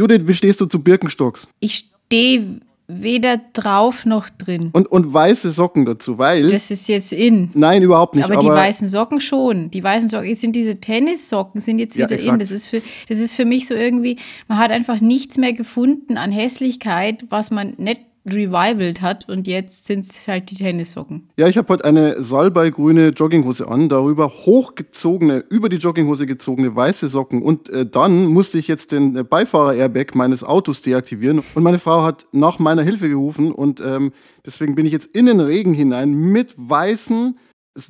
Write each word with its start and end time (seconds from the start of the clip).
Judith, 0.00 0.22
wie 0.24 0.32
stehst 0.32 0.58
du 0.62 0.64
zu 0.64 0.82
Birkenstocks? 0.82 1.46
Ich 1.60 1.90
stehe 2.06 2.62
weder 2.88 3.38
drauf 3.52 4.06
noch 4.06 4.30
drin. 4.30 4.70
Und, 4.72 4.90
und 4.90 5.12
weiße 5.12 5.50
Socken 5.50 5.84
dazu, 5.84 6.16
weil. 6.16 6.48
Das 6.48 6.70
ist 6.70 6.88
jetzt 6.88 7.12
in. 7.12 7.50
Nein, 7.52 7.82
überhaupt 7.82 8.14
nicht. 8.14 8.24
Aber, 8.24 8.38
aber 8.38 8.42
die 8.42 8.48
weißen 8.48 8.88
Socken 8.88 9.20
schon. 9.20 9.70
Die 9.70 9.84
weißen 9.84 10.08
Socken 10.08 10.34
sind 10.34 10.56
diese 10.56 10.80
Tennissocken, 10.80 11.60
sind 11.60 11.78
jetzt 11.78 11.98
wieder 11.98 12.18
ja, 12.18 12.32
in. 12.32 12.38
Das 12.38 12.50
ist, 12.50 12.64
für, 12.64 12.80
das 13.10 13.18
ist 13.18 13.34
für 13.34 13.44
mich 13.44 13.66
so 13.66 13.74
irgendwie, 13.74 14.16
man 14.48 14.56
hat 14.56 14.70
einfach 14.70 15.02
nichts 15.02 15.36
mehr 15.36 15.52
gefunden 15.52 16.16
an 16.16 16.32
Hässlichkeit, 16.32 17.26
was 17.28 17.50
man 17.50 17.74
nicht 17.76 18.00
revivalt 18.26 19.00
hat 19.00 19.28
und 19.28 19.46
jetzt 19.46 19.86
sind 19.86 20.04
es 20.04 20.28
halt 20.28 20.50
die 20.50 20.56
Tennissocken. 20.56 21.28
Ja, 21.36 21.48
ich 21.48 21.56
habe 21.56 21.72
heute 21.72 21.84
eine 21.84 22.22
salbeigrüne 22.22 23.08
Jogginghose 23.08 23.66
an, 23.66 23.88
darüber 23.88 24.28
hochgezogene, 24.28 25.44
über 25.48 25.68
die 25.68 25.78
Jogginghose 25.78 26.26
gezogene 26.26 26.74
weiße 26.74 27.08
Socken 27.08 27.42
und 27.42 27.68
äh, 27.70 27.86
dann 27.86 28.26
musste 28.26 28.58
ich 28.58 28.68
jetzt 28.68 28.92
den 28.92 29.26
Beifahrer-Airbag 29.26 30.14
meines 30.14 30.44
Autos 30.44 30.82
deaktivieren 30.82 31.42
und 31.54 31.62
meine 31.62 31.78
Frau 31.78 32.02
hat 32.02 32.26
nach 32.32 32.58
meiner 32.58 32.82
Hilfe 32.82 33.08
gerufen 33.08 33.52
und 33.52 33.80
ähm, 33.80 34.12
deswegen 34.44 34.74
bin 34.74 34.86
ich 34.86 34.92
jetzt 34.92 35.06
in 35.06 35.26
den 35.26 35.40
Regen 35.40 35.72
hinein 35.72 36.12
mit 36.14 36.54
weißen 36.56 37.38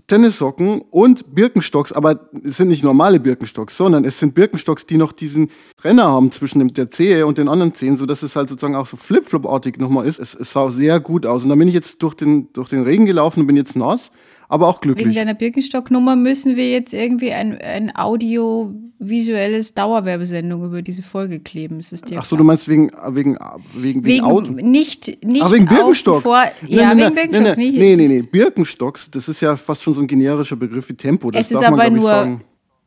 Tennissocken 0.06 0.82
und 0.90 1.34
Birkenstocks, 1.34 1.92
aber 1.92 2.28
es 2.44 2.58
sind 2.58 2.68
nicht 2.68 2.84
normale 2.84 3.18
Birkenstocks, 3.18 3.76
sondern 3.76 4.04
es 4.04 4.18
sind 4.18 4.34
Birkenstocks, 4.34 4.84
die 4.84 4.98
noch 4.98 5.12
diesen 5.12 5.50
Trenner 5.76 6.04
haben 6.04 6.30
zwischen 6.30 6.68
der 6.74 6.90
Zehe 6.90 7.26
und 7.26 7.38
den 7.38 7.48
anderen 7.48 7.74
Zehen, 7.74 7.96
sodass 7.96 8.22
es 8.22 8.36
halt 8.36 8.50
sozusagen 8.50 8.76
auch 8.76 8.86
so 8.86 8.98
Flip-Flop-artig 8.98 9.78
nochmal 9.78 10.06
ist. 10.06 10.18
Es, 10.18 10.34
es, 10.34 10.52
sah 10.52 10.68
sehr 10.68 11.00
gut 11.00 11.24
aus. 11.24 11.44
Und 11.44 11.48
dann 11.48 11.58
bin 11.58 11.68
ich 11.68 11.74
jetzt 11.74 12.02
durch 12.02 12.14
den, 12.14 12.52
durch 12.52 12.68
den 12.68 12.82
Regen 12.82 13.06
gelaufen 13.06 13.40
und 13.40 13.46
bin 13.46 13.56
jetzt 13.56 13.74
nass 13.74 14.10
aber 14.50 14.66
auch 14.66 14.80
glücklich. 14.80 15.06
Wegen 15.06 15.14
deiner 15.14 15.34
Birkenstock-Nummer 15.34 16.16
müssen 16.16 16.56
wir 16.56 16.68
jetzt 16.70 16.92
irgendwie 16.92 17.32
ein, 17.32 17.56
ein 17.58 17.94
audiovisuelles 17.94 19.74
Dauerwerbesendung 19.74 20.64
über 20.64 20.82
diese 20.82 21.04
Folge 21.04 21.38
kleben. 21.38 21.78
Ist 21.78 21.92
das 21.92 22.02
dir 22.02 22.18
Ach 22.18 22.24
so, 22.24 22.36
du 22.36 22.42
meinst 22.42 22.68
wegen, 22.68 22.90
wegen, 23.10 23.38
wegen, 23.74 24.04
wegen, 24.04 24.24
Auto? 24.24 24.50
Nicht, 24.50 25.24
nicht 25.24 25.44
Ach, 25.44 25.52
wegen 25.52 25.66
Birkenstock. 25.66 26.22
Vor, 26.22 26.42
ja, 26.66 26.92
nee, 26.92 27.04
wegen 27.04 27.14
Birkenstock. 27.14 27.56
Nee, 27.56 27.70
nee, 27.70 27.96
nee, 27.96 28.08
nee, 28.08 28.22
Birkenstocks, 28.22 29.08
das 29.12 29.28
ist 29.28 29.40
ja 29.40 29.54
fast 29.54 29.84
schon 29.84 29.94
so 29.94 30.00
ein 30.00 30.08
generischer 30.08 30.56
Begriff 30.56 30.88
wie 30.88 30.94
Tempo. 30.94 31.30
Das 31.30 31.46
es 31.46 31.52
ist 31.52 31.62
aber 31.62 31.88
nur, 31.88 32.40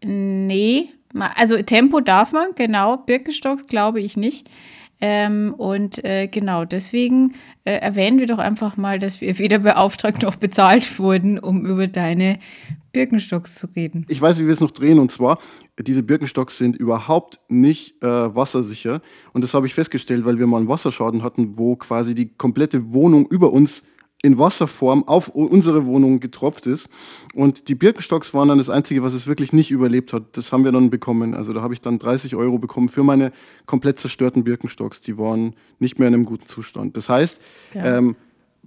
nee, 0.04 0.90
also 1.14 1.62
Tempo 1.62 2.02
darf 2.02 2.34
man, 2.34 2.48
genau. 2.56 2.98
Birkenstocks 2.98 3.68
glaube 3.68 4.02
ich 4.02 4.18
nicht. 4.18 4.50
Ähm, 5.06 5.54
und 5.58 6.02
äh, 6.06 6.28
genau 6.28 6.64
deswegen 6.64 7.34
äh, 7.66 7.74
erwähnen 7.74 8.20
wir 8.20 8.26
doch 8.26 8.38
einfach 8.38 8.78
mal, 8.78 9.00
dass 9.00 9.20
wir 9.20 9.38
weder 9.38 9.60
beauftragt 9.60 10.22
noch 10.22 10.38
bezahlt 10.38 10.98
wurden, 10.98 11.40
um 11.40 11.66
über 11.66 11.88
deine 11.88 12.40
Birkenstocks 12.94 13.56
zu 13.56 13.68
reden. 13.76 14.06
Ich 14.08 14.22
weiß, 14.22 14.40
wie 14.40 14.46
wir 14.46 14.54
es 14.54 14.62
noch 14.62 14.72
drehen. 14.72 15.00
Und 15.00 15.12
zwar, 15.12 15.40
diese 15.78 16.04
Birkenstocks 16.04 16.58
sind 16.58 16.78
überhaupt 16.78 17.42
nicht 17.50 18.02
äh, 18.02 18.08
wassersicher. 18.08 19.02
Und 19.34 19.44
das 19.44 19.54
habe 19.54 19.68
ich 19.68 19.74
festgestellt, 19.74 20.24
weil 20.24 20.40
wir 20.40 20.48
mal 20.48 20.60
einen 20.60 20.70
Wasserschaden 20.70 21.22
hatten, 21.22 21.58
wo 21.58 21.76
quasi 21.76 22.16
die 22.16 22.30
komplette 22.30 22.94
Wohnung 22.94 23.28
über 23.28 23.52
uns 23.52 23.84
in 24.24 24.38
Wasserform 24.38 25.06
auf 25.06 25.28
unsere 25.28 25.86
Wohnung 25.86 26.22
getropft 26.22 26.66
ist. 26.66 26.88
Und 27.36 27.68
die 27.68 27.76
Birkenstocks 27.76 28.34
waren 28.34 28.48
dann 28.48 28.58
das 28.58 28.70
Einzige, 28.70 29.04
was 29.04 29.14
es 29.14 29.28
wirklich 29.28 29.52
nicht 29.52 29.70
überlebt 29.70 30.14
hat. 30.14 30.38
Das 30.38 30.54
haben 30.54 30.64
wir 30.64 30.72
dann 30.72 30.90
bekommen. 30.90 31.34
Also 31.34 31.52
da 31.52 31.62
habe 31.62 31.74
ich 31.74 31.82
dann 31.82 32.00
30 32.00 32.36
Euro 32.36 32.58
bekommen 32.58 32.88
für 32.88 33.04
meine 33.04 33.34
komplett 33.66 34.00
zerstörten 34.00 34.46
Birkenstocks. 34.46 35.02
Die 35.02 35.18
waren 35.18 35.56
nicht 35.80 36.00
mehr 36.00 36.08
in 36.08 36.14
einem 36.14 36.26
guten 36.26 36.48
Zustand. 36.48 36.96
Das 36.96 37.10
heißt, 37.10 37.42
ja. 37.74 37.98
ähm, 37.98 38.16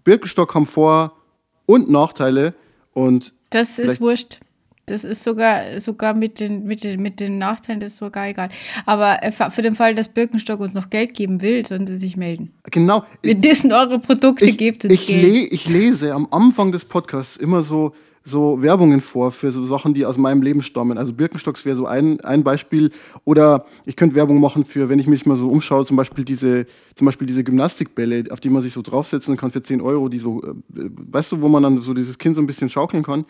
Birkenstock 0.04 0.54
haben 0.54 0.66
Vor- 0.66 1.16
und 1.64 1.90
Nachteile. 1.90 2.54
Und 2.92 3.32
das 3.48 3.78
ist 3.78 4.00
wurscht. 4.00 4.40
Das 4.88 5.02
ist 5.02 5.24
sogar, 5.24 5.80
sogar 5.80 6.14
mit, 6.14 6.38
den, 6.38 6.64
mit, 6.64 6.84
den, 6.84 7.02
mit 7.02 7.18
den 7.18 7.38
Nachteilen, 7.38 7.80
das 7.80 7.92
ist 7.92 7.98
sogar 7.98 8.28
egal. 8.28 8.50
Aber 8.84 9.20
äh, 9.20 9.32
für 9.32 9.62
den 9.62 9.74
Fall, 9.74 9.96
dass 9.96 10.06
Birkenstock 10.06 10.60
uns 10.60 10.74
noch 10.74 10.90
Geld 10.90 11.14
geben 11.14 11.42
will, 11.42 11.66
sollen 11.66 11.88
sie 11.88 11.96
sich 11.96 12.16
melden. 12.16 12.52
Genau. 12.70 13.04
Wir 13.20 13.34
dissen 13.34 13.72
eure 13.72 13.98
Produkte, 13.98 14.44
ich, 14.44 14.56
gebt 14.56 14.84
uns 14.84 14.94
ich 14.94 15.08
Geld. 15.08 15.24
Le 15.24 15.40
ich 15.46 15.68
lese 15.68 16.14
am 16.14 16.28
Anfang 16.30 16.70
des 16.70 16.84
Podcasts 16.84 17.36
immer 17.36 17.64
so, 17.64 17.94
so 18.22 18.62
Werbungen 18.62 19.00
vor 19.00 19.32
für 19.32 19.50
so 19.50 19.64
Sachen, 19.64 19.92
die 19.92 20.06
aus 20.06 20.18
meinem 20.18 20.42
Leben 20.42 20.62
stammen. 20.62 20.98
Also 20.98 21.12
Birkenstocks 21.12 21.64
wäre 21.64 21.74
so 21.74 21.86
ein, 21.86 22.20
ein 22.20 22.44
Beispiel. 22.44 22.92
Oder 23.24 23.66
ich 23.86 23.96
könnte 23.96 24.14
Werbung 24.14 24.40
machen 24.40 24.64
für, 24.64 24.88
wenn 24.88 25.00
ich 25.00 25.08
mich 25.08 25.26
mal 25.26 25.36
so 25.36 25.48
umschaue, 25.48 25.84
zum 25.84 25.96
Beispiel 25.96 26.24
diese, 26.24 26.66
zum 26.94 27.06
Beispiel 27.06 27.26
diese 27.26 27.42
Gymnastikbälle, 27.42 28.24
auf 28.30 28.38
die 28.38 28.50
man 28.50 28.62
sich 28.62 28.72
so 28.72 28.82
draufsetzen 28.82 29.36
kann 29.36 29.50
für 29.50 29.62
10 29.62 29.80
Euro, 29.80 30.08
die 30.08 30.20
so, 30.20 30.42
äh, 30.42 30.54
weißt 30.72 31.32
du, 31.32 31.42
wo 31.42 31.48
man 31.48 31.64
dann 31.64 31.80
so 31.82 31.92
dieses 31.92 32.18
Kind 32.18 32.36
so 32.36 32.40
ein 32.40 32.46
bisschen 32.46 32.70
schaukeln 32.70 33.02
kann. 33.02 33.24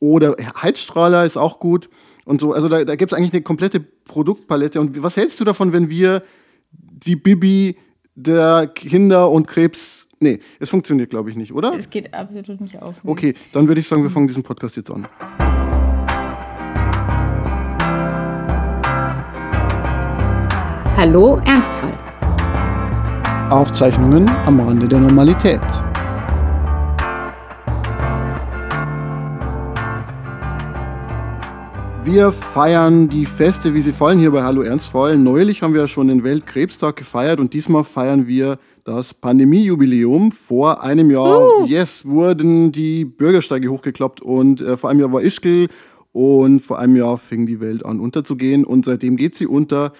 Oder 0.00 0.34
Heizstrahler 0.60 1.24
ist 1.24 1.36
auch 1.36 1.60
gut. 1.60 1.88
Und 2.24 2.40
so, 2.40 2.52
also 2.52 2.68
da, 2.68 2.84
da 2.84 2.96
gibt 2.96 3.12
es 3.12 3.16
eigentlich 3.16 3.32
eine 3.32 3.42
komplette 3.42 3.80
Produktpalette. 3.80 4.80
Und 4.80 5.02
was 5.02 5.16
hältst 5.16 5.38
du 5.40 5.44
davon, 5.44 5.72
wenn 5.72 5.90
wir 5.90 6.22
die 6.72 7.16
Bibi 7.16 7.76
der 8.14 8.66
Kinder- 8.74 9.30
und 9.30 9.46
Krebs. 9.46 10.08
Nee, 10.20 10.40
es 10.58 10.68
funktioniert, 10.68 11.10
glaube 11.10 11.30
ich, 11.30 11.36
nicht, 11.36 11.52
oder? 11.52 11.72
Es 11.74 11.88
geht 11.88 12.12
absolut 12.12 12.60
nicht 12.60 12.80
auf. 12.80 13.02
Nee. 13.02 13.10
Okay, 13.10 13.34
dann 13.52 13.68
würde 13.68 13.80
ich 13.80 13.88
sagen, 13.88 14.02
wir 14.02 14.10
fangen 14.10 14.28
diesen 14.28 14.42
Podcast 14.42 14.76
jetzt 14.76 14.90
an. 14.90 15.06
Hallo, 20.96 21.40
Ernstfall. 21.46 21.96
Aufzeichnungen 23.50 24.28
am 24.44 24.60
Rande 24.60 24.86
der 24.86 25.00
Normalität. 25.00 25.62
Wir 32.12 32.32
feiern 32.32 33.08
die 33.08 33.24
Feste, 33.24 33.72
wie 33.72 33.82
sie 33.82 33.92
fallen, 33.92 34.18
hier 34.18 34.32
bei 34.32 34.42
Hallo 34.42 34.62
Ernstfall. 34.62 35.16
Neulich 35.16 35.62
haben 35.62 35.74
wir 35.74 35.86
schon 35.86 36.08
den 36.08 36.24
Weltkrebstag 36.24 36.96
gefeiert 36.96 37.38
und 37.38 37.54
diesmal 37.54 37.84
feiern 37.84 38.26
wir 38.26 38.58
das 38.82 39.14
Pandemiejubiläum. 39.14 40.32
Vor 40.32 40.82
einem 40.82 41.12
Jahr, 41.12 41.46
uh. 41.46 41.66
yes, 41.66 42.04
wurden 42.04 42.72
die 42.72 43.04
Bürgersteige 43.04 43.68
hochgeklappt 43.68 44.20
und 44.20 44.60
äh, 44.60 44.76
vor 44.76 44.90
einem 44.90 44.98
Jahr 44.98 45.12
war 45.12 45.22
Ischgl 45.22 45.68
und 46.10 46.58
vor 46.58 46.80
einem 46.80 46.96
Jahr 46.96 47.16
fing 47.16 47.46
die 47.46 47.60
Welt 47.60 47.86
an 47.86 48.00
unterzugehen 48.00 48.64
und 48.64 48.86
seitdem 48.86 49.16
geht 49.16 49.36
sie 49.36 49.46
unter. 49.46 49.92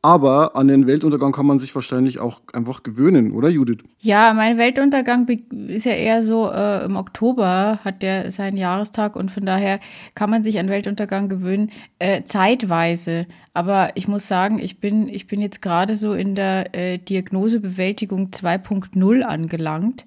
Aber 0.00 0.54
an 0.54 0.68
den 0.68 0.86
Weltuntergang 0.86 1.32
kann 1.32 1.46
man 1.46 1.58
sich 1.58 1.74
wahrscheinlich 1.74 2.20
auch 2.20 2.40
einfach 2.52 2.84
gewöhnen, 2.84 3.32
oder 3.32 3.48
Judith? 3.48 3.78
Ja, 3.98 4.32
mein 4.32 4.56
Weltuntergang 4.56 5.26
ist 5.66 5.86
ja 5.86 5.92
eher 5.92 6.22
so, 6.22 6.48
äh, 6.52 6.84
im 6.84 6.94
Oktober 6.94 7.80
hat 7.82 8.02
der 8.02 8.30
seinen 8.30 8.56
Jahrestag 8.56 9.16
und 9.16 9.32
von 9.32 9.44
daher 9.44 9.80
kann 10.14 10.30
man 10.30 10.44
sich 10.44 10.60
an 10.60 10.68
Weltuntergang 10.68 11.28
gewöhnen, 11.28 11.70
äh, 11.98 12.22
zeitweise. 12.22 13.26
Aber 13.54 13.90
ich 13.96 14.06
muss 14.06 14.28
sagen, 14.28 14.60
ich 14.60 14.78
bin, 14.78 15.08
ich 15.08 15.26
bin 15.26 15.40
jetzt 15.40 15.62
gerade 15.62 15.96
so 15.96 16.12
in 16.12 16.36
der 16.36 16.76
äh, 16.76 16.98
Diagnosebewältigung 16.98 18.28
2.0 18.28 19.22
angelangt, 19.22 20.06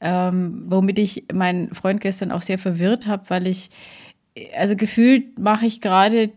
ähm, 0.00 0.66
womit 0.68 1.00
ich 1.00 1.24
meinen 1.34 1.74
Freund 1.74 2.00
gestern 2.00 2.30
auch 2.30 2.42
sehr 2.42 2.58
verwirrt 2.58 3.08
habe, 3.08 3.24
weil 3.26 3.48
ich, 3.48 3.70
also 4.56 4.76
gefühlt 4.76 5.36
mache 5.40 5.66
ich 5.66 5.80
gerade 5.80 6.30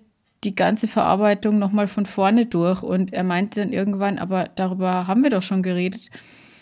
die 0.46 0.56
ganze 0.56 0.88
Verarbeitung 0.88 1.60
nochmal 1.60 1.88
von 1.88 2.06
vorne 2.06 2.46
durch. 2.46 2.84
Und 2.84 3.14
er 3.14 3.24
meinte 3.24 3.62
dann 3.62 3.74
irgendwann, 3.74 4.18
aber 4.18 4.50
darüber 4.56 5.08
haben 5.08 5.24
wir 5.24 5.30
doch 5.30 5.42
schon 5.42 5.64
geredet. 5.64 6.10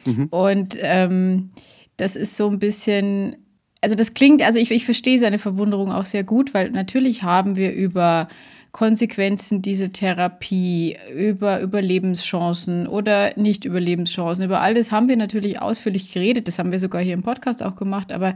Mhm. 0.05 0.27
Und 0.31 0.77
ähm, 0.79 1.49
das 1.97 2.15
ist 2.15 2.37
so 2.37 2.49
ein 2.49 2.59
bisschen, 2.59 3.35
also 3.81 3.95
das 3.95 4.13
klingt, 4.13 4.41
also 4.41 4.59
ich, 4.59 4.71
ich 4.71 4.85
verstehe 4.85 5.19
seine 5.19 5.39
Verwunderung 5.39 5.91
auch 5.91 6.05
sehr 6.05 6.23
gut, 6.23 6.53
weil 6.53 6.71
natürlich 6.71 7.23
haben 7.23 7.55
wir 7.55 7.73
über 7.73 8.27
Konsequenzen 8.71 9.61
dieser 9.61 9.91
Therapie, 9.91 10.97
über 11.15 11.61
Überlebenschancen 11.61 12.87
oder 12.87 13.37
nicht 13.37 13.65
Überlebenschancen, 13.65 14.45
über 14.45 14.61
all 14.61 14.73
das 14.73 14.91
haben 14.91 15.07
wir 15.07 15.15
natürlich 15.15 15.61
ausführlich 15.61 16.11
geredet. 16.11 16.47
Das 16.47 16.57
haben 16.57 16.71
wir 16.71 16.79
sogar 16.79 16.99
hier 17.01 17.13
im 17.13 17.21
Podcast 17.21 17.61
auch 17.61 17.75
gemacht. 17.75 18.11
Aber 18.11 18.33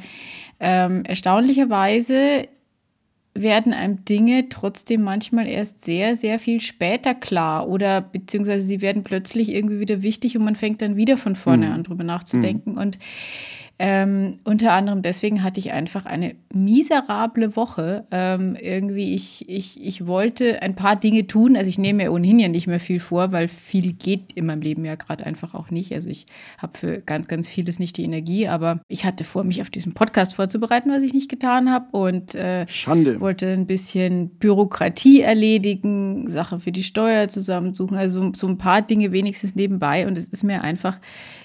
ähm, 0.59 1.03
erstaunlicherweise 1.05 2.47
werden 3.41 3.73
einem 3.73 4.03
Dinge 4.05 4.49
trotzdem 4.49 5.01
manchmal 5.01 5.47
erst 5.47 5.83
sehr, 5.83 6.15
sehr 6.15 6.39
viel 6.39 6.61
später 6.61 7.13
klar 7.13 7.67
oder 7.67 8.01
beziehungsweise 8.01 8.65
sie 8.65 8.81
werden 8.81 9.03
plötzlich 9.03 9.53
irgendwie 9.53 9.79
wieder 9.79 10.01
wichtig 10.01 10.37
und 10.37 10.43
man 10.43 10.55
fängt 10.55 10.81
dann 10.81 10.95
wieder 10.95 11.17
von 11.17 11.35
vorne 11.35 11.67
mhm. 11.67 11.71
an 11.73 11.83
drüber 11.83 12.03
nachzudenken. 12.03 12.73
Mhm. 12.73 12.77
Und 12.77 12.97
ähm, 13.79 14.37
unter 14.43 14.73
anderem 14.73 15.03
deswegen 15.03 15.43
hatte 15.43 15.59
ich 15.59 15.71
einfach 15.71 16.07
eine 16.07 16.35
miserable 16.51 17.55
Woche. 17.55 18.05
Ähm, 18.09 18.57
irgendwie, 18.59 19.13
ich, 19.13 19.47
ich, 19.47 19.85
ich 19.85 20.07
wollte 20.07 20.63
ein 20.63 20.75
paar 20.75 20.95
Dinge 20.95 21.27
tun. 21.27 21.55
Also 21.55 21.69
ich 21.69 21.77
nehme 21.77 22.03
mir 22.03 22.11
ohnehin 22.11 22.39
ja 22.39 22.47
nicht 22.47 22.65
mehr 22.65 22.79
viel 22.79 22.99
vor, 22.99 23.31
weil 23.31 23.47
viel 23.47 23.93
geht 23.93 24.33
in 24.33 24.47
meinem 24.47 24.61
Leben 24.61 24.83
ja 24.83 24.95
gerade 24.95 25.27
einfach 25.27 25.53
auch 25.53 25.69
nicht. 25.69 25.93
Also 25.93 26.09
ich 26.09 26.25
habe 26.57 26.75
für 26.75 27.01
ganz, 27.01 27.27
ganz 27.27 27.47
vieles 27.47 27.77
nicht 27.77 27.97
die 27.97 28.03
Energie, 28.03 28.47
aber 28.47 28.81
ich 28.87 29.05
hatte 29.05 29.23
vor, 29.23 29.43
mich 29.43 29.61
auf 29.61 29.69
diesen 29.69 29.93
Podcast 29.93 30.33
vorzubereiten, 30.33 30.89
was 30.89 31.03
ich 31.03 31.13
nicht 31.13 31.29
getan 31.29 31.71
habe. 31.71 31.95
Und 31.95 32.33
äh, 32.33 32.65
wollte 33.19 33.47
ein 33.47 33.67
bisschen 33.67 34.29
Bürokratie 34.29 35.21
erledigen, 35.21 36.27
Sache 36.31 36.59
für 36.59 36.71
die 36.71 36.83
Steuer 36.83 37.27
zusammensuchen. 37.27 37.95
Also 37.95 38.31
so 38.35 38.47
ein 38.47 38.57
paar 38.57 38.81
Dinge 38.81 39.11
wenigstens 39.11 39.53
nebenbei. 39.53 40.07
Und 40.07 40.17
es 40.17 40.27
ist 40.27 40.43
mir 40.43 40.63
einfach 40.63 40.99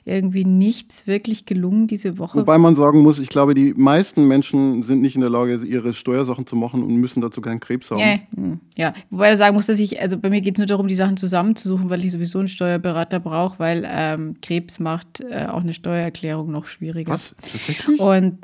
irgendwie 0.06 0.44
nichts 0.44 1.06
wirklich 1.06 1.44
gelungen 1.44 1.86
diese 1.86 2.18
Woche 2.18 2.21
Woche. 2.22 2.38
Wobei 2.38 2.56
man 2.56 2.74
sagen 2.74 3.00
muss, 3.00 3.18
ich 3.18 3.28
glaube, 3.28 3.52
die 3.52 3.74
meisten 3.74 4.26
Menschen 4.26 4.82
sind 4.82 5.02
nicht 5.02 5.14
in 5.14 5.20
der 5.20 5.28
Lage, 5.28 5.56
ihre 5.56 5.92
Steuersachen 5.92 6.46
zu 6.46 6.56
machen 6.56 6.82
und 6.82 6.96
müssen 6.96 7.20
dazu 7.20 7.42
keinen 7.42 7.60
Krebs 7.60 7.90
haben. 7.90 8.00
Ja, 8.00 8.18
hm, 8.34 8.60
ja. 8.76 8.94
wobei 9.10 9.32
ich 9.32 9.38
sagen 9.38 9.54
muss, 9.54 9.66
dass 9.66 9.78
ich, 9.78 10.00
also 10.00 10.18
bei 10.18 10.30
mir 10.30 10.40
geht 10.40 10.54
es 10.54 10.58
nur 10.58 10.66
darum, 10.66 10.88
die 10.88 10.94
Sachen 10.94 11.18
zusammenzusuchen, 11.18 11.90
weil 11.90 12.04
ich 12.04 12.12
sowieso 12.12 12.38
einen 12.38 12.48
Steuerberater 12.48 13.20
brauche, 13.20 13.58
weil 13.58 13.86
ähm, 13.86 14.36
Krebs 14.40 14.78
macht 14.78 15.20
äh, 15.20 15.46
auch 15.46 15.60
eine 15.60 15.74
Steuererklärung 15.74 16.50
noch 16.50 16.66
schwieriger. 16.66 17.12
Was? 17.12 17.34
Tatsächlich? 17.42 18.00
Und 18.00 18.38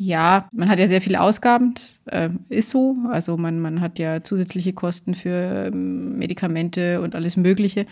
ja, 0.00 0.48
man 0.52 0.68
hat 0.68 0.78
ja 0.78 0.86
sehr 0.86 1.00
viele 1.00 1.20
Ausgaben, 1.20 1.74
äh, 2.06 2.30
ist 2.48 2.70
so. 2.70 2.96
Also 3.10 3.36
man, 3.36 3.58
man 3.58 3.80
hat 3.80 3.98
ja 3.98 4.22
zusätzliche 4.22 4.72
Kosten 4.72 5.14
für 5.14 5.66
ähm, 5.66 6.16
Medikamente 6.16 7.00
und 7.00 7.16
alles 7.16 7.36
Mögliche. 7.36 7.84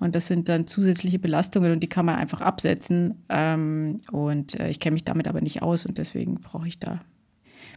Und 0.00 0.16
das 0.16 0.26
sind 0.26 0.48
dann 0.48 0.66
zusätzliche 0.66 1.20
Belastungen 1.20 1.72
und 1.72 1.80
die 1.80 1.88
kann 1.88 2.04
man 2.04 2.16
einfach 2.16 2.40
absetzen. 2.40 3.22
Ähm, 3.28 3.98
und 4.10 4.58
äh, 4.58 4.70
ich 4.70 4.80
kenne 4.80 4.94
mich 4.94 5.04
damit 5.04 5.28
aber 5.28 5.40
nicht 5.40 5.62
aus 5.62 5.86
und 5.86 5.98
deswegen 5.98 6.40
brauche 6.40 6.66
ich 6.66 6.80
da 6.80 6.98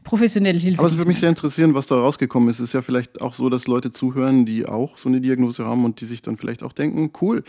professionelle 0.03 0.57
Hilfe. 0.57 0.79
Aber 0.79 0.87
es 0.87 0.97
würde 0.97 1.07
mich 1.07 1.19
sehr 1.19 1.29
interessieren, 1.29 1.75
was 1.75 1.85
da 1.85 1.95
rausgekommen 1.95 2.49
ist. 2.49 2.59
Es 2.59 2.69
ist 2.69 2.73
ja 2.73 2.81
vielleicht 2.81 3.21
auch 3.21 3.35
so, 3.35 3.49
dass 3.49 3.67
Leute 3.67 3.91
zuhören, 3.91 4.47
die 4.47 4.65
auch 4.65 4.97
so 4.97 5.09
eine 5.09 5.21
Diagnose 5.21 5.63
haben 5.63 5.85
und 5.85 6.01
die 6.01 6.05
sich 6.05 6.23
dann 6.23 6.37
vielleicht 6.37 6.63
auch 6.63 6.73
denken, 6.73 7.11
cool, 7.21 7.43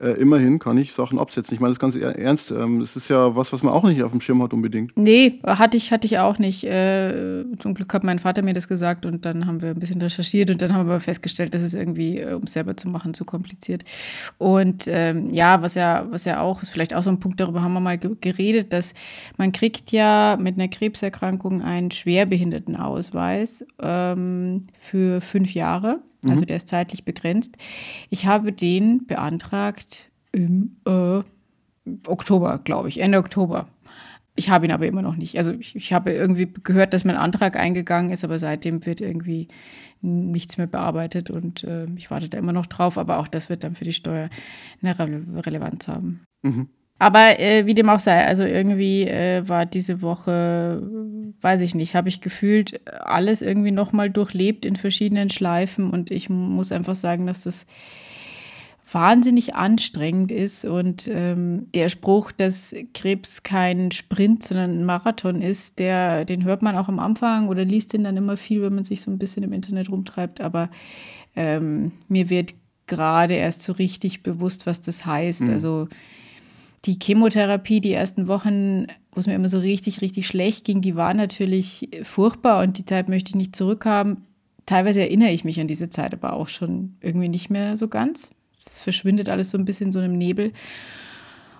äh, 0.00 0.12
immerhin 0.12 0.58
kann 0.58 0.78
ich 0.78 0.92
Sachen 0.94 1.18
absetzen. 1.18 1.54
Ich 1.54 1.60
meine 1.60 1.72
das 1.72 1.78
ganz 1.78 1.94
ernst. 1.94 2.50
Ähm, 2.50 2.80
das 2.80 2.96
ist 2.96 3.08
ja 3.08 3.36
was, 3.36 3.52
was 3.52 3.62
man 3.62 3.74
auch 3.74 3.84
nicht 3.84 4.02
auf 4.02 4.12
dem 4.12 4.20
Schirm 4.20 4.42
hat 4.42 4.52
unbedingt. 4.54 4.96
Nee, 4.96 5.40
hatte 5.44 5.76
ich, 5.76 5.92
hatte 5.92 6.06
ich 6.06 6.18
auch 6.18 6.38
nicht. 6.38 6.64
Äh, 6.64 7.44
zum 7.58 7.74
Glück 7.74 7.92
hat 7.92 8.02
mein 8.02 8.18
Vater 8.18 8.42
mir 8.42 8.54
das 8.54 8.66
gesagt 8.66 9.04
und 9.04 9.24
dann 9.26 9.46
haben 9.46 9.60
wir 9.60 9.70
ein 9.70 9.78
bisschen 9.78 10.00
recherchiert 10.00 10.50
und 10.50 10.62
dann 10.62 10.74
haben 10.74 10.88
wir 10.88 11.00
festgestellt, 11.00 11.52
dass 11.52 11.62
es 11.62 11.74
irgendwie, 11.74 12.18
äh, 12.18 12.32
um 12.32 12.44
es 12.44 12.54
selber 12.54 12.76
zu 12.76 12.88
machen, 12.88 13.12
zu 13.12 13.24
kompliziert. 13.24 13.84
Und 14.38 14.84
ähm, 14.86 15.28
ja, 15.30 15.60
was 15.60 15.74
ja, 15.74 16.06
was 16.10 16.24
ja 16.24 16.40
auch, 16.40 16.62
ist 16.62 16.70
vielleicht 16.70 16.94
auch 16.94 17.02
so 17.02 17.10
ein 17.10 17.20
Punkt, 17.20 17.38
darüber 17.38 17.62
haben 17.62 17.74
wir 17.74 17.80
mal 17.80 17.98
geredet, 17.98 18.72
dass 18.72 18.94
man 19.36 19.52
kriegt 19.52 19.92
ja 19.92 20.38
mit 20.40 20.54
einer 20.54 20.68
Krebserkrankung 20.68 21.62
einen 21.62 21.90
Schwerbehindertenausweis 21.90 23.66
ähm, 23.80 24.66
für 24.78 25.20
fünf 25.20 25.52
Jahre. 25.52 26.00
Also 26.24 26.42
mhm. 26.42 26.46
der 26.46 26.56
ist 26.56 26.68
zeitlich 26.68 27.04
begrenzt. 27.04 27.56
Ich 28.10 28.26
habe 28.26 28.52
den 28.52 29.06
beantragt 29.06 30.10
im 30.32 30.76
äh, 30.86 31.22
Oktober, 32.06 32.60
glaube 32.62 32.88
ich, 32.88 33.00
Ende 33.00 33.18
Oktober. 33.18 33.66
Ich 34.36 34.48
habe 34.48 34.64
ihn 34.64 34.72
aber 34.72 34.86
immer 34.86 35.02
noch 35.02 35.16
nicht. 35.16 35.36
Also 35.38 35.52
ich, 35.52 35.74
ich, 35.74 35.92
habe 35.92 36.12
irgendwie 36.12 36.48
gehört, 36.62 36.94
dass 36.94 37.04
mein 37.04 37.16
Antrag 37.16 37.56
eingegangen 37.56 38.12
ist, 38.12 38.24
aber 38.24 38.38
seitdem 38.38 38.86
wird 38.86 39.00
irgendwie 39.00 39.48
nichts 40.02 40.56
mehr 40.56 40.66
bearbeitet 40.66 41.30
und 41.30 41.64
äh, 41.64 41.86
ich 41.96 42.10
warte 42.10 42.28
da 42.28 42.38
immer 42.38 42.52
noch 42.52 42.66
drauf. 42.66 42.96
Aber 42.96 43.18
auch 43.18 43.28
das 43.28 43.50
wird 43.50 43.64
dann 43.64 43.74
für 43.74 43.84
die 43.84 43.92
Steuer 43.92 44.30
eine 44.82 44.98
Rele 44.98 45.26
Relevanz 45.44 45.88
haben. 45.88 46.20
Mhm. 46.42 46.68
Aber 47.00 47.40
äh, 47.40 47.64
wie 47.64 47.74
dem 47.74 47.88
auch 47.88 47.98
sei, 47.98 48.26
also 48.26 48.44
irgendwie 48.44 49.08
äh, 49.08 49.48
war 49.48 49.64
diese 49.64 50.02
Woche, 50.02 50.82
weiß 51.40 51.62
ich 51.62 51.74
nicht, 51.74 51.94
habe 51.94 52.10
ich 52.10 52.20
gefühlt 52.20 52.78
alles 53.00 53.40
irgendwie 53.40 53.70
nochmal 53.70 54.10
durchlebt 54.10 54.66
in 54.66 54.76
verschiedenen 54.76 55.30
Schleifen 55.30 55.88
und 55.88 56.10
ich 56.10 56.28
muss 56.28 56.72
einfach 56.72 56.94
sagen, 56.94 57.26
dass 57.26 57.40
das 57.40 57.64
wahnsinnig 58.92 59.54
anstrengend 59.54 60.30
ist 60.30 60.66
und 60.66 61.08
ähm, 61.10 61.68
der 61.74 61.88
Spruch, 61.88 62.32
dass 62.32 62.74
Krebs 62.92 63.42
kein 63.42 63.92
Sprint, 63.92 64.42
sondern 64.42 64.80
ein 64.80 64.84
Marathon 64.84 65.40
ist, 65.40 65.78
der, 65.78 66.26
den 66.26 66.44
hört 66.44 66.60
man 66.60 66.76
auch 66.76 66.88
am 66.88 66.98
Anfang 66.98 67.48
oder 67.48 67.64
liest 67.64 67.94
den 67.94 68.04
dann 68.04 68.18
immer 68.18 68.36
viel, 68.36 68.60
wenn 68.60 68.74
man 68.74 68.84
sich 68.84 69.00
so 69.00 69.10
ein 69.10 69.18
bisschen 69.18 69.42
im 69.42 69.54
Internet 69.54 69.88
rumtreibt, 69.90 70.42
aber 70.42 70.68
ähm, 71.34 71.92
mir 72.08 72.28
wird 72.28 72.52
gerade 72.86 73.34
erst 73.34 73.62
so 73.62 73.72
richtig 73.72 74.22
bewusst, 74.22 74.66
was 74.66 74.82
das 74.82 75.06
heißt. 75.06 75.44
Mhm. 75.44 75.50
Also 75.50 75.88
die 76.86 76.98
Chemotherapie, 77.00 77.80
die 77.80 77.92
ersten 77.92 78.26
Wochen, 78.26 78.86
wo 79.12 79.20
es 79.20 79.26
mir 79.26 79.34
immer 79.34 79.48
so 79.48 79.58
richtig, 79.58 80.00
richtig 80.00 80.26
schlecht 80.26 80.64
ging, 80.64 80.80
die 80.80 80.96
war 80.96 81.14
natürlich 81.14 81.88
furchtbar 82.02 82.62
und 82.62 82.78
die 82.78 82.84
Zeit 82.84 83.08
möchte 83.08 83.30
ich 83.30 83.36
nicht 83.36 83.56
zurückhaben. 83.56 84.24
Teilweise 84.66 85.00
erinnere 85.00 85.30
ich 85.30 85.44
mich 85.44 85.60
an 85.60 85.66
diese 85.66 85.88
Zeit 85.88 86.14
aber 86.14 86.32
auch 86.32 86.48
schon 86.48 86.96
irgendwie 87.00 87.28
nicht 87.28 87.50
mehr 87.50 87.76
so 87.76 87.88
ganz. 87.88 88.30
Es 88.64 88.80
verschwindet 88.80 89.28
alles 89.28 89.50
so 89.50 89.58
ein 89.58 89.64
bisschen 89.64 89.88
in 89.88 89.92
so 89.92 89.98
einem 89.98 90.16
Nebel. 90.16 90.52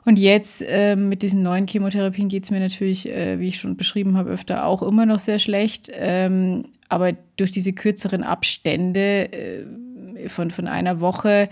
Und 0.04 0.18
jetzt 0.18 0.62
äh, 0.66 0.96
mit 0.96 1.22
diesen 1.22 1.42
neuen 1.42 1.66
Chemotherapien 1.66 2.28
geht 2.28 2.44
es 2.44 2.50
mir 2.50 2.60
natürlich, 2.60 3.08
äh, 3.08 3.38
wie 3.38 3.48
ich 3.48 3.58
schon 3.58 3.76
beschrieben 3.76 4.16
habe, 4.16 4.30
öfter 4.30 4.64
auch 4.64 4.82
immer 4.82 5.06
noch 5.06 5.18
sehr 5.18 5.38
schlecht. 5.38 5.90
Ähm, 5.92 6.64
aber 6.88 7.12
durch 7.36 7.50
diese 7.50 7.72
kürzeren 7.72 8.22
Abstände 8.22 9.32
äh, 9.32 10.28
von, 10.28 10.50
von 10.50 10.66
einer 10.66 11.00
Woche 11.00 11.48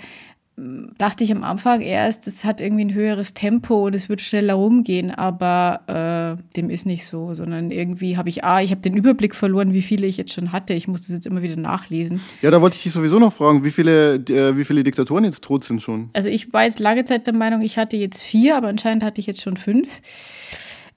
dachte 0.99 1.25
ich 1.25 1.31
am 1.31 1.44
Anfang 1.44 1.81
erst, 1.81 2.26
es 2.26 2.44
hat 2.44 2.60
irgendwie 2.60 2.84
ein 2.84 2.94
höheres 2.94 3.34
Tempo 3.34 3.87
und 3.87 3.94
es 3.94 4.08
wird 4.08 4.20
schneller 4.20 4.55
rumgehen, 4.55 5.10
aber 5.10 6.37
äh, 6.38 6.43
dem 6.56 6.70
ist 6.70 6.87
nicht 6.87 7.06
so, 7.06 7.34
sondern 7.34 7.70
irgendwie 7.70 8.16
habe 8.16 8.28
ich, 8.28 8.44
ah, 8.44 8.60
ich 8.60 8.70
habe 8.70 8.81
den 8.81 8.96
Überblick 8.96 9.34
verloren, 9.34 9.72
wie 9.72 9.82
viele 9.82 10.06
ich 10.06 10.16
jetzt 10.16 10.32
schon 10.32 10.52
hatte. 10.52 10.75
Ich 10.75 10.88
muss 10.88 11.02
das 11.02 11.10
jetzt 11.10 11.26
immer 11.26 11.43
wieder 11.43 11.56
nachlesen. 11.56 12.20
Ja, 12.43 12.50
da 12.50 12.60
wollte 12.60 12.76
ich 12.76 12.82
dich 12.82 12.93
sowieso 12.93 13.19
noch 13.19 13.32
fragen, 13.32 13.64
wie 13.64 13.70
viele, 13.70 14.16
äh, 14.16 14.56
wie 14.56 14.64
viele 14.64 14.82
Diktatoren 14.82 15.25
jetzt 15.25 15.44
tot 15.44 15.64
sind 15.64 15.82
schon? 15.82 16.10
Also 16.12 16.28
ich 16.28 16.52
war 16.52 16.64
jetzt 16.64 16.81
lange 16.81 17.05
Zeit 17.05 17.26
der 17.26 17.34
Meinung, 17.34 17.60
ich 17.62 17.78
hatte 17.78 17.96
jetzt 17.96 18.22
vier, 18.22 18.56
aber 18.56 18.69
anscheinend 18.69 19.05
hatte 19.05 19.20
ich 19.20 19.26
jetzt 19.26 19.43
schon 19.43 19.56
fünf. 19.56 20.00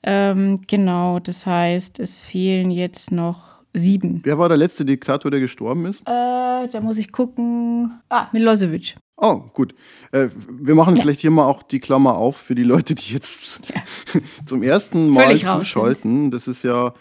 Ähm, 0.04 0.62
genau, 0.68 1.19
das 1.19 1.46
heißt, 1.46 2.00
es 2.00 2.22
fehlen 2.22 2.72
jetzt 2.72 3.12
noch 3.12 3.62
sieben. 3.74 4.22
Wer 4.24 4.38
war 4.38 4.50
der 4.50 4.58
letzte 4.58 4.86
Diktator, 4.86 5.31
der 5.31 5.40
gestorben 5.40 5.86
ist? 5.86 6.02
Äh, 6.02 6.68
da 6.68 6.80
muss 6.81 6.98
ich 6.98 7.12
gucken. 7.12 8.00
Ah, 8.10 8.28
Milosevic. 8.31 8.96
Oh, 9.24 9.44
gut. 9.54 9.76
Äh, 10.12 10.30
wir 10.50 10.74
machen 10.74 10.96
ja. 10.96 11.02
vielleicht 11.04 11.20
hier 11.20 11.30
mal 11.30 11.46
auch 11.46 11.62
die 11.62 11.80
Klammer 11.80 12.16
auf 12.16 12.38
für 12.38 12.56
die 12.56 12.64
Leute, 12.64 12.96
die 12.96 13.14
jetzt 13.14 13.62
ja. 13.74 14.20
zum 14.48 14.64
ersten 14.64 15.10
Mal 15.10 15.28
Völlig 15.28 15.46
zuschalten. 15.46 16.32
Das 16.32 16.48
ist 16.48 16.64
ja 16.64 16.96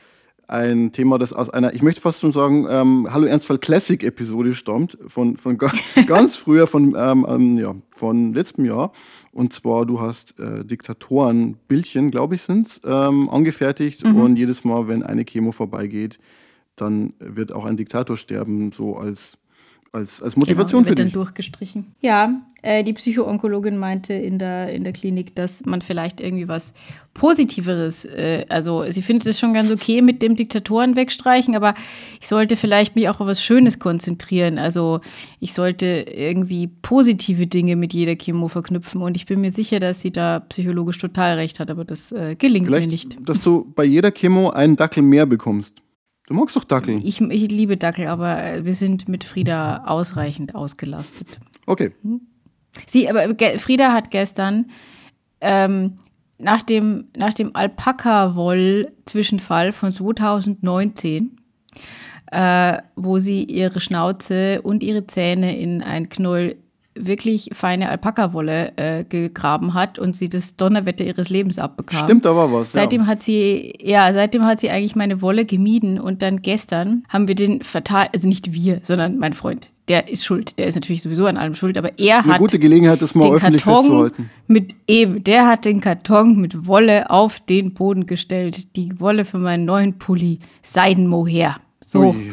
ein 0.47 0.93
Thema, 0.93 1.19
das 1.19 1.33
aus 1.33 1.49
einer, 1.49 1.73
ich 1.73 1.83
möchte 1.83 2.03
fast 2.03 2.21
schon 2.21 2.33
sagen, 2.33 2.67
ähm, 2.69 3.09
Hallo 3.11 3.25
Ernstfall 3.25 3.59
Classic 3.59 4.03
Episode 4.03 4.53
stammt, 4.53 4.99
von, 5.07 5.39
von 5.39 5.57
ganz 6.07 6.37
früher, 6.37 6.67
von, 6.67 6.95
ähm, 6.95 7.25
ähm, 7.27 7.57
ja, 7.57 7.75
von 7.91 8.35
letztem 8.35 8.67
Jahr. 8.67 8.93
Und 9.33 9.55
zwar, 9.55 9.87
du 9.87 10.01
hast 10.01 10.39
äh, 10.39 10.63
Diktatoren-Bildchen, 10.65 12.11
glaube 12.11 12.35
ich, 12.35 12.43
sind 12.43 12.67
es, 12.67 12.81
ähm, 12.85 13.31
angefertigt. 13.31 14.05
Mhm. 14.05 14.17
Und 14.17 14.37
jedes 14.37 14.63
Mal, 14.63 14.89
wenn 14.89 15.03
eine 15.03 15.25
Chemo 15.25 15.53
vorbeigeht, 15.53 16.19
dann 16.77 17.15
wird 17.19 17.53
auch 17.53 17.65
ein 17.65 17.79
Diktator 17.79 18.19
sterben, 18.19 18.73
so 18.73 18.97
als 18.97 19.39
als, 19.93 20.23
als 20.23 20.37
Motivation 20.37 20.83
genau, 20.83 20.91
wird 20.91 20.99
für 20.99 21.05
dich. 21.05 21.13
dann 21.13 21.21
durchgestrichen. 21.21 21.95
Ja, 22.01 22.43
äh, 22.63 22.85
die 22.85 22.93
Psychoonkologin 22.93 23.77
meinte 23.77 24.15
in 24.15 24.39
der, 24.39 24.73
in 24.73 24.85
der 24.85 24.93
Klinik, 24.93 25.35
dass 25.35 25.65
man 25.67 25.83
vielleicht 25.83 26.21
irgendwie 26.21 26.47
was 26.47 26.73
Positiveres, 27.13 28.05
äh, 28.05 28.45
also 28.49 28.85
sie 28.89 29.03
findet 29.03 29.27
es 29.27 29.41
schon 29.41 29.53
ganz 29.53 29.71
okay 29.71 30.01
mit 30.01 30.23
dem 30.23 30.37
Diktatoren 30.37 30.95
wegstreichen, 30.95 31.57
aber 31.57 31.75
ich 32.21 32.29
sollte 32.29 32.57
vielleicht 32.57 32.95
mich 32.95 33.09
auch 33.09 33.19
auf 33.19 33.27
was 33.27 33.43
Schönes 33.43 33.81
konzentrieren. 33.81 34.59
Also 34.59 35.01
ich 35.41 35.53
sollte 35.53 36.07
irgendwie 36.15 36.69
positive 36.69 37.49
Dinge 37.49 37.75
mit 37.75 37.93
jeder 37.93 38.15
Chemo 38.15 38.47
verknüpfen 38.47 39.03
und 39.03 39.17
ich 39.17 39.27
bin 39.27 39.41
mir 39.41 39.51
sicher, 39.51 39.81
dass 39.81 40.01
sie 40.01 40.13
da 40.13 40.39
psychologisch 40.39 40.99
total 40.99 41.35
recht 41.35 41.59
hat, 41.59 41.69
aber 41.69 41.85
das 41.85 42.13
äh, 42.13 42.37
gelingt 42.37 42.69
vielleicht, 42.69 42.87
mir 42.87 42.93
nicht. 42.93 43.29
Dass 43.29 43.41
du 43.41 43.73
bei 43.75 43.85
jeder 43.85 44.13
Chemo 44.13 44.51
einen 44.51 44.77
Dackel 44.77 45.03
mehr 45.03 45.27
bekommst. 45.27 45.83
Du 46.31 46.37
magst 46.37 46.55
doch 46.55 46.63
Dackel. 46.63 47.01
Ich, 47.05 47.21
ich 47.21 47.51
liebe 47.51 47.77
Dackel, 47.77 48.07
aber 48.07 48.65
wir 48.65 48.75
sind 48.75 49.09
mit 49.09 49.25
Frieda 49.25 49.83
ausreichend 49.85 50.55
ausgelastet. 50.55 51.27
Okay. 51.67 51.91
Hm? 52.03 52.21
Sie, 52.87 53.11
aber 53.11 53.35
Frieda 53.59 53.93
hat 53.93 54.13
gestern 54.13 54.71
ähm, 55.41 55.97
nach 56.39 56.63
dem, 56.63 57.07
nach 57.17 57.35
dem 57.35 57.57
Alpaka-Woll-Zwischenfall 57.57 59.73
von 59.73 59.91
2019, 59.91 61.35
äh, 62.31 62.79
wo 62.95 63.19
sie 63.19 63.43
ihre 63.43 63.81
Schnauze 63.81 64.63
und 64.63 64.85
ihre 64.85 65.09
Zähne 65.09 65.59
in 65.59 65.83
ein 65.83 66.09
Knäuel 66.11 66.59
wirklich 67.07 67.51
feine 67.53 67.89
Alpaka-Wolle 67.89 68.73
äh, 68.77 69.05
gegraben 69.05 69.75
hat 69.75 69.99
und 69.99 70.17
sie 70.17 70.29
das 70.29 70.57
Donnerwetter 70.57 71.05
ihres 71.05 71.29
Lebens 71.29 71.59
abbekam. 71.59 72.05
Stimmt 72.05 72.27
aber 72.27 72.53
was. 72.53 72.73
Seitdem 72.73 73.03
ja. 73.03 73.07
hat 73.07 73.23
sie, 73.23 73.75
ja, 73.83 74.13
seitdem 74.13 74.45
hat 74.45 74.61
sie 74.61 74.71
eigentlich 74.71 74.97
meine 74.97 75.23
Wolle 75.23 75.45
gemieden 75.45 76.01
und 76.01 76.23
dann 76.23 76.43
gestern 76.43 77.05
haben 77.09 77.29
wir 77.29 77.35
den 77.35 77.63
fatal, 77.63 78.09
also 78.15 78.29
nicht 78.29 78.53
wir, 78.53 78.81
sondern 78.83 79.19
mein 79.19 79.33
Freund. 79.33 79.69
Der 79.89 80.09
ist 80.09 80.25
schuld. 80.25 80.59
Der 80.61 80.69
ist 80.69 80.77
natürlich 80.77 81.03
sowieso 81.03 81.27
an 81.27 81.37
allem 81.37 81.57
schuld, 81.57 81.77
aber 81.77 81.99
er 81.99 82.23
Eine 82.23 82.35
hat. 82.35 82.39
gute 82.39 82.61
Gelegenheit, 82.61 83.03
das 83.03 83.17
mal 83.17 83.33
öffentlich 83.33 83.65
Karton 83.65 83.83
festzuhalten. 83.83 84.31
Mit 84.47 84.77
eben, 84.87 85.25
der 85.25 85.49
hat 85.49 85.65
den 85.65 85.81
Karton 85.81 86.37
mit 86.41 86.69
Wolle 86.69 87.11
auf 87.11 87.41
den 87.41 87.75
Boden 87.75 88.07
gestellt. 88.07 88.77
Die 88.77 89.01
Wolle 89.01 89.25
für 89.25 89.39
meinen 89.39 89.65
neuen 89.65 89.99
Pulli. 89.99 90.39
Seidenmohair. 90.63 91.57
So. 91.81 92.11
Ui. 92.11 92.33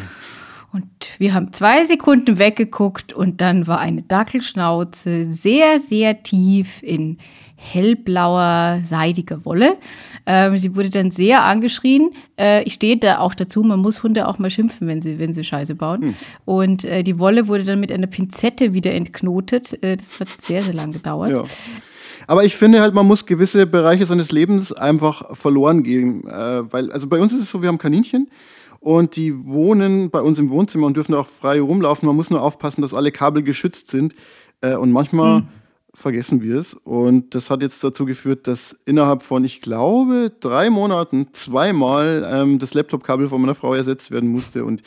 Und 0.78 1.16
wir 1.18 1.34
haben 1.34 1.54
zwei 1.54 1.86
Sekunden 1.86 2.38
weggeguckt 2.38 3.12
und 3.12 3.42
dann 3.42 3.66
war 3.66 3.80
eine 3.80 4.04
Dackelschnauze 4.04 5.26
sehr, 5.34 5.80
sehr 5.80 6.22
tief 6.22 6.84
in 6.84 7.18
hellblauer, 7.56 8.82
seidiger 8.84 9.44
Wolle. 9.44 9.80
Ähm, 10.28 10.56
sie 10.60 10.76
wurde 10.76 10.92
dann 10.92 11.10
sehr 11.10 11.44
angeschrien. 11.44 12.12
Äh, 12.40 12.62
ich 12.66 12.74
stehe 12.74 12.98
da 12.98 13.18
auch 13.18 13.34
dazu, 13.34 13.64
man 13.64 13.80
muss 13.80 14.04
Hunde 14.04 14.28
auch 14.28 14.38
mal 14.38 14.52
schimpfen, 14.52 14.88
wenn 14.88 15.02
sie, 15.02 15.18
wenn 15.18 15.34
sie 15.34 15.44
Scheiße 15.44 15.74
bauen. 15.74 16.04
Hm. 16.04 16.16
Und 16.46 16.84
äh, 16.84 17.02
die 17.02 17.18
Wolle 17.18 17.48
wurde 17.48 17.64
dann 17.64 17.80
mit 17.80 17.92
einer 17.92 18.06
Pinzette 18.06 18.76
wieder 18.76 18.94
entknotet. 18.94 19.82
Äh, 19.82 19.98
das 19.98 20.20
hat 20.20 20.28
sehr, 20.40 20.62
sehr 20.62 20.76
lang 20.76 20.92
gedauert. 20.92 21.32
Ja. 21.32 21.44
Aber 22.28 22.44
ich 22.44 22.56
finde 22.56 22.82
halt, 22.82 22.94
man 22.94 23.08
muss 23.08 23.26
gewisse 23.26 23.66
Bereiche 23.66 24.06
seines 24.06 24.32
Lebens 24.32 24.72
einfach 24.74 25.36
verloren 25.36 25.82
gehen. 25.82 26.28
Äh, 26.28 26.72
weil, 26.72 26.92
also 26.92 27.08
bei 27.08 27.20
uns 27.20 27.34
ist 27.34 27.42
es 27.42 27.50
so, 27.50 27.64
wir 27.64 27.70
haben 27.70 27.80
Kaninchen 27.80 28.28
und 28.88 29.18
die 29.18 29.46
wohnen 29.46 30.10
bei 30.12 30.22
uns 30.22 30.40
im 30.40 30.50
Wohnzimmer 30.50 30.88
und 30.88 30.96
dürfen 30.96 31.14
auch 31.14 31.28
frei 31.28 31.60
rumlaufen. 31.60 32.08
Man 32.08 32.16
muss 32.16 32.30
nur 32.30 32.42
aufpassen, 32.42 32.82
dass 32.82 32.94
alle 32.94 33.12
Kabel 33.12 33.44
geschützt 33.44 33.90
sind. 33.90 34.16
Äh, 34.62 34.76
und 34.76 34.94
manchmal 34.94 35.40
hm 35.40 35.48
vergessen 35.94 36.44
wir 36.44 36.58
es. 36.58 36.76
Und 36.76 37.34
das 37.34 37.50
hat 37.50 37.64
jetzt 37.64 37.84
dazu 37.84 38.06
geführt, 38.06 38.46
dass 38.46 38.78
innerhalb 38.86 39.24
von, 39.24 39.44
ich 39.44 39.62
glaube, 39.62 40.32
drei 40.40 40.70
Monaten 40.70 41.30
zweimal 41.32 42.24
ähm, 42.32 42.60
das 42.60 42.76
Laptop-Kabel 42.76 43.30
von 43.30 43.42
meiner 43.42 43.56
Frau 43.56 43.74
ersetzt 43.74 44.12
werden 44.12 44.30
musste. 44.30 44.64
Und 44.64 44.84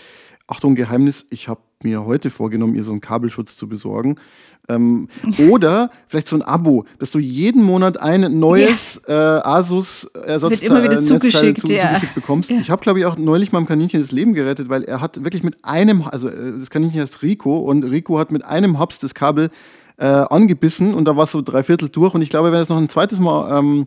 Achtung, 0.50 0.75
Geheimnis, 0.75 1.26
ich 1.30 1.49
habe 1.49 1.61
mir 1.83 2.04
heute 2.04 2.28
vorgenommen, 2.28 2.75
ihr 2.75 2.83
so 2.83 2.90
einen 2.90 3.00
Kabelschutz 3.00 3.57
zu 3.57 3.69
besorgen. 3.69 4.16
Ähm, 4.69 5.09
oder 5.49 5.90
vielleicht 6.09 6.26
so 6.26 6.37
ein 6.37 6.42
Abo, 6.42 6.85
dass 6.99 7.12
du 7.12 7.21
jeden 7.21 7.62
Monat 7.62 8.00
ein 8.00 8.38
neues 8.40 9.00
ja. 9.07 9.38
äh, 9.38 9.42
Asus 9.45 10.04
Ersatzteil 10.07 10.92
äh, 10.92 10.99
zugeschickt, 10.99 11.61
zu, 11.61 11.73
ja. 11.73 12.00
bekommst. 12.16 12.50
Ja. 12.50 12.59
Ich 12.61 12.71
habe, 12.71 12.83
glaube 12.83 12.99
ich, 12.99 13.07
auch 13.07 13.16
neulich 13.16 13.52
meinem 13.52 13.66
Kaninchen 13.66 14.00
das 14.00 14.11
Leben 14.11 14.35
gerettet, 14.35 14.69
weil 14.69 14.83
er 14.83 15.00
hat 15.00 15.23
wirklich 15.23 15.45
mit 15.45 15.64
einem, 15.64 16.02
also 16.02 16.28
äh, 16.28 16.59
das 16.59 16.69
Kaninchen 16.69 17.00
heißt 17.00 17.23
Rico 17.23 17.59
und 17.59 17.85
Rico 17.85 18.19
hat 18.19 18.33
mit 18.33 18.45
einem 18.45 18.78
Hops 18.80 18.99
das 18.99 19.14
Kabel 19.14 19.50
äh, 19.99 20.07
angebissen 20.07 20.95
und 20.95 21.04
da 21.04 21.16
war 21.16 21.26
so 21.26 21.42
drei 21.42 21.62
Viertel 21.62 21.90
durch. 21.90 22.14
Und 22.14 22.23
ich 22.23 22.30
glaube, 22.30 22.49
wenn 22.49 22.59
er 22.59 22.62
es 22.62 22.69
noch 22.69 22.78
ein 22.78 22.88
zweites 22.88 23.21
Mal 23.21 23.57
ähm, 23.57 23.87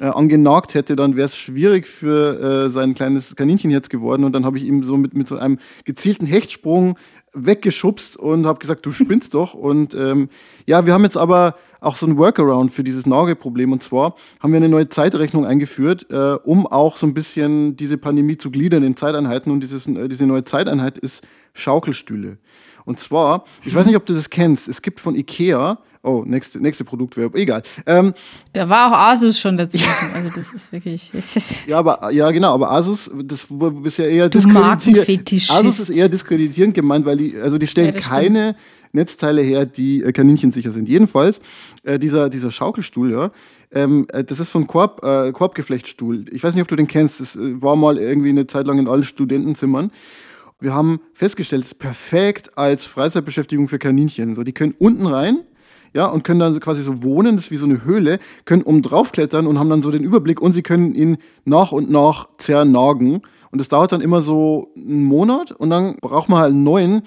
äh, 0.00 0.06
angenagt 0.06 0.74
hätte, 0.74 0.96
dann 0.96 1.16
wäre 1.16 1.26
es 1.26 1.36
schwierig 1.36 1.86
für 1.86 2.66
äh, 2.66 2.70
sein 2.70 2.94
kleines 2.94 3.36
Kaninchen 3.36 3.70
jetzt 3.70 3.90
geworden. 3.90 4.24
Und 4.24 4.32
dann 4.32 4.44
habe 4.44 4.58
ich 4.58 4.64
ihm 4.64 4.82
so 4.82 4.96
mit, 4.96 5.14
mit 5.14 5.28
so 5.28 5.36
einem 5.36 5.58
gezielten 5.84 6.26
Hechtsprung 6.26 6.98
weggeschubst 7.34 8.16
und 8.16 8.46
habe 8.46 8.58
gesagt, 8.58 8.84
du 8.84 8.92
spinnst 8.92 9.34
doch. 9.34 9.54
Und 9.54 9.94
ähm, 9.94 10.28
ja, 10.66 10.86
wir 10.86 10.92
haben 10.92 11.04
jetzt 11.04 11.16
aber 11.16 11.56
auch 11.80 11.96
so 11.96 12.06
ein 12.06 12.18
Workaround 12.18 12.72
für 12.72 12.84
dieses 12.84 13.06
Nagelproblem. 13.06 13.72
Und 13.72 13.82
zwar 13.82 14.16
haben 14.40 14.52
wir 14.52 14.58
eine 14.58 14.68
neue 14.68 14.88
Zeitrechnung 14.88 15.46
eingeführt, 15.46 16.06
äh, 16.10 16.34
um 16.44 16.66
auch 16.66 16.96
so 16.96 17.06
ein 17.06 17.14
bisschen 17.14 17.76
diese 17.76 17.98
Pandemie 17.98 18.36
zu 18.36 18.50
gliedern 18.50 18.82
in 18.82 18.96
Zeiteinheiten. 18.96 19.50
Und 19.50 19.60
dieses, 19.62 19.86
äh, 19.86 20.08
diese 20.08 20.26
neue 20.26 20.44
Zeiteinheit 20.44 20.98
ist 20.98 21.26
Schaukelstühle. 21.54 22.38
Und 22.84 23.00
zwar, 23.00 23.44
ich 23.64 23.74
weiß 23.74 23.86
nicht, 23.86 23.96
ob 23.96 24.06
du 24.06 24.14
das 24.14 24.30
kennst, 24.30 24.68
es 24.68 24.82
gibt 24.82 25.00
von 25.00 25.14
Ikea, 25.14 25.78
oh, 26.02 26.24
nächste, 26.26 26.60
nächste 26.60 26.84
Produktverb, 26.84 27.36
egal. 27.36 27.62
Ähm, 27.86 28.14
da 28.52 28.68
war 28.68 28.88
auch 28.88 29.12
Asus 29.12 29.38
schon 29.38 29.56
dazwischen. 29.56 29.88
Also 30.14 30.30
das 30.34 30.52
ist 30.52 30.72
wirklich. 30.72 31.10
Das 31.12 31.36
ist 31.36 31.66
ja, 31.66 31.78
aber 31.78 32.10
ja, 32.10 32.30
genau, 32.30 32.54
aber 32.54 32.70
Asus, 32.70 33.10
das 33.24 33.46
ist 33.84 33.98
ja 33.98 34.04
eher 34.06 34.28
diskreditierend. 34.28 35.50
Asus 35.50 35.80
ist 35.80 35.90
eher 35.90 36.08
diskreditierend 36.08 36.74
gemeint, 36.74 37.06
weil 37.06 37.16
die, 37.16 37.36
also 37.36 37.58
die 37.58 37.66
stellen 37.66 37.94
ja, 37.94 38.00
keine 38.00 38.50
stimmt. 38.50 38.94
Netzteile 38.94 39.42
her, 39.42 39.64
die 39.64 40.02
äh, 40.02 40.12
kaninchensicher 40.12 40.72
sind. 40.72 40.88
Jedenfalls, 40.88 41.40
äh, 41.82 41.98
dieser, 41.98 42.28
dieser 42.28 42.50
Schaukelstuhl, 42.50 43.12
ja, 43.12 43.30
ähm, 43.72 44.06
äh, 44.12 44.22
das 44.22 44.38
ist 44.38 44.50
so 44.50 44.58
ein 44.58 44.66
Korb, 44.66 45.02
äh, 45.02 45.32
Korbgeflechtstuhl. 45.32 46.26
Ich 46.30 46.44
weiß 46.44 46.54
nicht, 46.54 46.62
ob 46.62 46.68
du 46.68 46.76
den 46.76 46.88
kennst. 46.88 47.20
Das 47.20 47.36
äh, 47.36 47.62
war 47.62 47.76
mal 47.76 47.96
irgendwie 47.96 48.28
eine 48.28 48.46
Zeit 48.46 48.66
lang 48.66 48.78
in 48.78 48.88
allen 48.88 49.04
Studentenzimmern 49.04 49.90
wir 50.62 50.74
haben 50.74 51.00
festgestellt, 51.12 51.64
es 51.64 51.72
ist 51.72 51.78
perfekt 51.78 52.56
als 52.56 52.84
Freizeitbeschäftigung 52.84 53.68
für 53.68 53.78
Kaninchen. 53.78 54.34
So, 54.34 54.44
die 54.44 54.52
können 54.52 54.74
unten 54.78 55.06
rein, 55.06 55.40
ja, 55.94 56.06
und 56.06 56.24
können 56.24 56.40
dann 56.40 56.58
quasi 56.60 56.82
so 56.82 57.02
wohnen, 57.02 57.36
das 57.36 57.46
ist 57.46 57.50
wie 57.50 57.56
so 57.56 57.66
eine 57.66 57.84
Höhle, 57.84 58.18
können 58.44 58.62
oben 58.62 58.82
drauf 58.82 59.12
klettern 59.12 59.46
und 59.46 59.58
haben 59.58 59.70
dann 59.70 59.82
so 59.82 59.90
den 59.90 60.04
Überblick 60.04 60.40
und 60.40 60.52
sie 60.52 60.62
können 60.62 60.94
ihn 60.94 61.18
nach 61.44 61.72
und 61.72 61.90
nach 61.90 62.28
zernagen. 62.38 63.22
Und 63.52 63.58
das 63.58 63.68
dauert 63.68 63.92
dann 63.92 64.00
immer 64.00 64.22
so 64.22 64.72
einen 64.76 65.04
Monat 65.04 65.52
und 65.52 65.68
dann 65.68 65.96
braucht 66.00 66.30
man 66.30 66.40
halt 66.40 66.52
einen 66.52 66.64
neuen. 66.64 67.02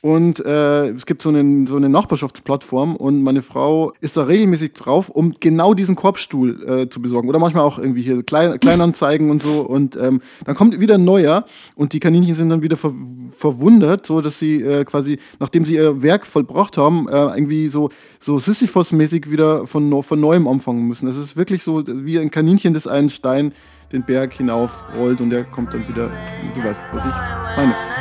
Und 0.00 0.40
äh, 0.40 0.88
es 0.88 1.04
gibt 1.04 1.20
so, 1.20 1.28
einen, 1.28 1.66
so 1.66 1.76
eine 1.76 1.90
Nachbarschaftsplattform 1.90 2.96
und 2.96 3.22
meine 3.22 3.42
Frau 3.42 3.92
ist 4.00 4.16
da 4.16 4.22
regelmäßig 4.22 4.72
drauf, 4.72 5.10
um 5.10 5.34
genau 5.38 5.74
diesen 5.74 5.94
Korbstuhl 5.94 6.66
äh, 6.66 6.88
zu 6.88 7.02
besorgen. 7.02 7.28
Oder 7.28 7.38
manchmal 7.38 7.64
auch 7.64 7.78
irgendwie 7.78 8.00
hier 8.00 8.22
Klein, 8.22 8.58
Kleinanzeigen 8.60 9.30
und 9.30 9.42
so. 9.42 9.60
Und 9.60 9.96
ähm, 9.96 10.22
dann 10.46 10.54
kommt 10.54 10.80
wieder 10.80 10.94
ein 10.94 11.04
neuer 11.04 11.44
und 11.74 11.92
die 11.92 12.00
Kaninchen 12.00 12.34
sind 12.34 12.48
dann 12.48 12.62
wieder 12.62 12.78
ver 12.78 12.94
verwundert, 13.36 14.06
so 14.06 14.20
dass 14.20 14.38
sie 14.38 14.62
äh, 14.62 14.84
quasi, 14.84 15.18
nachdem 15.40 15.64
sie 15.64 15.74
ihr 15.74 16.00
Werk 16.02 16.26
vollbracht 16.26 16.78
haben, 16.78 17.08
äh, 17.08 17.12
irgendwie 17.12 17.68
so, 17.68 17.90
so 18.20 18.38
Sisyphos-mäßig 18.38 19.30
wieder 19.30 19.66
von, 19.66 20.02
von 20.02 20.20
neuem 20.20 20.46
anfangen 20.46 20.86
müssen. 20.86 21.06
Das 21.06 21.16
ist 21.16 21.36
wirklich 21.36 21.62
so 21.62 21.82
wie 21.86 22.18
ein 22.18 22.30
Kaninchen, 22.30 22.72
das 22.72 22.86
einen 22.86 23.10
Stein 23.10 23.52
den 23.92 24.02
Berg 24.02 24.32
hinauf 24.32 24.82
rollt 24.96 25.20
und 25.20 25.32
er 25.32 25.44
kommt 25.44 25.72
dann 25.74 25.86
wieder, 25.86 26.10
du 26.54 26.64
weißt, 26.64 26.82
was 26.92 27.04
ich 27.04 27.14
meine. 27.56 27.91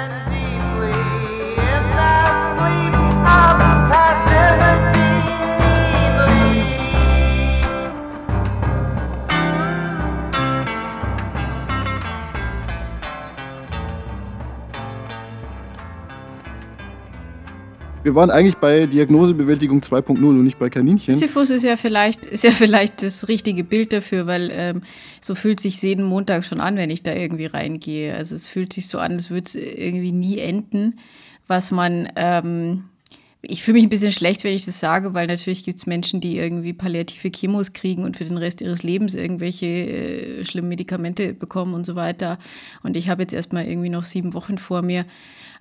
Wir 18.03 18.15
waren 18.15 18.31
eigentlich 18.31 18.57
bei 18.57 18.87
Diagnosebewältigung 18.87 19.81
2.0 19.81 20.17
und 20.23 20.43
nicht 20.43 20.57
bei 20.57 20.71
Kaninchen. 20.71 21.13
Sisyphus 21.13 21.51
ist 21.51 21.63
ja 21.63 21.77
vielleicht, 21.77 22.25
ist 22.25 22.43
ja 22.43 22.49
vielleicht 22.49 23.03
das 23.03 23.27
richtige 23.27 23.63
Bild 23.63 23.93
dafür, 23.93 24.25
weil 24.25 24.49
ähm, 24.51 24.81
so 25.21 25.35
fühlt 25.35 25.59
sich 25.59 25.79
jeden 25.83 26.05
Montag 26.05 26.43
schon 26.43 26.59
an, 26.61 26.77
wenn 26.77 26.89
ich 26.89 27.03
da 27.03 27.13
irgendwie 27.13 27.45
reingehe. 27.45 28.15
Also 28.15 28.33
es 28.33 28.47
fühlt 28.47 28.73
sich 28.73 28.87
so 28.87 28.97
an, 28.97 29.13
als 29.13 29.29
würde 29.29 29.45
es 29.45 29.55
irgendwie 29.55 30.11
nie 30.11 30.39
enden, 30.39 30.99
was 31.47 31.69
man. 31.69 32.09
Ähm, 32.15 32.85
ich 33.43 33.63
fühle 33.63 33.75
mich 33.75 33.83
ein 33.83 33.89
bisschen 33.89 34.11
schlecht, 34.11 34.43
wenn 34.43 34.53
ich 34.53 34.65
das 34.65 34.79
sage, 34.79 35.15
weil 35.15 35.25
natürlich 35.25 35.63
gibt 35.63 35.79
es 35.79 35.87
Menschen, 35.87 36.21
die 36.21 36.37
irgendwie 36.37 36.73
palliative 36.73 37.31
Chemos 37.31 37.73
kriegen 37.73 38.03
und 38.03 38.15
für 38.15 38.23
den 38.23 38.37
Rest 38.37 38.61
ihres 38.61 38.83
Lebens 38.83 39.15
irgendwelche 39.15 39.65
äh, 39.65 40.45
schlimmen 40.45 40.69
Medikamente 40.69 41.33
bekommen 41.33 41.73
und 41.73 41.85
so 41.85 41.95
weiter. 41.95 42.37
Und 42.83 42.97
ich 42.97 43.09
habe 43.09 43.23
jetzt 43.23 43.33
erstmal 43.33 43.65
irgendwie 43.65 43.89
noch 43.89 44.05
sieben 44.05 44.35
Wochen 44.35 44.59
vor 44.59 44.83
mir. 44.83 45.05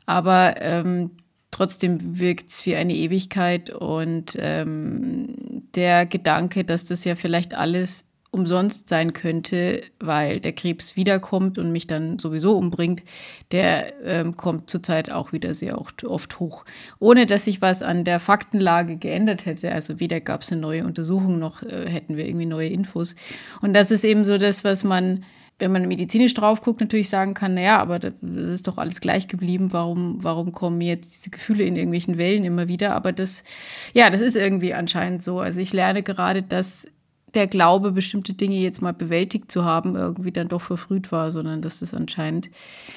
Aber 0.04 0.56
ähm, 0.60 1.10
trotzdem 1.50 2.18
wirkt 2.18 2.50
es 2.50 2.66
wie 2.66 2.76
eine 2.76 2.94
Ewigkeit 2.94 3.70
und 3.70 4.36
ähm, 4.38 5.34
der 5.74 6.06
Gedanke, 6.06 6.64
dass 6.64 6.84
das 6.84 7.04
ja 7.04 7.16
vielleicht 7.16 7.54
alles 7.54 8.04
umsonst 8.32 8.88
sein 8.88 9.12
könnte, 9.12 9.82
weil 9.98 10.38
der 10.38 10.52
Krebs 10.52 10.94
wiederkommt 10.94 11.58
und 11.58 11.72
mich 11.72 11.86
dann 11.86 12.18
sowieso 12.18 12.56
umbringt, 12.56 13.02
der 13.50 13.92
ähm, 14.04 14.36
kommt 14.36 14.70
zurzeit 14.70 15.10
auch 15.10 15.32
wieder 15.32 15.52
sehr 15.52 15.78
oft, 15.78 16.04
oft 16.04 16.38
hoch. 16.38 16.64
Ohne 17.00 17.26
dass 17.26 17.46
sich 17.46 17.60
was 17.60 17.82
an 17.82 18.04
der 18.04 18.20
Faktenlage 18.20 18.96
geändert 18.96 19.46
hätte. 19.46 19.72
Also 19.72 19.98
weder 19.98 20.20
gab 20.20 20.42
es 20.42 20.52
eine 20.52 20.60
neue 20.60 20.84
Untersuchung 20.84 21.38
noch 21.38 21.62
äh, 21.62 21.88
hätten 21.88 22.16
wir 22.16 22.26
irgendwie 22.26 22.46
neue 22.46 22.68
Infos. 22.68 23.16
Und 23.62 23.74
das 23.74 23.90
ist 23.90 24.04
eben 24.04 24.24
so 24.24 24.38
das, 24.38 24.62
was 24.62 24.84
man 24.84 25.24
wenn 25.60 25.72
man 25.72 25.86
medizinisch 25.86 26.34
drauf 26.34 26.60
guckt, 26.60 26.80
natürlich 26.80 27.08
sagen 27.08 27.34
kann, 27.34 27.54
naja, 27.54 27.78
aber 27.78 27.98
das 27.98 28.12
ist 28.20 28.66
doch 28.66 28.78
alles 28.78 29.00
gleich 29.00 29.28
geblieben, 29.28 29.72
warum, 29.72 30.22
warum 30.22 30.52
kommen 30.52 30.80
jetzt 30.80 31.18
diese 31.18 31.30
Gefühle 31.30 31.64
in 31.64 31.76
irgendwelchen 31.76 32.18
Wellen 32.18 32.44
immer 32.44 32.68
wieder? 32.68 32.94
Aber 32.94 33.12
das, 33.12 33.44
ja, 33.92 34.10
das 34.10 34.20
ist 34.20 34.36
irgendwie 34.36 34.74
anscheinend 34.74 35.22
so. 35.22 35.40
Also 35.40 35.60
ich 35.60 35.72
lerne 35.72 36.02
gerade, 36.02 36.42
dass 36.42 36.86
der 37.34 37.46
Glaube, 37.46 37.92
bestimmte 37.92 38.34
Dinge 38.34 38.56
jetzt 38.56 38.82
mal 38.82 38.92
bewältigt 38.92 39.50
zu 39.50 39.64
haben, 39.64 39.96
irgendwie 39.96 40.32
dann 40.32 40.48
doch 40.48 40.60
verfrüht 40.60 41.12
war, 41.12 41.32
sondern 41.32 41.62
dass 41.62 41.80
das 41.80 41.94
anscheinend 41.94 42.50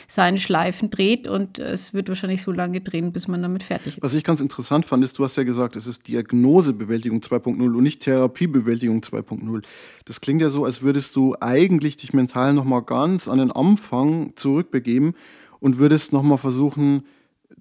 seine 0.07 0.37
Schleifen 0.37 0.89
dreht 0.89 1.27
und 1.27 1.59
es 1.59 1.93
wird 1.93 2.09
wahrscheinlich 2.09 2.41
so 2.41 2.51
lange 2.51 2.81
drehen, 2.81 3.11
bis 3.11 3.27
man 3.27 3.41
damit 3.41 3.63
fertig 3.63 3.97
ist. 3.97 4.03
Was 4.03 4.13
ich 4.13 4.23
ganz 4.23 4.39
interessant 4.39 4.85
fand, 4.85 5.03
ist, 5.03 5.17
du 5.19 5.23
hast 5.23 5.35
ja 5.35 5.43
gesagt, 5.43 5.75
es 5.75 5.87
ist 5.87 6.07
Diagnosebewältigung 6.07 7.19
2.0 7.19 7.61
und 7.61 7.83
nicht 7.83 8.01
Therapiebewältigung 8.01 9.01
2.0. 9.01 9.61
Das 10.05 10.21
klingt 10.21 10.41
ja 10.41 10.49
so, 10.49 10.65
als 10.65 10.81
würdest 10.81 11.15
du 11.15 11.35
eigentlich 11.39 11.97
dich 11.97 12.13
mental 12.13 12.53
nochmal 12.53 12.81
ganz 12.81 13.27
an 13.27 13.39
den 13.39 13.51
Anfang 13.51 14.33
zurückbegeben 14.35 15.13
und 15.59 15.77
würdest 15.77 16.13
nochmal 16.13 16.37
versuchen, 16.37 17.03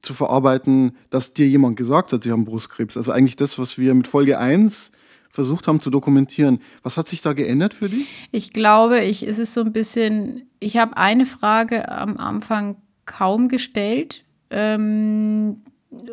zu 0.01 0.15
verarbeiten, 0.15 0.97
dass 1.11 1.33
dir 1.33 1.47
jemand 1.47 1.77
gesagt 1.77 2.13
hat, 2.13 2.25
sie 2.25 2.33
haben 2.33 2.45
Brustkrebs. 2.45 2.97
Also 2.97 3.13
eigentlich 3.13 3.37
das, 3.37 3.59
was 3.59 3.79
wir 3.79 3.95
mit 3.95 4.09
Folge 4.09 4.39
1 4.39 4.91
versucht 5.33 5.67
haben 5.67 5.81
zu 5.81 5.91
dokumentieren. 5.91 6.61
Was 6.83 6.97
hat 6.97 7.09
sich 7.09 7.23
da 7.23 7.33
geändert 7.33 7.75
für 7.75 7.89
dich? 7.89 8.07
Ich 8.31 8.53
glaube, 8.53 9.01
ich 9.01 9.25
ist 9.25 9.55
so 9.55 9.63
ein 9.63 9.73
bisschen, 9.73 10.43
ich 10.61 10.77
habe 10.77 10.97
eine 10.97 11.27
Frage 11.27 11.91
am 11.91 12.19
Anfang 12.19 12.77
kaum 13.07 13.49
gestellt. 13.49 14.25
Ähm, 14.51 15.63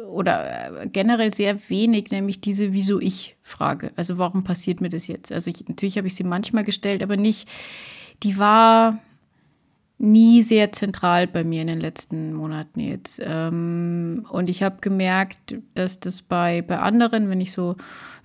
oder 0.09 0.87
generell 0.91 1.33
sehr 1.33 1.69
wenig, 1.69 2.11
nämlich 2.11 2.41
diese 2.41 2.73
Wieso 2.73 2.99
ich 2.99 3.37
Frage. 3.43 3.91
Also 3.95 4.17
warum 4.17 4.43
passiert 4.43 4.81
mir 4.81 4.89
das 4.89 5.07
jetzt? 5.07 5.31
Also 5.31 5.49
ich, 5.49 5.67
natürlich 5.67 5.97
habe 5.97 6.07
ich 6.07 6.15
sie 6.15 6.25
manchmal 6.25 6.65
gestellt, 6.65 7.01
aber 7.01 7.15
nicht, 7.15 7.47
die 8.23 8.37
war, 8.37 8.99
nie 9.99 10.41
sehr 10.43 10.71
zentral 10.71 11.27
bei 11.27 11.43
mir 11.43 11.61
in 11.61 11.67
den 11.67 11.81
letzten 11.81 12.33
Monaten 12.33 12.79
jetzt. 12.79 13.21
Ähm, 13.23 14.25
und 14.29 14.49
ich 14.49 14.63
habe 14.63 14.77
gemerkt, 14.79 15.57
dass 15.75 15.99
das 15.99 16.21
bei, 16.21 16.61
bei 16.61 16.79
anderen, 16.79 17.29
wenn 17.29 17.41
ich 17.41 17.51
so 17.51 17.75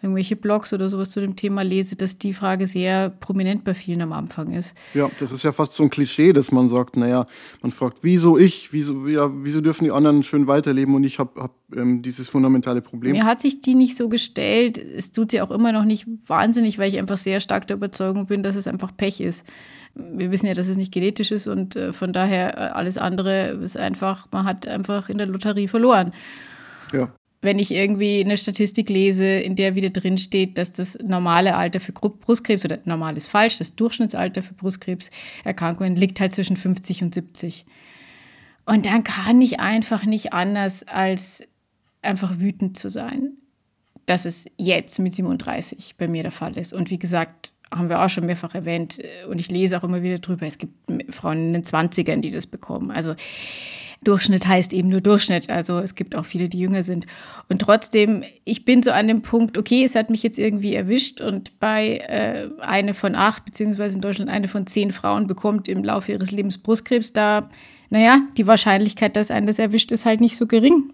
irgendwelche 0.04 0.36
Blogs 0.36 0.72
oder 0.72 0.88
sowas 0.88 1.10
zu 1.10 1.20
dem 1.20 1.34
Thema 1.34 1.62
lese, 1.62 1.96
dass 1.96 2.18
die 2.18 2.32
Frage 2.32 2.66
sehr 2.66 3.10
prominent 3.10 3.64
bei 3.64 3.74
vielen 3.74 4.02
am 4.02 4.12
Anfang 4.12 4.52
ist. 4.52 4.76
Ja, 4.94 5.10
das 5.18 5.32
ist 5.32 5.42
ja 5.42 5.52
fast 5.52 5.72
so 5.72 5.82
ein 5.82 5.90
Klischee, 5.90 6.32
dass 6.32 6.52
man 6.52 6.68
sagt, 6.68 6.96
naja, 6.96 7.26
man 7.62 7.72
fragt, 7.72 7.98
wieso 8.02 8.38
ich, 8.38 8.72
wieso, 8.72 9.08
ja, 9.08 9.30
wieso 9.34 9.60
dürfen 9.60 9.84
die 9.84 9.90
anderen 9.90 10.22
schön 10.22 10.46
weiterleben 10.46 10.94
und 10.94 11.04
ich 11.04 11.18
habe 11.18 11.40
hab, 11.40 11.54
ähm, 11.74 12.02
dieses 12.02 12.28
fundamentale 12.28 12.82
Problem. 12.82 13.12
Mir 13.12 13.24
hat 13.24 13.40
sich 13.40 13.60
die 13.60 13.74
nicht 13.74 13.96
so 13.96 14.08
gestellt. 14.08 14.78
Es 14.78 15.10
tut 15.10 15.30
sie 15.30 15.40
auch 15.40 15.50
immer 15.50 15.72
noch 15.72 15.84
nicht 15.84 16.06
wahnsinnig, 16.26 16.78
weil 16.78 16.88
ich 16.88 16.98
einfach 16.98 17.16
sehr 17.16 17.40
stark 17.40 17.66
der 17.66 17.76
Überzeugung 17.76 18.26
bin, 18.26 18.42
dass 18.42 18.56
es 18.56 18.66
einfach 18.66 18.96
Pech 18.96 19.20
ist 19.20 19.44
wir 19.94 20.30
wissen 20.30 20.46
ja, 20.46 20.54
dass 20.54 20.68
es 20.68 20.76
nicht 20.76 20.92
genetisch 20.92 21.30
ist 21.30 21.46
und 21.46 21.76
äh, 21.76 21.92
von 21.92 22.12
daher 22.12 22.58
äh, 22.58 22.60
alles 22.72 22.98
andere 22.98 23.50
ist 23.62 23.76
einfach, 23.76 24.26
man 24.32 24.44
hat 24.44 24.66
einfach 24.66 25.08
in 25.08 25.18
der 25.18 25.26
Lotterie 25.26 25.68
verloren. 25.68 26.12
Ja. 26.92 27.10
Wenn 27.44 27.58
ich 27.58 27.72
irgendwie 27.72 28.24
eine 28.24 28.38
Statistik 28.38 28.88
lese, 28.88 29.26
in 29.26 29.54
der 29.54 29.74
wieder 29.74 29.90
drin 29.90 30.16
steht, 30.16 30.56
dass 30.56 30.72
das 30.72 30.96
normale 31.04 31.54
Alter 31.56 31.78
für 31.78 31.92
Brustkrebs 31.92 32.64
oder 32.64 32.78
normal 32.86 33.18
ist 33.18 33.28
falsch, 33.28 33.58
das 33.58 33.76
Durchschnittsalter 33.76 34.42
für 34.42 34.54
Brustkrebserkrankungen 34.54 35.94
liegt 35.94 36.20
halt 36.20 36.32
zwischen 36.32 36.56
50 36.56 37.02
und 37.02 37.12
70. 37.12 37.66
Und 38.64 38.86
dann 38.86 39.04
kann 39.04 39.42
ich 39.42 39.60
einfach 39.60 40.06
nicht 40.06 40.32
anders 40.32 40.88
als 40.88 41.46
einfach 42.00 42.38
wütend 42.38 42.78
zu 42.78 42.88
sein, 42.88 43.32
dass 44.06 44.24
es 44.24 44.46
jetzt 44.56 44.98
mit 44.98 45.14
37 45.14 45.96
bei 45.98 46.08
mir 46.08 46.22
der 46.22 46.32
Fall 46.32 46.56
ist. 46.56 46.72
Und 46.72 46.90
wie 46.90 46.98
gesagt, 46.98 47.52
haben 47.70 47.90
wir 47.90 48.02
auch 48.02 48.08
schon 48.08 48.24
mehrfach 48.24 48.54
erwähnt 48.54 49.00
äh, 49.00 49.26
und 49.28 49.38
ich 49.38 49.50
lese 49.50 49.76
auch 49.76 49.84
immer 49.84 50.02
wieder 50.02 50.18
drüber, 50.18 50.46
es 50.46 50.56
gibt 50.56 50.72
Frauen 51.12 51.48
in 51.48 51.52
den 51.52 51.64
20ern, 51.64 52.20
die 52.20 52.30
das 52.30 52.46
bekommen. 52.46 52.90
Also 52.90 53.14
Durchschnitt 54.02 54.46
heißt 54.46 54.72
eben 54.72 54.88
nur 54.88 55.00
Durchschnitt. 55.00 55.50
Also 55.50 55.78
es 55.78 55.94
gibt 55.94 56.14
auch 56.14 56.24
viele, 56.24 56.48
die 56.48 56.58
jünger 56.58 56.82
sind. 56.82 57.06
Und 57.48 57.60
trotzdem, 57.60 58.24
ich 58.44 58.64
bin 58.64 58.82
so 58.82 58.90
an 58.90 59.08
dem 59.08 59.22
Punkt, 59.22 59.56
okay, 59.56 59.84
es 59.84 59.94
hat 59.94 60.10
mich 60.10 60.22
jetzt 60.22 60.38
irgendwie 60.38 60.74
erwischt 60.74 61.20
und 61.20 61.58
bei 61.60 61.98
äh, 61.98 62.48
eine 62.60 62.94
von 62.94 63.14
acht, 63.14 63.44
beziehungsweise 63.44 63.96
in 63.96 64.02
Deutschland 64.02 64.30
eine 64.30 64.48
von 64.48 64.66
zehn 64.66 64.92
Frauen 64.92 65.26
bekommt 65.26 65.68
im 65.68 65.84
Laufe 65.84 66.12
ihres 66.12 66.30
Lebens 66.30 66.58
Brustkrebs, 66.58 67.12
da, 67.12 67.48
naja, 67.90 68.20
die 68.36 68.46
Wahrscheinlichkeit, 68.46 69.16
dass 69.16 69.30
einen 69.30 69.46
das 69.46 69.58
erwischt, 69.58 69.92
ist 69.92 70.06
halt 70.06 70.20
nicht 70.20 70.36
so 70.36 70.46
gering. 70.46 70.92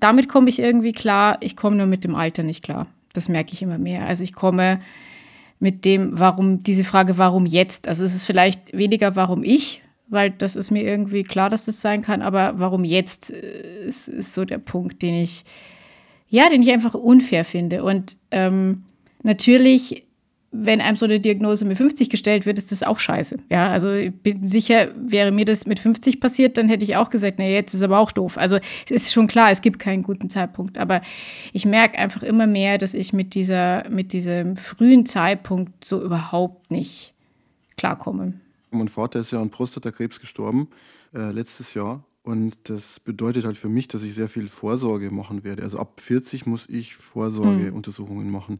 Damit 0.00 0.28
komme 0.28 0.48
ich 0.48 0.58
irgendwie 0.58 0.92
klar. 0.92 1.38
Ich 1.40 1.56
komme 1.56 1.76
nur 1.76 1.86
mit 1.86 2.04
dem 2.04 2.14
Alter 2.14 2.42
nicht 2.42 2.62
klar. 2.62 2.86
Das 3.12 3.28
merke 3.28 3.54
ich 3.54 3.62
immer 3.62 3.78
mehr. 3.78 4.06
Also 4.06 4.24
ich 4.24 4.34
komme 4.34 4.80
mit 5.58 5.84
dem, 5.84 6.18
warum, 6.18 6.60
diese 6.60 6.84
Frage, 6.84 7.18
warum 7.18 7.46
jetzt? 7.46 7.88
Also 7.88 8.04
es 8.04 8.14
ist 8.14 8.26
vielleicht 8.26 8.76
weniger, 8.76 9.16
warum 9.16 9.42
ich, 9.42 9.82
weil 10.08 10.30
das 10.30 10.56
ist 10.56 10.70
mir 10.70 10.82
irgendwie 10.82 11.22
klar, 11.22 11.50
dass 11.50 11.64
das 11.64 11.80
sein 11.80 12.02
kann, 12.02 12.22
aber 12.22 12.54
warum 12.56 12.84
jetzt 12.84 13.30
äh, 13.30 13.86
ist, 13.86 14.08
ist 14.08 14.34
so 14.34 14.44
der 14.44 14.58
Punkt, 14.58 15.02
den 15.02 15.14
ich, 15.14 15.44
ja, 16.28 16.48
den 16.48 16.62
ich 16.62 16.70
einfach 16.70 16.94
unfair 16.94 17.44
finde. 17.44 17.84
Und 17.84 18.16
ähm, 18.30 18.84
natürlich 19.22 20.06
wenn 20.64 20.80
einem 20.80 20.96
so 20.96 21.04
eine 21.04 21.20
Diagnose 21.20 21.64
mit 21.64 21.76
50 21.76 22.08
gestellt 22.08 22.46
wird, 22.46 22.58
ist 22.58 22.72
das 22.72 22.82
auch 22.82 22.98
scheiße. 22.98 23.36
Ja, 23.50 23.70
also 23.70 23.92
ich 23.92 24.14
bin 24.14 24.46
sicher, 24.46 24.88
wäre 24.96 25.32
mir 25.32 25.44
das 25.44 25.66
mit 25.66 25.80
50 25.80 26.20
passiert, 26.20 26.56
dann 26.56 26.68
hätte 26.68 26.84
ich 26.84 26.96
auch 26.96 27.10
gesagt, 27.10 27.38
nee, 27.38 27.52
jetzt 27.52 27.74
ist 27.74 27.82
aber 27.82 27.98
auch 27.98 28.12
doof. 28.12 28.38
Also 28.38 28.56
es 28.56 28.90
ist 28.90 29.12
schon 29.12 29.26
klar, 29.26 29.50
es 29.50 29.60
gibt 29.60 29.78
keinen 29.78 30.02
guten 30.02 30.30
Zeitpunkt, 30.30 30.78
aber 30.78 31.02
ich 31.52 31.66
merke 31.66 31.98
einfach 31.98 32.22
immer 32.22 32.46
mehr, 32.46 32.78
dass 32.78 32.94
ich 32.94 33.12
mit 33.12 33.34
dieser, 33.34 33.88
mit 33.90 34.12
diesem 34.12 34.56
frühen 34.56 35.04
Zeitpunkt 35.04 35.84
so 35.84 36.02
überhaupt 36.02 36.70
nicht 36.70 37.12
klarkomme. 37.76 38.34
Mein 38.70 38.88
Vater 38.88 39.20
ist 39.20 39.30
ja 39.30 39.40
an 39.40 39.50
Prostatakrebs 39.50 40.20
gestorben 40.20 40.68
äh, 41.14 41.30
letztes 41.30 41.74
Jahr 41.74 42.04
und 42.26 42.56
das 42.64 42.98
bedeutet 42.98 43.44
halt 43.44 43.56
für 43.56 43.68
mich, 43.68 43.86
dass 43.86 44.02
ich 44.02 44.14
sehr 44.14 44.28
viel 44.28 44.48
Vorsorge 44.48 45.12
machen 45.12 45.44
werde. 45.44 45.62
Also 45.62 45.78
ab 45.78 46.00
40 46.00 46.44
muss 46.44 46.68
ich 46.68 46.96
Vorsorgeuntersuchungen 46.96 48.30
machen. 48.30 48.58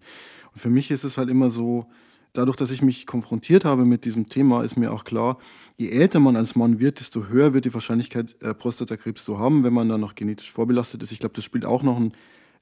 Und 0.53 0.61
für 0.61 0.71
mich 0.71 0.93
ist 0.93 1.03
es 1.03 1.19
halt 1.19 1.29
immer 1.29 1.51
so, 1.51 1.87
dadurch, 2.33 2.57
dass 2.57 2.71
ich 2.71 2.81
mich 2.81 3.07
konfrontiert 3.07 3.65
habe 3.65 3.85
mit 3.85 4.05
diesem 4.05 4.29
Thema, 4.29 4.63
ist 4.63 4.77
mir 4.77 4.93
auch 4.93 5.03
klar, 5.03 5.39
je 5.79 5.91
älter 5.91 6.21
man 6.21 6.37
als 6.37 6.55
Mann 6.55 6.79
wird, 6.79 7.01
desto 7.01 7.27
höher 7.27 7.55
wird 7.55 7.65
die 7.65 7.75
Wahrscheinlichkeit, 7.75 8.37
äh, 8.41 8.55
Prostatakrebs 8.55 9.25
zu 9.25 9.41
haben, 9.41 9.65
wenn 9.65 9.73
man 9.73 9.89
dann 9.89 10.01
noch 10.01 10.15
genetisch 10.15 10.53
vorbelastet 10.53 11.03
ist. 11.03 11.11
Ich 11.11 11.19
glaube, 11.19 11.35
das 11.35 11.45
spielt 11.45 11.65
auch 11.65 11.83
noch 11.83 11.99
ein, 11.99 12.13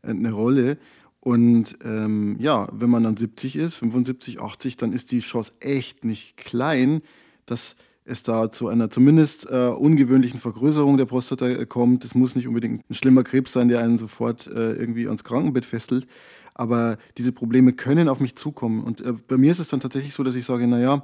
äh, 0.02 0.08
eine 0.08 0.32
Rolle. 0.32 0.78
Und 1.20 1.78
ähm, 1.84 2.36
ja, 2.38 2.68
wenn 2.72 2.88
man 2.88 3.02
dann 3.02 3.18
70 3.18 3.56
ist, 3.56 3.74
75, 3.74 4.40
80, 4.40 4.76
dann 4.78 4.92
ist 4.94 5.10
die 5.10 5.20
Chance 5.20 5.52
echt 5.60 6.04
nicht 6.04 6.38
klein, 6.38 7.02
dass 7.46 7.76
es 8.04 8.22
da 8.22 8.50
zu 8.50 8.68
einer 8.68 8.90
zumindest 8.90 9.48
äh, 9.50 9.68
ungewöhnlichen 9.68 10.38
Vergrößerung 10.38 10.96
der 10.96 11.06
Prostata 11.06 11.48
äh, 11.48 11.66
kommt. 11.66 12.04
Es 12.04 12.14
muss 12.14 12.36
nicht 12.36 12.46
unbedingt 12.46 12.88
ein 12.88 12.94
schlimmer 12.94 13.24
Krebs 13.24 13.52
sein, 13.52 13.68
der 13.68 13.80
einen 13.80 13.98
sofort 13.98 14.46
äh, 14.46 14.72
irgendwie 14.74 15.06
ans 15.06 15.24
Krankenbett 15.24 15.64
fesselt. 15.64 16.06
Aber 16.54 16.98
diese 17.18 17.32
Probleme 17.32 17.72
können 17.72 18.08
auf 18.08 18.20
mich 18.20 18.36
zukommen. 18.36 18.84
Und 18.84 19.00
äh, 19.00 19.14
bei 19.26 19.38
mir 19.38 19.50
ist 19.50 19.58
es 19.58 19.68
dann 19.68 19.80
tatsächlich 19.80 20.14
so, 20.14 20.22
dass 20.22 20.36
ich 20.36 20.44
sage, 20.44 20.66
naja, 20.66 21.02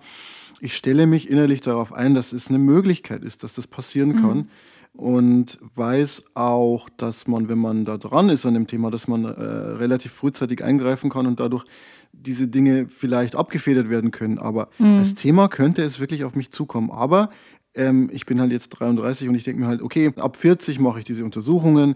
ich 0.61 0.77
stelle 0.77 1.07
mich 1.07 1.31
innerlich 1.31 1.63
darauf 1.63 1.93
ein, 1.93 2.15
dass 2.15 2.33
es 2.33 2.49
eine 2.49 2.59
Möglichkeit 2.59 3.25
ist, 3.25 3.43
dass 3.43 3.55
das 3.55 3.67
passieren 3.67 4.11
mhm. 4.11 4.21
kann. 4.21 4.51
Und 4.93 5.59
weiß 5.77 6.25
auch, 6.35 6.89
dass 6.97 7.29
man, 7.29 7.49
wenn 7.49 7.59
man 7.59 7.85
da 7.85 7.97
dran 7.97 8.29
ist 8.29 8.45
an 8.45 8.55
dem 8.55 8.67
Thema, 8.67 8.91
dass 8.91 9.07
man 9.07 9.25
äh, 9.25 9.29
relativ 9.29 10.13
frühzeitig 10.13 10.65
eingreifen 10.65 11.11
kann 11.11 11.27
und 11.27 11.39
dadurch 11.39 11.65
diese 12.13 12.49
Dinge 12.49 12.87
vielleicht 12.89 13.37
abgefedert 13.37 13.91
werden 13.91 14.11
können. 14.11 14.39
Aber 14.39 14.69
mhm. 14.79 14.99
als 14.99 15.15
Thema 15.15 15.49
könnte 15.49 15.83
es 15.83 16.01
wirklich 16.01 16.25
auf 16.25 16.35
mich 16.35 16.51
zukommen. 16.51 16.91
Aber 16.91 17.31
ähm, 17.75 18.11
ich 18.13 18.27
bin 18.27 18.41
halt 18.41 18.53
jetzt 18.53 18.71
33 18.71 19.29
und 19.29 19.35
ich 19.35 19.45
denke 19.45 19.61
mir 19.63 19.69
halt, 19.69 19.83
okay, 19.83 20.13
ab 20.17 20.37
40 20.37 20.81
mache 20.81 20.99
ich 20.99 21.05
diese 21.05 21.25
Untersuchungen. 21.25 21.95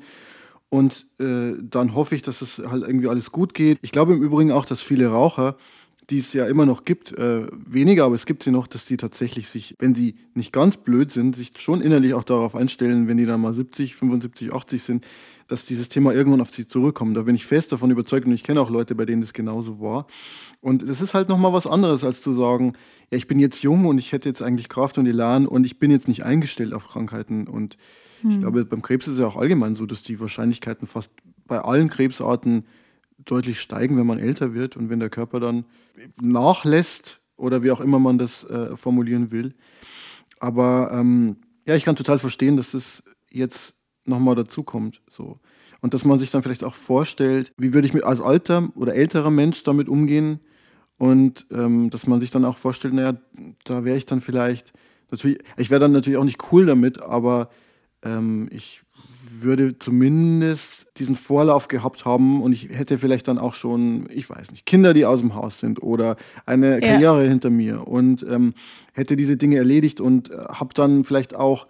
Und 0.69 1.07
äh, 1.21 1.53
dann 1.61 1.95
hoffe 1.95 2.15
ich, 2.15 2.23
dass 2.23 2.43
es 2.43 2.59
halt 2.59 2.83
irgendwie 2.83 3.09
alles 3.09 3.31
gut 3.31 3.55
geht. 3.55 3.79
Ich 3.83 3.93
glaube 3.93 4.13
im 4.13 4.23
Übrigen 4.23 4.51
auch, 4.51 4.65
dass 4.65 4.81
viele 4.81 5.09
Raucher, 5.09 5.57
die 6.11 6.19
es 6.19 6.33
ja 6.33 6.47
immer 6.47 6.67
noch 6.67 6.85
gibt, 6.85 7.13
äh, 7.13 7.47
weniger, 7.53 8.05
aber 8.05 8.15
es 8.15 8.27
gibt 8.27 8.43
sie 8.43 8.51
noch, 8.51 8.67
dass 8.67 8.85
die 8.85 8.97
tatsächlich 8.97 9.49
sich, 9.49 9.77
wenn 9.79 9.95
sie 9.95 10.17
nicht 10.35 10.53
ganz 10.53 10.77
blöd 10.77 11.11
sind, 11.11 11.37
sich 11.37 11.53
schon 11.59 11.81
innerlich 11.81 12.15
auch 12.15 12.25
darauf 12.25 12.57
einstellen, 12.57 13.09
wenn 13.09 13.17
die 13.17 13.27
dann 13.27 13.41
mal 13.41 13.55
70, 13.55 13.95
75, 13.95 14.53
80 14.53 14.83
sind, 14.83 15.07
dass 15.49 15.67
dieses 15.67 15.89
Thema 15.89 16.13
irgendwann 16.13 16.41
auf 16.41 16.53
sie 16.53 16.67
zurückkommt. 16.67 17.17
Da 17.17 17.23
bin 17.23 17.35
ich 17.35 17.47
fest 17.47 17.73
davon 17.73 17.91
überzeugt 17.91 18.27
und 18.27 18.33
ich 18.33 18.43
kenne 18.43 18.61
auch 18.61 18.71
Leute, 18.71 18.95
bei 18.95 19.05
denen 19.05 19.21
das 19.21 19.33
genauso 19.33 19.81
war. 19.81 20.07
Und 20.61 20.83
es 20.83 21.01
ist 21.01 21.15
halt 21.15 21.29
nochmal 21.29 21.53
was 21.53 21.67
anderes, 21.67 22.05
als 22.05 22.23
zu 22.23 22.33
sagen, 22.33 22.73
ja, 23.11 23.19
ich 23.19 23.27
bin 23.27 23.39
jetzt 23.39 23.63
jung 23.63 23.85
und 23.87 23.99
ich 23.99 24.13
hätte 24.13 24.29
jetzt 24.29 24.43
eigentlich 24.43 24.69
Kraft 24.69 24.97
und 24.97 25.07
Elan 25.07 25.47
und 25.47 25.67
ich 25.67 25.79
bin 25.79 25.91
jetzt 25.91 26.09
nicht 26.09 26.25
eingestellt 26.25 26.73
auf 26.73 26.89
Krankheiten. 26.89 27.47
Und 27.47 27.77
hm. 28.23 28.31
ich 28.31 28.41
glaube, 28.41 28.65
beim 28.65 28.81
Krebs 28.81 29.07
ist 29.07 29.15
es 29.15 29.19
ja 29.21 29.27
auch 29.27 29.37
allgemein 29.37 29.75
so, 29.75 29.85
dass 29.85 30.03
die 30.03 30.19
Wahrscheinlichkeiten 30.21 30.87
fast 30.87 31.11
bei 31.47 31.59
allen 31.59 31.91
Krebsarten 31.91 32.65
deutlich 33.25 33.61
steigen, 33.61 33.97
wenn 33.99 34.07
man 34.07 34.19
älter 34.19 34.55
wird 34.55 34.77
und 34.77 34.89
wenn 34.89 35.01
der 35.01 35.11
Körper 35.11 35.41
dann 35.41 35.65
nachlässt 36.21 37.21
oder 37.37 37.63
wie 37.63 37.71
auch 37.71 37.81
immer 37.81 37.99
man 37.99 38.19
das 38.19 38.45
äh, 38.45 38.77
formulieren 38.77 39.31
will. 39.31 39.55
Aber 40.41 40.91
ähm, 40.93 41.37
ja, 41.67 41.75
ich 41.75 41.85
kann 41.85 41.97
total 41.97 42.19
verstehen, 42.19 42.57
dass 42.57 42.73
das 42.73 43.03
jetzt 43.31 43.75
nochmal 44.05 44.35
dazukommt. 44.35 45.01
So. 45.11 45.39
Und 45.81 45.95
dass 45.95 46.05
man 46.05 46.19
sich 46.19 46.31
dann 46.31 46.43
vielleicht 46.43 46.65
auch 46.65 46.75
vorstellt, 46.75 47.53
wie 47.57 47.73
würde 47.73 47.87
ich 47.87 47.95
mit 47.95 48.05
als 48.05 48.21
alter 48.21 48.69
oder 48.75 48.95
älterer 48.95 49.31
Mensch 49.31 49.63
damit 49.65 49.89
umgehen 49.89 50.41
und 50.97 51.47
ähm, 51.51 51.91
dass 51.91 52.07
man 52.07 52.21
sich 52.21 52.31
dann 52.31 52.45
auch 52.45 52.57
vorstellt, 52.57 52.95
naja, 52.95 53.15
da 53.65 53.85
wäre 53.85 53.97
ich 53.97 54.07
dann 54.07 54.21
vielleicht, 54.21 54.73
natürlich, 55.11 55.39
ich 55.57 55.71
wäre 55.71 55.81
dann 55.81 55.93
natürlich 55.93 56.19
auch 56.19 56.25
nicht 56.25 56.53
cool 56.53 56.67
damit, 56.67 57.03
aber 57.03 57.51
ähm, 58.03 58.49
ich 58.51 58.83
würde 59.41 59.79
zumindest 59.79 60.87
diesen 60.99 61.17
Vorlauf 61.17 61.69
gehabt 61.69 62.05
haben 62.05 62.43
und 62.43 62.53
ich 62.53 62.69
hätte 62.71 62.99
vielleicht 62.99 63.29
dann 63.29 63.39
auch 63.39 63.55
schon, 63.55 64.09
ich 64.11 64.31
weiß 64.31 64.53
nicht, 64.53 64.65
Kinder, 64.65 64.95
die 64.95 65.05
aus 65.05 65.21
dem 65.21 65.35
Haus 65.35 65.59
sind 65.59 65.83
oder 65.83 66.17
eine 66.47 66.81
Karriere 66.81 67.25
ja. 67.25 67.29
hinter 67.29 67.51
mir 67.51 67.87
und 67.87 68.25
ähm, 68.29 68.55
hätte 68.93 69.17
diese 69.17 69.37
Dinge 69.37 69.57
erledigt 69.57 70.01
und 70.01 70.31
äh, 70.31 70.37
habe 70.37 70.73
dann 70.75 71.05
vielleicht 71.05 71.35
auch 71.35 71.67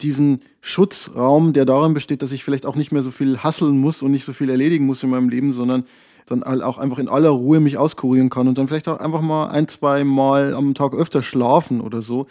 diesen 0.00 0.40
Schutzraum, 0.60 1.52
der 1.52 1.64
darin 1.64 1.94
besteht, 1.94 2.22
dass 2.22 2.32
ich 2.32 2.44
vielleicht 2.44 2.66
auch 2.66 2.76
nicht 2.76 2.92
mehr 2.92 3.02
so 3.02 3.10
viel 3.10 3.38
hasseln 3.38 3.78
muss 3.78 4.02
und 4.02 4.10
nicht 4.10 4.24
so 4.24 4.32
viel 4.32 4.50
erledigen 4.50 4.86
muss 4.86 5.02
in 5.02 5.10
meinem 5.10 5.28
Leben, 5.28 5.52
sondern 5.52 5.84
dann 6.26 6.42
auch 6.42 6.78
einfach 6.78 6.98
in 6.98 7.08
aller 7.08 7.30
Ruhe 7.30 7.58
mich 7.60 7.78
auskurieren 7.78 8.28
kann 8.28 8.48
und 8.48 8.58
dann 8.58 8.68
vielleicht 8.68 8.88
auch 8.88 8.98
einfach 8.98 9.22
mal 9.22 9.48
ein, 9.48 9.66
zwei 9.66 10.04
Mal 10.04 10.54
am 10.54 10.74
Tag 10.74 10.94
öfter 10.94 11.22
schlafen 11.22 11.80
oder 11.80 12.02
so. 12.02 12.26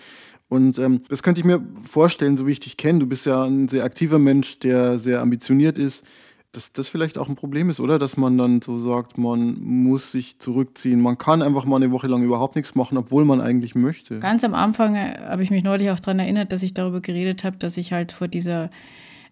Und 0.50 0.80
ähm, 0.80 1.02
das 1.10 1.24
könnte 1.24 1.41
ich 1.41 1.46
mir 1.46 1.62
vorstellen, 1.84 2.38
so 2.38 2.48
wie 2.48 2.52
ich 2.52 2.60
dich 2.60 2.78
kenne. 2.78 3.00
Du 3.00 3.08
bist 3.08 3.26
ja 3.26 3.43
ein 3.43 3.67
sehr 3.67 3.84
aktiver 3.84 4.20
Mensch, 4.20 4.60
der 4.60 4.98
sehr 4.98 5.22
ambitioniert 5.22 5.78
ist 5.78 6.06
dass 6.54 6.72
das 6.72 6.88
vielleicht 6.88 7.18
auch 7.18 7.30
ein 7.30 7.36
Problem 7.36 7.70
ist, 7.70 7.80
oder? 7.80 8.00
Dass 8.00 8.18
man 8.18 8.38
dann 8.38 8.62
so 8.62 8.80
sagt, 8.80 9.18
man 9.18 9.62
muss 9.62 10.12
sich 10.12 10.40
zurückziehen. 10.40 11.02
Man 11.02 11.18
kann 11.18 11.42
einfach 11.42 11.66
mal 11.66 11.76
eine 11.76 11.92
Woche 11.92 12.08
lang 12.08 12.24
überhaupt 12.24 12.56
nichts 12.56 12.74
machen, 12.74 12.98
obwohl 12.98 13.26
man 13.26 13.42
eigentlich 13.42 13.76
möchte. 13.76 14.20
Ganz 14.20 14.44
am 14.44 14.54
Anfang 14.54 14.96
äh, 14.96 15.20
habe 15.28 15.44
ich 15.44 15.52
mich 15.52 15.64
neulich 15.64 15.92
auch 15.92 16.00
daran 16.00 16.20
erinnert, 16.20 16.52
dass 16.52 16.64
ich 16.64 16.74
darüber 16.74 17.02
geredet 17.02 17.44
habe, 17.44 17.58
dass 17.58 17.78
ich 17.78 17.92
halt 17.92 18.12
vor 18.12 18.28
dieser 18.28 18.70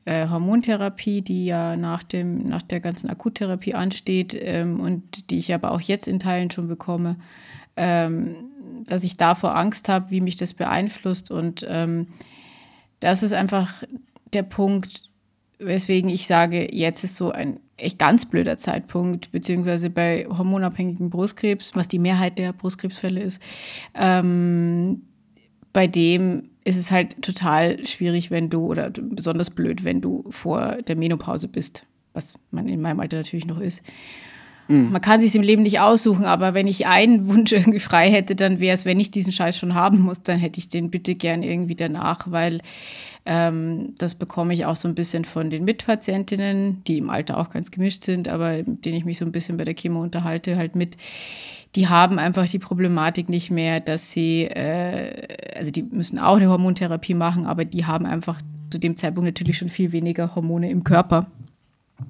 äh, 0.03 0.27
Hormontherapie, 0.29 1.21
die 1.21 1.45
ja 1.45 1.75
nach, 1.77 2.03
dem, 2.03 2.47
nach 2.47 2.61
der 2.61 2.79
ganzen 2.79 3.09
Akuttherapie 3.09 3.73
ansteht 3.73 4.37
ähm, 4.39 4.79
und 4.79 5.31
die 5.31 5.37
ich 5.37 5.53
aber 5.53 5.71
auch 5.71 5.81
jetzt 5.81 6.07
in 6.07 6.19
Teilen 6.19 6.51
schon 6.51 6.67
bekomme, 6.67 7.17
ähm, 7.75 8.35
dass 8.85 9.03
ich 9.03 9.17
davor 9.17 9.55
Angst 9.55 9.89
habe, 9.89 10.11
wie 10.11 10.21
mich 10.21 10.35
das 10.35 10.53
beeinflusst. 10.53 11.31
Und 11.31 11.65
ähm, 11.67 12.07
das 12.99 13.23
ist 13.23 13.33
einfach 13.33 13.83
der 14.33 14.43
Punkt, 14.43 15.09
weswegen 15.59 16.09
ich 16.09 16.27
sage, 16.27 16.73
jetzt 16.73 17.03
ist 17.03 17.15
so 17.15 17.31
ein 17.31 17.59
echt 17.77 17.99
ganz 17.99 18.25
blöder 18.25 18.57
Zeitpunkt, 18.57 19.31
beziehungsweise 19.31 19.89
bei 19.89 20.25
hormonabhängigen 20.29 21.09
Brustkrebs, 21.09 21.71
was 21.75 21.87
die 21.87 21.99
Mehrheit 21.99 22.37
der 22.37 22.53
Brustkrebsfälle 22.53 23.21
ist, 23.21 23.41
ähm, 23.93 25.01
bei 25.73 25.87
dem 25.87 26.49
ist 26.63 26.77
es 26.77 26.89
halt 26.89 27.21
total 27.21 27.85
schwierig, 27.85 28.31
wenn 28.31 28.49
du, 28.49 28.65
oder 28.65 28.89
besonders 28.89 29.49
blöd, 29.49 29.83
wenn 29.83 30.01
du 30.01 30.25
vor 30.29 30.77
der 30.81 30.95
Menopause 30.95 31.47
bist, 31.47 31.85
was 32.13 32.39
man 32.51 32.67
in 32.67 32.81
meinem 32.81 32.99
Alter 33.01 33.17
natürlich 33.17 33.45
noch 33.45 33.59
ist. 33.59 33.83
Mhm. 34.67 34.91
Man 34.91 35.01
kann 35.01 35.21
sich 35.21 35.35
im 35.35 35.41
Leben 35.41 35.63
nicht 35.63 35.79
aussuchen, 35.79 36.25
aber 36.25 36.53
wenn 36.53 36.67
ich 36.67 36.87
einen 36.87 37.27
Wunsch 37.33 37.51
irgendwie 37.51 37.79
frei 37.79 38.09
hätte, 38.11 38.35
dann 38.35 38.59
wäre 38.59 38.75
es, 38.75 38.85
wenn 38.85 38.99
ich 38.99 39.11
diesen 39.11 39.31
Scheiß 39.31 39.57
schon 39.57 39.75
haben 39.75 40.01
muss, 40.01 40.21
dann 40.23 40.39
hätte 40.39 40.59
ich 40.59 40.67
den 40.67 40.89
bitte 40.89 41.15
gern 41.15 41.43
irgendwie 41.43 41.75
danach, 41.75 42.31
weil 42.31 42.61
ähm, 43.25 43.93
das 43.97 44.15
bekomme 44.15 44.53
ich 44.53 44.65
auch 44.65 44.75
so 44.75 44.87
ein 44.87 44.95
bisschen 44.95 45.25
von 45.25 45.49
den 45.49 45.65
Mitpatientinnen, 45.65 46.83
die 46.85 46.99
im 46.99 47.09
Alter 47.09 47.37
auch 47.37 47.49
ganz 47.49 47.71
gemischt 47.71 48.03
sind, 48.03 48.27
aber 48.27 48.57
mit 48.57 48.85
denen 48.85 48.97
ich 48.97 49.05
mich 49.05 49.17
so 49.17 49.25
ein 49.25 49.31
bisschen 49.31 49.57
bei 49.57 49.63
der 49.63 49.73
Chemo 49.73 50.01
unterhalte, 50.01 50.57
halt 50.57 50.75
mit. 50.75 50.97
Die 51.75 51.89
haben 51.89 52.19
einfach 52.19 52.47
die 52.47 52.59
Problematik 52.59 53.27
nicht 53.27 53.51
mehr, 53.51 53.81
dass 53.81 54.11
sie, 54.11 54.43
äh, 54.43 55.27
also 55.57 55.71
die 55.71 55.83
müssen 55.83 56.19
auch 56.19 56.37
eine 56.37 56.49
Hormontherapie 56.49 57.15
machen, 57.15 57.45
aber 57.45 57.65
die 57.65 57.85
haben 57.85 58.05
einfach 58.05 58.39
zu 58.69 58.79
dem 58.79 58.95
Zeitpunkt 58.95 59.25
natürlich 59.25 59.57
schon 59.57 59.69
viel 59.69 59.91
weniger 59.91 60.35
Hormone 60.35 60.69
im 60.69 60.83
Körper 60.83 61.27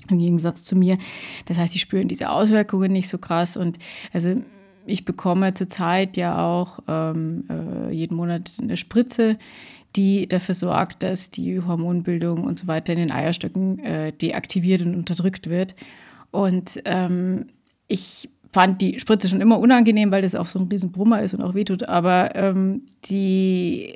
im 0.09 0.19
Gegensatz 0.19 0.63
zu 0.63 0.75
mir. 0.75 0.97
Das 1.45 1.57
heißt, 1.57 1.73
sie 1.73 1.79
spüren 1.79 2.07
diese 2.07 2.29
Auswirkungen 2.29 2.91
nicht 2.91 3.09
so 3.09 3.17
krass. 3.17 3.57
Und 3.57 3.77
also 4.13 4.35
ich 4.85 5.05
bekomme 5.05 5.53
zurzeit 5.53 6.17
ja 6.17 6.45
auch 6.45 6.79
ähm, 6.87 7.45
äh, 7.49 7.91
jeden 7.91 8.15
Monat 8.15 8.51
eine 8.61 8.77
Spritze, 8.77 9.37
die 9.95 10.27
dafür 10.27 10.55
sorgt, 10.55 11.03
dass 11.03 11.31
die 11.31 11.61
Hormonbildung 11.61 12.43
und 12.43 12.59
so 12.59 12.67
weiter 12.67 12.93
in 12.93 12.99
den 12.99 13.11
Eierstöcken 13.11 13.79
äh, 13.79 14.11
deaktiviert 14.11 14.81
und 14.81 14.95
unterdrückt 14.95 15.49
wird. 15.49 15.75
Und 16.31 16.81
ähm, 16.85 17.47
ich 17.87 18.29
fand 18.51 18.81
die 18.81 18.99
Spritze 18.99 19.29
schon 19.29 19.41
immer 19.41 19.59
unangenehm, 19.59 20.11
weil 20.11 20.21
das 20.21 20.35
auch 20.35 20.45
so 20.47 20.59
ein 20.59 20.67
Riesenbrummer 20.67 21.21
ist 21.21 21.33
und 21.33 21.41
auch 21.41 21.53
wehtut. 21.53 21.83
Aber 21.83 22.35
ähm, 22.35 22.83
die 23.09 23.93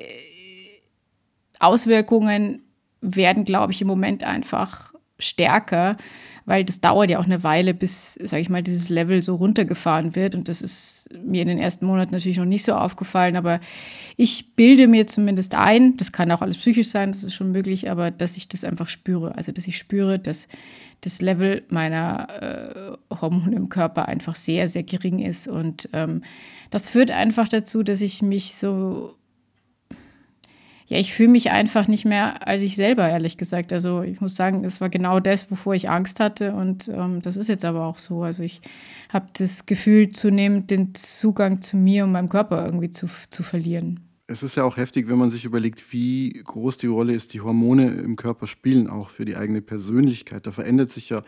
Auswirkungen 1.58 2.62
werden, 3.00 3.44
glaube 3.44 3.72
ich, 3.72 3.80
im 3.80 3.88
Moment 3.88 4.24
einfach 4.24 4.94
stärker, 5.20 5.96
weil 6.46 6.64
das 6.64 6.80
dauert 6.80 7.10
ja 7.10 7.20
auch 7.20 7.26
eine 7.26 7.44
Weile, 7.44 7.74
bis, 7.74 8.14
sage 8.14 8.42
ich 8.42 8.48
mal, 8.48 8.62
dieses 8.62 8.88
Level 8.88 9.22
so 9.22 9.36
runtergefahren 9.36 10.16
wird. 10.16 10.34
Und 10.34 10.48
das 10.48 10.62
ist 10.62 11.08
mir 11.22 11.42
in 11.42 11.48
den 11.48 11.58
ersten 11.58 11.86
Monaten 11.86 12.12
natürlich 12.12 12.38
noch 12.38 12.44
nicht 12.44 12.64
so 12.64 12.74
aufgefallen, 12.74 13.36
aber 13.36 13.60
ich 14.16 14.56
bilde 14.56 14.88
mir 14.88 15.06
zumindest 15.06 15.54
ein, 15.54 15.96
das 15.96 16.10
kann 16.10 16.30
auch 16.32 16.42
alles 16.42 16.56
psychisch 16.56 16.88
sein, 16.88 17.12
das 17.12 17.22
ist 17.22 17.34
schon 17.34 17.52
möglich, 17.52 17.90
aber 17.90 18.10
dass 18.10 18.36
ich 18.36 18.48
das 18.48 18.64
einfach 18.64 18.88
spüre. 18.88 19.36
Also, 19.36 19.52
dass 19.52 19.68
ich 19.68 19.78
spüre, 19.78 20.18
dass 20.18 20.48
das 21.02 21.22
Level 21.22 21.62
meiner 21.68 22.98
äh, 23.10 23.14
Hormone 23.20 23.56
im 23.56 23.68
Körper 23.68 24.08
einfach 24.08 24.36
sehr, 24.36 24.68
sehr 24.68 24.82
gering 24.82 25.18
ist. 25.20 25.48
Und 25.48 25.88
ähm, 25.92 26.22
das 26.70 26.88
führt 26.88 27.10
einfach 27.10 27.48
dazu, 27.48 27.82
dass 27.82 28.00
ich 28.00 28.22
mich 28.22 28.54
so 28.54 29.14
ja, 30.90 30.98
ich 30.98 31.14
fühle 31.14 31.28
mich 31.28 31.52
einfach 31.52 31.86
nicht 31.86 32.04
mehr 32.04 32.48
als 32.48 32.62
ich 32.62 32.74
selber, 32.74 33.08
ehrlich 33.08 33.36
gesagt. 33.36 33.72
Also 33.72 34.02
ich 34.02 34.20
muss 34.20 34.34
sagen, 34.34 34.64
es 34.64 34.80
war 34.80 34.88
genau 34.88 35.20
das, 35.20 35.48
wovor 35.48 35.72
ich 35.72 35.88
Angst 35.88 36.18
hatte. 36.18 36.52
Und 36.52 36.88
ähm, 36.88 37.22
das 37.22 37.36
ist 37.36 37.48
jetzt 37.48 37.64
aber 37.64 37.86
auch 37.86 37.96
so. 37.96 38.24
Also 38.24 38.42
ich 38.42 38.60
habe 39.08 39.28
das 39.38 39.66
Gefühl, 39.66 40.08
zunehmend 40.08 40.68
den 40.72 40.92
Zugang 40.96 41.62
zu 41.62 41.76
mir 41.76 42.02
und 42.02 42.10
meinem 42.10 42.28
Körper 42.28 42.66
irgendwie 42.66 42.90
zu, 42.90 43.06
zu 43.30 43.44
verlieren. 43.44 44.00
Es 44.26 44.42
ist 44.42 44.56
ja 44.56 44.64
auch 44.64 44.76
heftig, 44.76 45.08
wenn 45.08 45.16
man 45.18 45.30
sich 45.30 45.44
überlegt, 45.44 45.92
wie 45.92 46.32
groß 46.44 46.76
die 46.78 46.88
Rolle 46.88 47.12
ist, 47.12 47.34
die 47.34 47.40
Hormone 47.40 47.94
im 47.94 48.16
Körper 48.16 48.48
spielen, 48.48 48.88
auch 48.88 49.10
für 49.10 49.24
die 49.24 49.36
eigene 49.36 49.62
Persönlichkeit. 49.62 50.48
Da 50.48 50.50
verändert 50.50 50.90
sich 50.90 51.08
ja 51.08 51.22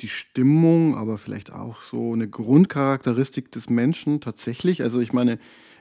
die 0.00 0.08
Stimmung, 0.08 0.94
aber 0.94 1.16
vielleicht 1.16 1.54
auch 1.54 1.80
so 1.80 2.12
eine 2.12 2.28
Grundcharakteristik 2.28 3.50
des 3.50 3.70
Menschen 3.70 4.20
tatsächlich. 4.20 4.82
Also 4.82 5.00
ich 5.00 5.14
meine, 5.14 5.38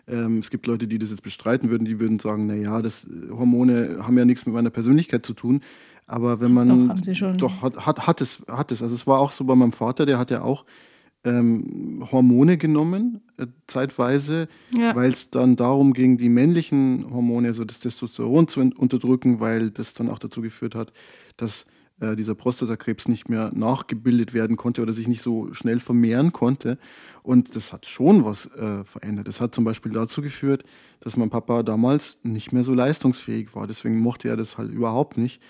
ähm, 0.09 0.39
es 0.39 0.49
gibt 0.49 0.67
Leute, 0.67 0.87
die 0.87 0.99
das 0.99 1.11
jetzt 1.11 1.23
bestreiten 1.23 1.69
würden, 1.69 1.85
die 1.85 1.99
würden 1.99 2.19
sagen, 2.19 2.47
naja, 2.47 2.81
das 2.81 3.05
äh, 3.05 3.31
Hormone 3.31 3.99
haben 4.01 4.17
ja 4.17 4.25
nichts 4.25 4.45
mit 4.45 4.55
meiner 4.55 4.69
Persönlichkeit 4.69 5.25
zu 5.25 5.33
tun. 5.33 5.61
Aber 6.07 6.39
wenn 6.39 6.51
man. 6.51 6.67
Doch, 6.67 6.89
haben 6.89 7.03
sie 7.03 7.15
schon. 7.15 7.37
Doch, 7.37 7.61
hat, 7.61 7.85
hat, 7.85 8.07
hat, 8.07 8.21
es, 8.21 8.43
hat 8.47 8.71
es. 8.71 8.81
Also 8.81 8.95
es 8.95 9.05
war 9.05 9.19
auch 9.19 9.31
so 9.31 9.43
bei 9.43 9.55
meinem 9.55 9.71
Vater, 9.71 10.05
der 10.05 10.17
hat 10.17 10.31
ja 10.31 10.41
auch 10.41 10.65
ähm, 11.23 12.03
Hormone 12.11 12.57
genommen, 12.57 13.21
äh, 13.37 13.47
zeitweise, 13.67 14.47
ja. 14.75 14.95
weil 14.95 15.11
es 15.11 15.29
dann 15.29 15.55
darum 15.55 15.93
ging, 15.93 16.17
die 16.17 16.29
männlichen 16.29 17.05
Hormone, 17.11 17.49
also 17.49 17.65
das 17.65 17.79
Testosteron 17.79 18.47
zu 18.47 18.61
unterdrücken, 18.61 19.39
weil 19.39 19.69
das 19.69 19.93
dann 19.93 20.09
auch 20.09 20.19
dazu 20.19 20.41
geführt 20.41 20.75
hat, 20.75 20.93
dass 21.37 21.65
äh, 21.99 22.15
dieser 22.15 22.35
Prostatakrebs 22.35 23.07
nicht 23.07 23.29
mehr 23.29 23.51
nachgebildet 23.53 24.33
werden 24.33 24.57
konnte 24.57 24.81
oder 24.81 24.93
sich 24.93 25.07
nicht 25.07 25.21
so 25.21 25.53
schnell 25.53 25.79
vermehren 25.79 26.31
konnte. 26.31 26.77
Und 27.23 27.55
das 27.55 27.73
hat 27.73 27.85
schon 27.85 28.25
was 28.25 28.45
äh, 28.55 28.83
verändert. 28.83 29.27
Das 29.27 29.41
hat 29.41 29.53
zum 29.53 29.63
Beispiel 29.63 29.91
dazu 29.91 30.21
geführt, 30.21 30.63
dass 31.01 31.17
mein 31.17 31.29
Papa 31.29 31.63
damals 31.63 32.19
nicht 32.23 32.51
mehr 32.51 32.63
so 32.63 32.73
leistungsfähig 32.73 33.55
war. 33.55 33.67
Deswegen 33.67 33.99
mochte 33.99 34.29
er 34.29 34.37
das 34.37 34.57
halt 34.57 34.71
überhaupt 34.71 35.17
nicht. 35.17 35.41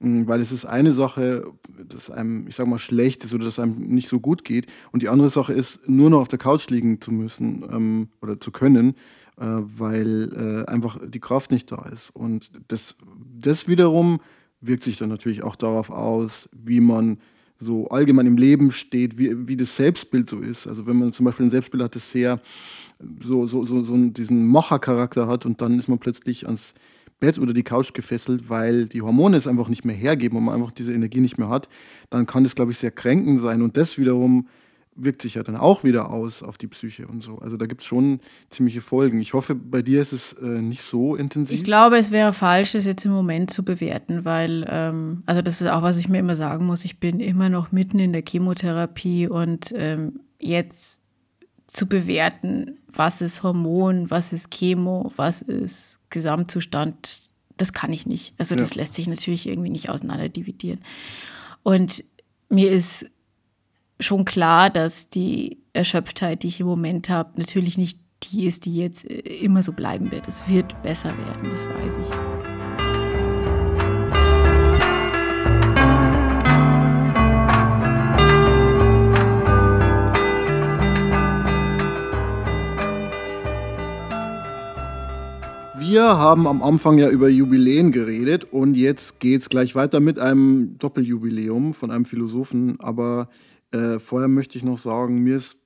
Mm, 0.00 0.26
weil 0.26 0.40
es 0.40 0.52
ist 0.52 0.64
eine 0.64 0.92
Sache, 0.92 1.50
dass 1.88 2.10
einem, 2.10 2.46
ich 2.48 2.56
sag 2.56 2.66
mal, 2.66 2.78
schlecht 2.78 3.24
ist 3.24 3.34
oder 3.34 3.44
dass 3.44 3.58
einem 3.58 3.78
nicht 3.78 4.08
so 4.08 4.20
gut 4.20 4.44
geht. 4.44 4.66
Und 4.92 5.02
die 5.02 5.08
andere 5.08 5.28
Sache 5.28 5.52
ist, 5.52 5.88
nur 5.88 6.10
noch 6.10 6.20
auf 6.20 6.28
der 6.28 6.38
Couch 6.38 6.68
liegen 6.68 7.00
zu 7.00 7.12
müssen 7.12 7.64
ähm, 7.70 8.08
oder 8.20 8.38
zu 8.38 8.50
können, 8.50 8.90
äh, 9.38 9.44
weil 9.44 10.32
äh, 10.66 10.70
einfach 10.70 10.98
die 11.06 11.20
Kraft 11.20 11.50
nicht 11.50 11.70
da 11.72 11.88
ist. 11.92 12.10
Und 12.10 12.50
das, 12.68 12.96
das 13.38 13.68
wiederum 13.68 14.20
wirkt 14.60 14.82
sich 14.82 14.98
dann 14.98 15.08
natürlich 15.08 15.42
auch 15.42 15.56
darauf 15.56 15.90
aus, 15.90 16.48
wie 16.52 16.80
man 16.80 17.18
so 17.58 17.88
allgemein 17.88 18.26
im 18.26 18.36
Leben 18.36 18.70
steht, 18.70 19.18
wie, 19.18 19.48
wie 19.48 19.56
das 19.56 19.76
Selbstbild 19.76 20.28
so 20.28 20.40
ist. 20.40 20.66
Also 20.66 20.86
wenn 20.86 20.96
man 20.96 21.12
zum 21.12 21.24
Beispiel 21.24 21.46
ein 21.46 21.50
Selbstbild 21.50 21.82
hat, 21.82 21.94
das 21.94 22.10
sehr 22.10 22.40
so, 23.20 23.46
so, 23.46 23.64
so, 23.64 23.82
so 23.82 23.96
diesen 24.08 24.46
Machercharakter 24.46 25.26
hat 25.26 25.46
und 25.46 25.60
dann 25.60 25.78
ist 25.78 25.88
man 25.88 25.98
plötzlich 25.98 26.46
ans 26.46 26.74
Bett 27.18 27.38
oder 27.38 27.54
die 27.54 27.62
Couch 27.62 27.94
gefesselt, 27.94 28.50
weil 28.50 28.86
die 28.86 29.00
Hormone 29.00 29.38
es 29.38 29.46
einfach 29.46 29.68
nicht 29.68 29.84
mehr 29.84 29.96
hergeben 29.96 30.36
und 30.36 30.44
man 30.44 30.54
einfach 30.54 30.72
diese 30.72 30.92
Energie 30.92 31.20
nicht 31.20 31.38
mehr 31.38 31.48
hat, 31.48 31.68
dann 32.10 32.26
kann 32.26 32.44
das, 32.44 32.54
glaube 32.54 32.72
ich, 32.72 32.78
sehr 32.78 32.90
kränkend 32.90 33.40
sein. 33.40 33.62
Und 33.62 33.76
das 33.76 33.96
wiederum 33.96 34.48
wirkt 34.96 35.22
sich 35.22 35.34
ja 35.34 35.42
dann 35.42 35.56
auch 35.56 35.84
wieder 35.84 36.10
aus 36.10 36.42
auf 36.42 36.58
die 36.58 36.66
Psyche 36.66 37.06
und 37.06 37.22
so. 37.22 37.38
Also 37.38 37.56
da 37.56 37.66
gibt 37.66 37.82
es 37.82 37.86
schon 37.86 38.20
ziemliche 38.50 38.80
Folgen. 38.80 39.20
Ich 39.20 39.34
hoffe, 39.34 39.54
bei 39.54 39.82
dir 39.82 40.00
ist 40.00 40.12
es 40.12 40.32
äh, 40.34 40.46
nicht 40.62 40.82
so 40.82 41.16
intensiv. 41.16 41.56
Ich 41.56 41.64
glaube, 41.64 41.98
es 41.98 42.10
wäre 42.10 42.32
falsch, 42.32 42.72
das 42.72 42.84
jetzt 42.84 43.04
im 43.04 43.12
Moment 43.12 43.50
zu 43.50 43.64
bewerten, 43.64 44.24
weil, 44.24 44.66
ähm, 44.68 45.22
also 45.26 45.42
das 45.42 45.60
ist 45.60 45.68
auch, 45.68 45.82
was 45.82 45.98
ich 45.98 46.08
mir 46.08 46.18
immer 46.18 46.36
sagen 46.36 46.66
muss, 46.66 46.84
ich 46.84 46.98
bin 46.98 47.20
immer 47.20 47.48
noch 47.48 47.72
mitten 47.72 47.98
in 47.98 48.12
der 48.12 48.22
Chemotherapie 48.26 49.28
und 49.28 49.72
ähm, 49.76 50.20
jetzt 50.40 51.00
zu 51.66 51.86
bewerten, 51.86 52.78
was 52.92 53.20
ist 53.20 53.42
Hormon, 53.42 54.10
was 54.10 54.32
ist 54.32 54.50
Chemo, 54.50 55.12
was 55.16 55.42
ist 55.42 56.00
Gesamtzustand, 56.10 57.32
das 57.56 57.72
kann 57.72 57.92
ich 57.92 58.06
nicht. 58.06 58.34
Also 58.38 58.54
das 58.54 58.74
ja. 58.74 58.82
lässt 58.82 58.94
sich 58.94 59.08
natürlich 59.08 59.46
irgendwie 59.46 59.70
nicht 59.70 59.88
auseinander 59.88 60.28
dividieren. 60.28 60.80
Und 61.62 62.04
mir 62.48 62.70
ist 62.70 63.10
schon 64.00 64.24
klar, 64.24 64.70
dass 64.70 65.08
die 65.08 65.58
Erschöpftheit, 65.72 66.42
die 66.42 66.48
ich 66.48 66.60
im 66.60 66.66
Moment 66.66 67.08
habe, 67.08 67.30
natürlich 67.36 67.78
nicht 67.78 68.00
die 68.22 68.46
ist, 68.46 68.64
die 68.64 68.76
jetzt 68.76 69.08
äh, 69.10 69.18
immer 69.42 69.62
so 69.62 69.72
bleiben 69.72 70.10
wird. 70.10 70.26
Es 70.26 70.48
wird 70.48 70.80
besser 70.82 71.16
werden, 71.18 71.50
das 71.50 71.68
weiß 71.68 71.98
ich. 71.98 72.10
Wir 85.78 86.02
haben 86.02 86.46
am 86.46 86.62
Anfang 86.62 86.98
ja 86.98 87.08
über 87.08 87.28
Jubiläen 87.28 87.92
geredet 87.92 88.44
und 88.44 88.76
jetzt 88.76 89.20
geht 89.20 89.42
es 89.42 89.48
gleich 89.48 89.74
weiter 89.74 90.00
mit 90.00 90.18
einem 90.18 90.76
Doppeljubiläum 90.78 91.74
von 91.74 91.90
einem 91.90 92.04
Philosophen, 92.04 92.80
aber 92.80 93.28
äh, 93.72 93.98
vorher 93.98 94.28
möchte 94.28 94.58
ich 94.58 94.64
noch 94.64 94.78
sagen, 94.78 95.22
mir 95.22 95.36
ist 95.36 95.58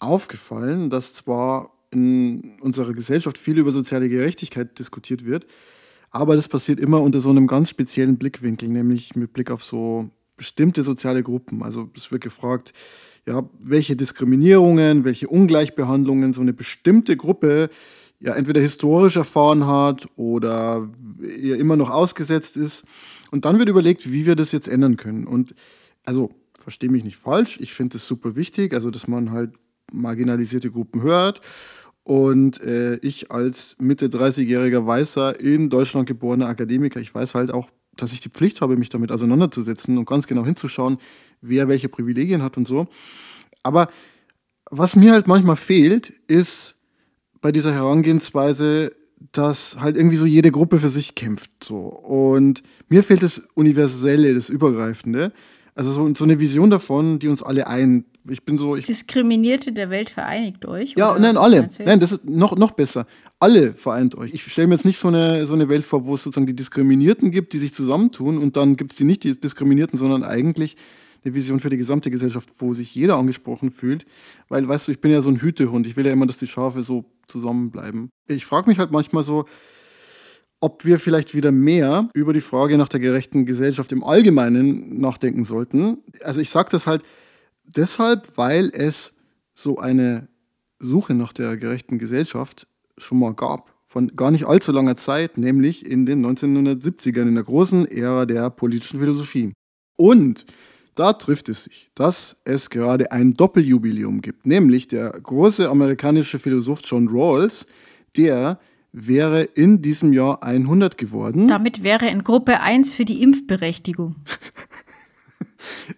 aufgefallen, 0.00 0.90
dass 0.90 1.14
zwar 1.14 1.72
in 1.90 2.58
unserer 2.60 2.92
Gesellschaft 2.92 3.38
viel 3.38 3.58
über 3.58 3.72
soziale 3.72 4.08
Gerechtigkeit 4.08 4.78
diskutiert 4.78 5.24
wird, 5.24 5.46
aber 6.10 6.36
das 6.36 6.48
passiert 6.48 6.80
immer 6.80 7.02
unter 7.02 7.20
so 7.20 7.30
einem 7.30 7.46
ganz 7.46 7.70
speziellen 7.70 8.18
Blickwinkel, 8.18 8.68
nämlich 8.68 9.16
mit 9.16 9.32
Blick 9.32 9.50
auf 9.50 9.62
so 9.62 10.10
bestimmte 10.36 10.82
soziale 10.82 11.22
Gruppen. 11.22 11.62
Also 11.62 11.90
es 11.96 12.10
wird 12.10 12.22
gefragt, 12.22 12.72
ja, 13.26 13.48
welche 13.58 13.96
Diskriminierungen, 13.96 15.04
welche 15.04 15.28
Ungleichbehandlungen 15.28 16.32
so 16.32 16.40
eine 16.40 16.52
bestimmte 16.52 17.16
Gruppe 17.16 17.70
ja 18.20 18.34
entweder 18.34 18.60
historisch 18.60 19.16
erfahren 19.16 19.66
hat 19.66 20.06
oder 20.16 20.88
ihr 21.20 21.56
immer 21.56 21.76
noch 21.76 21.90
ausgesetzt 21.90 22.56
ist. 22.56 22.84
Und 23.30 23.44
dann 23.44 23.58
wird 23.58 23.68
überlegt, 23.68 24.12
wie 24.12 24.26
wir 24.26 24.36
das 24.36 24.52
jetzt 24.52 24.68
ändern 24.68 24.96
können. 24.96 25.26
Und 25.26 25.54
also 26.04 26.30
verstehe 26.64 26.90
mich 26.90 27.04
nicht 27.04 27.16
falsch, 27.16 27.58
ich 27.60 27.72
finde 27.72 27.98
es 27.98 28.06
super 28.06 28.34
wichtig, 28.34 28.74
also 28.74 28.90
dass 28.90 29.06
man 29.06 29.30
halt 29.30 29.52
marginalisierte 29.92 30.70
Gruppen 30.70 31.02
hört 31.02 31.40
Und 32.04 32.60
äh, 32.60 32.96
ich 32.96 33.30
als 33.30 33.76
Mitte 33.80 34.08
30-jähriger 34.08 34.86
Weißer 34.86 35.40
in 35.40 35.70
Deutschland 35.70 36.06
geborener 36.06 36.48
Akademiker, 36.48 37.00
ich 37.00 37.14
weiß 37.14 37.34
halt 37.34 37.50
auch, 37.50 37.70
dass 37.96 38.12
ich 38.12 38.20
die 38.20 38.28
Pflicht 38.28 38.60
habe, 38.60 38.76
mich 38.76 38.90
damit 38.90 39.10
auseinanderzusetzen 39.10 39.96
und 39.96 40.06
ganz 40.06 40.26
genau 40.26 40.44
hinzuschauen, 40.44 40.98
wer 41.40 41.68
welche 41.68 41.88
Privilegien 41.88 42.42
hat 42.42 42.58
und 42.58 42.68
so. 42.68 42.88
Aber 43.62 43.88
was 44.70 44.96
mir 44.96 45.12
halt 45.12 45.28
manchmal 45.28 45.56
fehlt, 45.56 46.10
ist 46.26 46.76
bei 47.40 47.52
dieser 47.52 47.72
Herangehensweise, 47.72 48.92
dass 49.32 49.78
halt 49.80 49.96
irgendwie 49.96 50.16
so 50.16 50.26
jede 50.26 50.50
Gruppe 50.50 50.78
für 50.78 50.88
sich 50.90 51.14
kämpft. 51.14 51.50
So. 51.62 51.78
Und 51.86 52.62
mir 52.88 53.02
fehlt 53.02 53.22
das 53.22 53.38
Universelle, 53.54 54.34
das 54.34 54.50
Übergreifende. 54.50 55.32
Also 55.74 55.90
so, 55.90 56.14
so 56.14 56.24
eine 56.24 56.38
Vision 56.38 56.70
davon, 56.70 57.18
die 57.18 57.28
uns 57.28 57.42
alle 57.42 57.66
ein. 57.66 58.04
Ich 58.28 58.44
bin 58.44 58.56
so. 58.58 58.76
Ich 58.76 58.86
Diskriminierte 58.86 59.72
der 59.72 59.90
Welt 59.90 60.08
vereinigt 60.08 60.64
euch? 60.66 60.94
Ja, 60.96 61.18
nein, 61.18 61.36
alle. 61.36 61.68
Nein, 61.84 62.00
das 62.00 62.12
ist 62.12 62.24
noch, 62.24 62.56
noch 62.56 62.70
besser. 62.70 63.06
Alle 63.40 63.74
vereint 63.74 64.16
euch. 64.16 64.32
Ich 64.32 64.44
stelle 64.44 64.68
mir 64.68 64.74
jetzt 64.74 64.84
nicht 64.84 64.98
so 64.98 65.08
eine, 65.08 65.46
so 65.46 65.54
eine 65.54 65.68
Welt 65.68 65.84
vor, 65.84 66.06
wo 66.06 66.14
es 66.14 66.22
sozusagen 66.22 66.46
die 66.46 66.56
Diskriminierten 66.56 67.30
gibt, 67.30 67.52
die 67.52 67.58
sich 67.58 67.74
zusammentun 67.74 68.38
und 68.38 68.56
dann 68.56 68.76
gibt 68.76 68.92
es 68.92 68.98
die 68.98 69.04
nicht 69.04 69.24
die 69.24 69.38
Diskriminierten, 69.38 69.98
sondern 69.98 70.22
eigentlich 70.22 70.76
eine 71.24 71.34
Vision 71.34 71.60
für 71.60 71.70
die 71.70 71.76
gesamte 71.76 72.10
Gesellschaft, 72.10 72.50
wo 72.58 72.74
sich 72.74 72.94
jeder 72.94 73.16
angesprochen 73.16 73.70
fühlt. 73.70 74.06
Weil, 74.48 74.68
weißt 74.68 74.88
du, 74.88 74.92
ich 74.92 75.00
bin 75.00 75.10
ja 75.10 75.22
so 75.22 75.30
ein 75.30 75.40
Hütehund. 75.40 75.86
Ich 75.86 75.96
will 75.96 76.06
ja 76.06 76.12
immer, 76.12 76.26
dass 76.26 76.36
die 76.36 76.46
Schafe 76.46 76.82
so 76.82 77.04
zusammenbleiben. 77.26 78.10
Ich 78.28 78.46
frage 78.46 78.68
mich 78.68 78.78
halt 78.78 78.92
manchmal 78.92 79.24
so, 79.24 79.46
ob 80.60 80.84
wir 80.84 80.98
vielleicht 80.98 81.34
wieder 81.34 81.52
mehr 81.52 82.08
über 82.14 82.32
die 82.32 82.40
Frage 82.40 82.78
nach 82.78 82.88
der 82.88 83.00
gerechten 83.00 83.46
Gesellschaft 83.46 83.92
im 83.92 84.02
Allgemeinen 84.02 84.98
nachdenken 84.98 85.44
sollten. 85.44 85.98
Also 86.22 86.40
ich 86.40 86.50
sage 86.50 86.70
das 86.70 86.86
halt 86.86 87.02
deshalb, 87.64 88.36
weil 88.36 88.70
es 88.72 89.12
so 89.54 89.78
eine 89.78 90.28
Suche 90.78 91.14
nach 91.14 91.32
der 91.32 91.56
gerechten 91.56 91.98
Gesellschaft 91.98 92.66
schon 92.98 93.18
mal 93.18 93.34
gab. 93.34 93.74
Von 93.86 94.16
gar 94.16 94.30
nicht 94.30 94.46
allzu 94.46 94.72
langer 94.72 94.96
Zeit, 94.96 95.38
nämlich 95.38 95.86
in 95.86 96.06
den 96.06 96.24
1970ern, 96.24 97.28
in 97.28 97.34
der 97.34 97.44
großen 97.44 97.86
Ära 97.86 98.26
der 98.26 98.50
politischen 98.50 98.98
Philosophie. 98.98 99.52
Und 99.96 100.46
da 100.94 101.12
trifft 101.12 101.48
es 101.48 101.64
sich, 101.64 101.90
dass 101.94 102.36
es 102.44 102.70
gerade 102.70 103.12
ein 103.12 103.34
Doppeljubiläum 103.34 104.20
gibt, 104.20 104.46
nämlich 104.46 104.88
der 104.88 105.10
große 105.10 105.68
amerikanische 105.68 106.38
Philosoph 106.38 106.80
John 106.84 107.08
Rawls, 107.08 107.66
der 108.16 108.58
wäre 108.94 109.42
in 109.42 109.82
diesem 109.82 110.12
Jahr 110.12 110.42
100 110.44 110.96
geworden. 110.96 111.48
Damit 111.48 111.82
wäre 111.82 112.06
in 112.08 112.22
Gruppe 112.22 112.60
1 112.60 112.94
für 112.94 113.04
die 113.04 113.22
Impfberechtigung. 113.22 114.14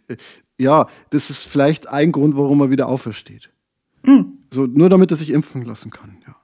ja, 0.59 0.89
das 1.11 1.29
ist 1.29 1.45
vielleicht 1.45 1.89
ein 1.89 2.11
Grund, 2.11 2.37
warum 2.37 2.63
er 2.63 2.71
wieder 2.71 2.89
aufersteht. 2.89 3.51
Mhm. 4.03 4.39
So, 4.51 4.67
nur 4.67 4.89
damit 4.89 5.11
er 5.11 5.19
sich 5.19 5.31
impfen 5.31 5.63
lassen 5.65 5.91
kann, 5.91 6.17
ja. 6.27 6.37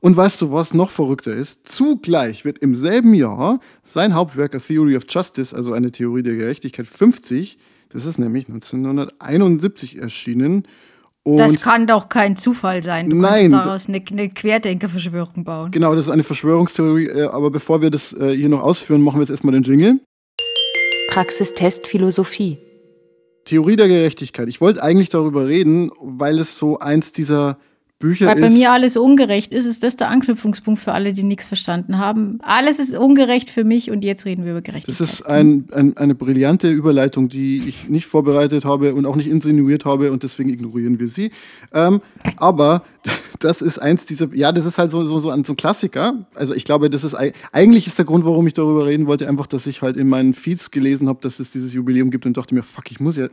Und 0.00 0.14
weißt 0.14 0.42
du, 0.42 0.52
was 0.52 0.74
noch 0.74 0.90
verrückter 0.90 1.32
ist? 1.32 1.66
Zugleich 1.66 2.44
wird 2.44 2.58
im 2.58 2.74
selben 2.74 3.14
Jahr 3.14 3.60
sein 3.82 4.14
Hauptwerk 4.14 4.54
A 4.54 4.58
Theory 4.58 4.96
of 4.96 5.04
Justice, 5.08 5.56
also 5.56 5.72
eine 5.72 5.90
Theorie 5.90 6.22
der 6.22 6.36
Gerechtigkeit 6.36 6.86
50, 6.86 7.56
das 7.88 8.04
ist 8.04 8.18
nämlich 8.18 8.48
1971 8.48 9.96
erschienen. 9.96 10.64
Und 11.26 11.38
das 11.38 11.60
kann 11.60 11.88
doch 11.88 12.08
kein 12.08 12.36
Zufall 12.36 12.84
sein. 12.84 13.10
Du 13.10 13.16
nein, 13.16 13.50
daraus 13.50 13.88
eine, 13.88 14.00
eine 14.12 14.28
Querdenkerverschwörung 14.28 15.42
bauen. 15.42 15.72
Genau, 15.72 15.92
das 15.92 16.04
ist 16.06 16.12
eine 16.12 16.22
Verschwörungstheorie. 16.22 17.06
Äh, 17.08 17.24
aber 17.24 17.50
bevor 17.50 17.82
wir 17.82 17.90
das 17.90 18.12
äh, 18.12 18.30
hier 18.30 18.48
noch 18.48 18.62
ausführen, 18.62 19.02
machen 19.02 19.16
wir 19.16 19.22
jetzt 19.22 19.30
erstmal 19.30 19.52
den 19.52 19.64
Jingle. 19.64 19.98
Praxistest 21.10 21.88
Philosophie. 21.88 22.58
Theorie 23.44 23.74
der 23.74 23.88
Gerechtigkeit. 23.88 24.48
Ich 24.48 24.60
wollte 24.60 24.80
eigentlich 24.84 25.08
darüber 25.08 25.48
reden, 25.48 25.90
weil 26.00 26.38
es 26.38 26.58
so 26.58 26.78
eins 26.78 27.10
dieser 27.10 27.58
Bücher 27.98 28.26
Weil 28.26 28.40
bei 28.42 28.50
mir 28.50 28.72
alles 28.72 28.98
ungerecht 28.98 29.54
ist, 29.54 29.64
ist 29.64 29.82
das 29.82 29.96
der 29.96 30.10
Anknüpfungspunkt 30.10 30.78
für 30.78 30.92
alle, 30.92 31.14
die 31.14 31.22
nichts 31.22 31.46
verstanden 31.46 31.96
haben. 31.96 32.38
Alles 32.42 32.78
ist 32.78 32.94
ungerecht 32.94 33.48
für 33.48 33.64
mich 33.64 33.90
und 33.90 34.04
jetzt 34.04 34.26
reden 34.26 34.44
wir 34.44 34.52
über 34.52 34.60
Gerechtigkeit. 34.60 35.00
Das 35.00 35.12
ist 35.14 35.22
ein, 35.22 35.68
ein, 35.72 35.96
eine 35.96 36.14
brillante 36.14 36.68
Überleitung, 36.68 37.30
die 37.30 37.56
ich 37.66 37.88
nicht 37.88 38.04
vorbereitet 38.04 38.66
habe 38.66 38.94
und 38.94 39.06
auch 39.06 39.16
nicht 39.16 39.28
insinuiert 39.28 39.86
habe 39.86 40.12
und 40.12 40.22
deswegen 40.22 40.50
ignorieren 40.50 41.00
wir 41.00 41.08
sie. 41.08 41.30
Ähm, 41.72 42.02
aber 42.36 42.82
das 43.40 43.62
ist 43.62 43.78
eins 43.78 44.04
dieser, 44.04 44.34
ja, 44.34 44.52
das 44.52 44.66
ist 44.66 44.76
halt 44.76 44.90
so, 44.90 45.06
so, 45.06 45.18
so, 45.18 45.30
ein, 45.30 45.44
so 45.44 45.54
ein 45.54 45.56
Klassiker. 45.56 46.26
Also 46.34 46.52
ich 46.52 46.66
glaube, 46.66 46.90
das 46.90 47.02
ist 47.02 47.16
eigentlich 47.52 47.86
ist 47.86 47.96
der 47.96 48.04
Grund, 48.04 48.26
warum 48.26 48.46
ich 48.46 48.52
darüber 48.52 48.84
reden 48.84 49.06
wollte, 49.06 49.26
einfach, 49.26 49.46
dass 49.46 49.66
ich 49.66 49.80
halt 49.80 49.96
in 49.96 50.10
meinen 50.10 50.34
Feeds 50.34 50.70
gelesen 50.70 51.08
habe, 51.08 51.20
dass 51.22 51.40
es 51.40 51.50
dieses 51.50 51.72
Jubiläum 51.72 52.10
gibt 52.10 52.26
und 52.26 52.36
dachte 52.36 52.54
mir, 52.54 52.62
fuck, 52.62 52.90
ich 52.90 53.00
muss 53.00 53.16
ja 53.16 53.28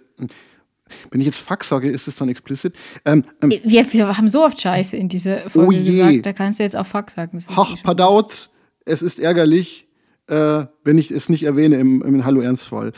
wenn 1.12 1.22
ich 1.22 1.28
jetzt 1.28 1.40
Fuck 1.40 1.64
sage, 1.64 1.90
ist 1.90 2.08
es 2.08 2.16
dann 2.16 2.30
explicit? 2.30 2.76
Ähm, 3.06 3.24
ähm, 3.42 3.50
wir, 3.50 3.94
wir, 3.94 4.18
haben 4.18 4.30
so 4.30 4.44
oft 4.44 4.60
Scheiße 4.60 4.98
in 4.98 5.10
diese 5.10 5.50
Folge 5.50 5.80
oh 5.80 5.86
gesagt, 5.86 6.26
da 6.26 6.34
kannst 6.34 6.60
du 6.60 6.64
jetzt 6.64 6.76
auch 6.76 6.86
Fuck 6.86 7.10
sagen. 7.10 7.44
Ach, 7.56 7.76
Padauz, 7.84 8.50
es 8.86 9.02
ist 9.02 9.20
ärgerlich, 9.20 9.88
äh, 10.28 10.66
wenn 10.84 10.98
ich 10.98 11.12
es 11.12 11.30
nicht 11.30 11.44
erwähne 11.44 11.78
im, 11.78 12.02
im 12.02 12.26
Hallo 12.26 12.42
Ernstfall. 12.42 12.94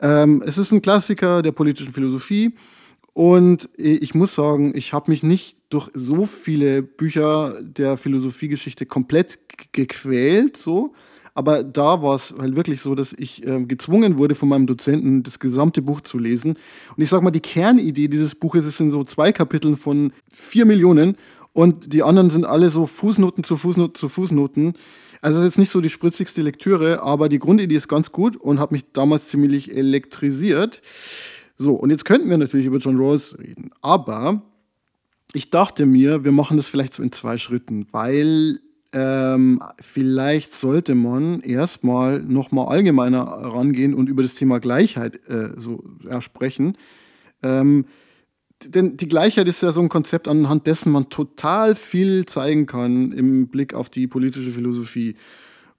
Ähm, 0.00 0.42
es 0.46 0.58
ist 0.58 0.72
ein 0.72 0.82
Klassiker 0.82 1.42
der 1.42 1.52
politischen 1.52 1.92
Philosophie 1.92 2.54
und 3.16 3.70
ich 3.78 4.14
muss 4.14 4.34
sagen, 4.34 4.72
ich 4.76 4.92
habe 4.92 5.10
mich 5.10 5.22
nicht 5.22 5.56
durch 5.70 5.88
so 5.94 6.26
viele 6.26 6.82
Bücher 6.82 7.62
der 7.62 7.96
Philosophiegeschichte 7.96 8.84
komplett 8.84 9.38
gequält, 9.72 10.58
so. 10.58 10.92
Aber 11.36 11.62
da 11.62 12.00
war 12.00 12.14
es 12.14 12.34
halt 12.38 12.56
wirklich 12.56 12.80
so, 12.80 12.94
dass 12.94 13.12
ich 13.12 13.46
äh, 13.46 13.62
gezwungen 13.62 14.16
wurde 14.16 14.34
von 14.34 14.48
meinem 14.48 14.66
Dozenten, 14.66 15.22
das 15.22 15.38
gesamte 15.38 15.82
Buch 15.82 16.00
zu 16.00 16.18
lesen. 16.18 16.56
Und 16.96 17.02
ich 17.02 17.10
sag 17.10 17.22
mal, 17.22 17.30
die 17.30 17.40
Kernidee 17.40 18.08
dieses 18.08 18.34
Buches 18.34 18.64
ist 18.64 18.80
in 18.80 18.90
so 18.90 19.04
zwei 19.04 19.32
Kapiteln 19.32 19.76
von 19.76 20.14
vier 20.32 20.64
Millionen 20.64 21.16
und 21.52 21.92
die 21.92 22.02
anderen 22.02 22.30
sind 22.30 22.46
alle 22.46 22.70
so 22.70 22.86
Fußnoten 22.86 23.44
zu 23.44 23.58
Fußnoten 23.58 23.94
zu 23.96 24.08
Fußnoten. 24.08 24.72
Also 25.20 25.38
es 25.38 25.44
ist 25.44 25.50
jetzt 25.50 25.58
nicht 25.58 25.70
so 25.70 25.82
die 25.82 25.90
spritzigste 25.90 26.40
Lektüre, 26.40 27.02
aber 27.02 27.28
die 27.28 27.38
Grundidee 27.38 27.76
ist 27.76 27.88
ganz 27.88 28.12
gut 28.12 28.38
und 28.38 28.58
hat 28.58 28.72
mich 28.72 28.92
damals 28.94 29.28
ziemlich 29.28 29.76
elektrisiert. 29.76 30.80
So, 31.58 31.74
und 31.74 31.90
jetzt 31.90 32.06
könnten 32.06 32.30
wir 32.30 32.38
natürlich 32.38 32.64
über 32.64 32.78
John 32.78 32.96
Rawls 32.96 33.38
reden, 33.38 33.72
aber 33.82 34.40
ich 35.34 35.50
dachte 35.50 35.84
mir, 35.84 36.24
wir 36.24 36.32
machen 36.32 36.56
das 36.56 36.68
vielleicht 36.68 36.94
so 36.94 37.02
in 37.02 37.12
zwei 37.12 37.36
Schritten, 37.36 37.86
weil 37.92 38.58
ähm, 38.92 39.60
vielleicht 39.80 40.54
sollte 40.54 40.94
man 40.94 41.40
erstmal 41.40 42.20
nochmal 42.20 42.68
allgemeiner 42.68 43.22
rangehen 43.22 43.94
und 43.94 44.08
über 44.08 44.22
das 44.22 44.34
Thema 44.34 44.60
Gleichheit 44.60 45.28
äh, 45.28 45.50
so 45.56 45.84
ja, 46.04 46.20
sprechen. 46.20 46.76
Ähm, 47.42 47.86
denn 48.64 48.96
die 48.96 49.08
Gleichheit 49.08 49.48
ist 49.48 49.62
ja 49.62 49.72
so 49.72 49.80
ein 49.82 49.88
Konzept, 49.88 50.28
anhand 50.28 50.66
dessen 50.66 50.90
man 50.90 51.10
total 51.10 51.74
viel 51.74 52.24
zeigen 52.26 52.66
kann 52.66 53.12
im 53.12 53.48
Blick 53.48 53.74
auf 53.74 53.88
die 53.90 54.06
politische 54.06 54.50
Philosophie. 54.50 55.16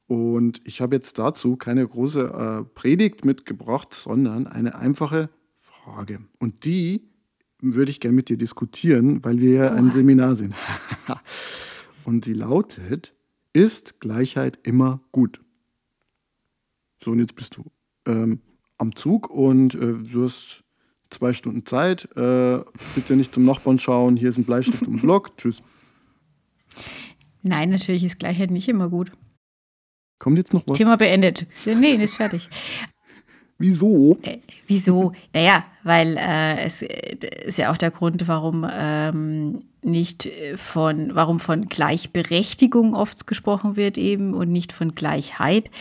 Und 0.05 0.61
ich 0.63 0.79
habe 0.79 0.95
jetzt 0.95 1.17
dazu 1.19 1.57
keine 1.57 1.85
große 1.87 2.21
äh, 2.21 2.63
Predigt 2.75 3.25
mitgebracht, 3.25 3.93
sondern 3.93 4.47
eine 4.47 4.75
einfache 4.75 5.29
Frage. 5.55 6.19
Und 6.39 6.65
die 6.65 7.01
würde 7.59 7.91
ich 7.91 7.99
gerne 7.99 8.15
mit 8.15 8.29
dir 8.29 8.37
diskutieren, 8.37 9.23
weil 9.23 9.39
wir 9.39 9.51
ja 9.51 9.71
ein 9.71 9.91
Seminar 9.91 10.35
sind. 10.35 10.53
Und 12.07 12.23
sie 12.23 12.31
lautet, 12.31 13.13
ist 13.51 13.99
Gleichheit 13.99 14.59
immer 14.63 15.01
gut? 15.11 15.41
So, 17.03 17.11
und 17.11 17.19
jetzt 17.19 17.35
bist 17.35 17.57
du 17.57 17.65
ähm, 18.05 18.39
am 18.77 18.95
Zug 18.95 19.29
und 19.29 19.75
äh, 19.75 19.93
du 20.09 20.23
hast 20.23 20.63
zwei 21.09 21.33
Stunden 21.33 21.65
Zeit. 21.65 22.05
Äh, 22.15 22.63
bitte 22.95 23.17
nicht 23.17 23.33
zum 23.33 23.43
Nachbarn 23.43 23.77
schauen, 23.77 24.15
hier 24.15 24.29
ist 24.29 24.37
ein 24.37 24.45
Bleistift 24.45 24.87
und 24.87 24.93
ein 24.93 25.01
Block. 25.01 25.35
Tschüss. 25.35 25.61
Nein, 27.41 27.71
natürlich 27.71 28.05
ist 28.05 28.19
Gleichheit 28.19 28.51
nicht 28.51 28.69
immer 28.69 28.87
gut. 28.87 29.11
Kommt 30.17 30.37
jetzt 30.37 30.53
noch 30.53 30.63
was? 30.65 30.77
Thema 30.77 30.95
beendet. 30.95 31.45
Nee, 31.65 31.95
ist 31.95 32.15
fertig. 32.15 32.47
Wieso? 33.59 34.17
Äh, 34.21 34.37
wieso? 34.67 35.13
Naja, 35.33 35.65
weil 35.83 36.15
äh, 36.17 36.63
es 36.63 36.81
äh, 36.81 37.17
ist 37.45 37.57
ja 37.57 37.71
auch 37.71 37.77
der 37.77 37.91
Grund, 37.91 38.27
warum 38.27 38.67
ähm, 38.71 39.63
nicht 39.81 40.29
von, 40.55 41.15
warum 41.15 41.39
von 41.39 41.67
Gleichberechtigung 41.67 42.93
oft 42.93 43.25
gesprochen 43.25 43.75
wird 43.75 43.97
eben 43.97 44.33
und 44.33 44.51
nicht 44.51 44.73
von 44.73 44.91
Gleichheit. 44.91 45.71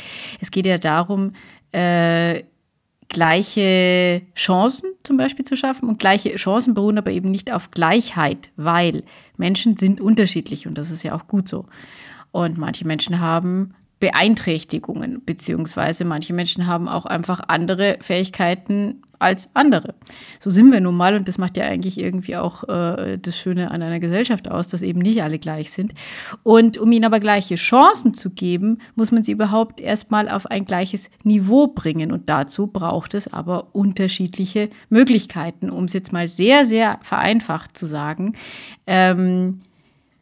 Es 0.41 0.51
geht 0.51 0.65
ja 0.65 0.79
darum, 0.79 1.33
äh, 1.73 2.45
gleiche 3.09 4.23
Chancen 4.35 4.91
zum 5.03 5.17
Beispiel 5.17 5.45
zu 5.45 5.57
schaffen 5.57 5.89
und 5.89 5.99
gleiche 5.99 6.35
Chancen 6.37 6.75
beruhen 6.75 6.99
aber 6.99 7.11
eben 7.11 7.31
nicht 7.31 7.53
auf 7.53 7.71
Gleichheit, 7.71 8.51
weil 8.57 9.03
Menschen 9.37 9.77
sind 9.77 10.01
unterschiedlich 10.01 10.67
und 10.67 10.79
das 10.79 10.91
ist 10.91 11.03
ja 11.03 11.15
auch 11.15 11.27
gut 11.27 11.49
so. 11.49 11.67
Und 12.33 12.59
manche 12.59 12.87
Menschen 12.87 13.21
haben 13.21 13.75
Beeinträchtigungen, 13.99 15.23
beziehungsweise 15.25 16.05
manche 16.05 16.35
Menschen 16.35 16.67
haben 16.67 16.87
auch 16.87 17.07
einfach 17.07 17.41
andere 17.49 17.97
Fähigkeiten 18.03 19.03
als 19.19 19.49
andere. 19.55 19.95
So 20.39 20.51
sind 20.51 20.71
wir 20.71 20.83
nun 20.83 20.95
mal 20.95 21.17
und 21.17 21.27
das 21.27 21.39
macht 21.39 21.57
ja 21.57 21.65
eigentlich 21.65 21.99
irgendwie 21.99 22.37
auch 22.37 22.65
äh, 22.69 23.17
das 23.17 23.39
Schöne 23.39 23.71
an 23.71 23.81
einer 23.81 23.99
Gesellschaft 23.99 24.51
aus, 24.51 24.69
dass 24.69 24.83
eben 24.83 25.01
nicht 25.01 25.23
alle 25.23 25.39
gleich 25.39 25.71
sind. 25.71 25.95
Und 26.43 26.77
um 26.77 26.93
ihnen 26.93 27.07
aber 27.07 27.19
gleiche 27.19 27.55
Chancen 27.55 28.13
zu 28.13 28.29
geben, 28.29 28.83
muss 28.95 29.13
man 29.13 29.23
sie 29.23 29.33
überhaupt 29.33 29.81
erstmal 29.81 30.29
auf 30.29 30.45
ein 30.47 30.67
gleiches 30.67 31.09
Niveau 31.23 31.69
bringen 31.69 32.13
und 32.13 32.29
dazu 32.29 32.67
braucht 32.67 33.15
es 33.15 33.33
aber 33.33 33.75
unterschiedliche 33.75 34.69
Möglichkeiten, 34.91 35.71
um 35.71 35.85
es 35.85 35.95
jetzt 35.95 36.13
mal 36.13 36.29
sehr, 36.29 36.67
sehr 36.67 36.99
vereinfacht 37.01 37.79
zu 37.79 37.87
sagen. 37.87 38.35
Ähm, 38.87 39.61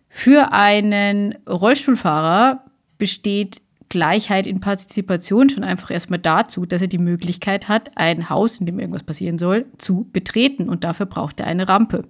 Für 0.08 0.52
einen 0.52 1.34
Rollstuhlfahrer 1.48 2.62
besteht 2.98 3.60
Gleichheit 3.94 4.44
in 4.44 4.58
Partizipation 4.58 5.48
schon 5.48 5.62
einfach 5.62 5.92
erstmal 5.92 6.18
dazu, 6.18 6.66
dass 6.66 6.82
er 6.82 6.88
die 6.88 6.98
Möglichkeit 6.98 7.68
hat, 7.68 7.92
ein 7.94 8.28
Haus, 8.28 8.56
in 8.56 8.66
dem 8.66 8.80
irgendwas 8.80 9.04
passieren 9.04 9.38
soll, 9.38 9.66
zu 9.78 10.08
betreten. 10.12 10.68
Und 10.68 10.82
dafür 10.82 11.06
braucht 11.06 11.38
er 11.38 11.46
eine 11.46 11.68
Rampe. 11.68 12.02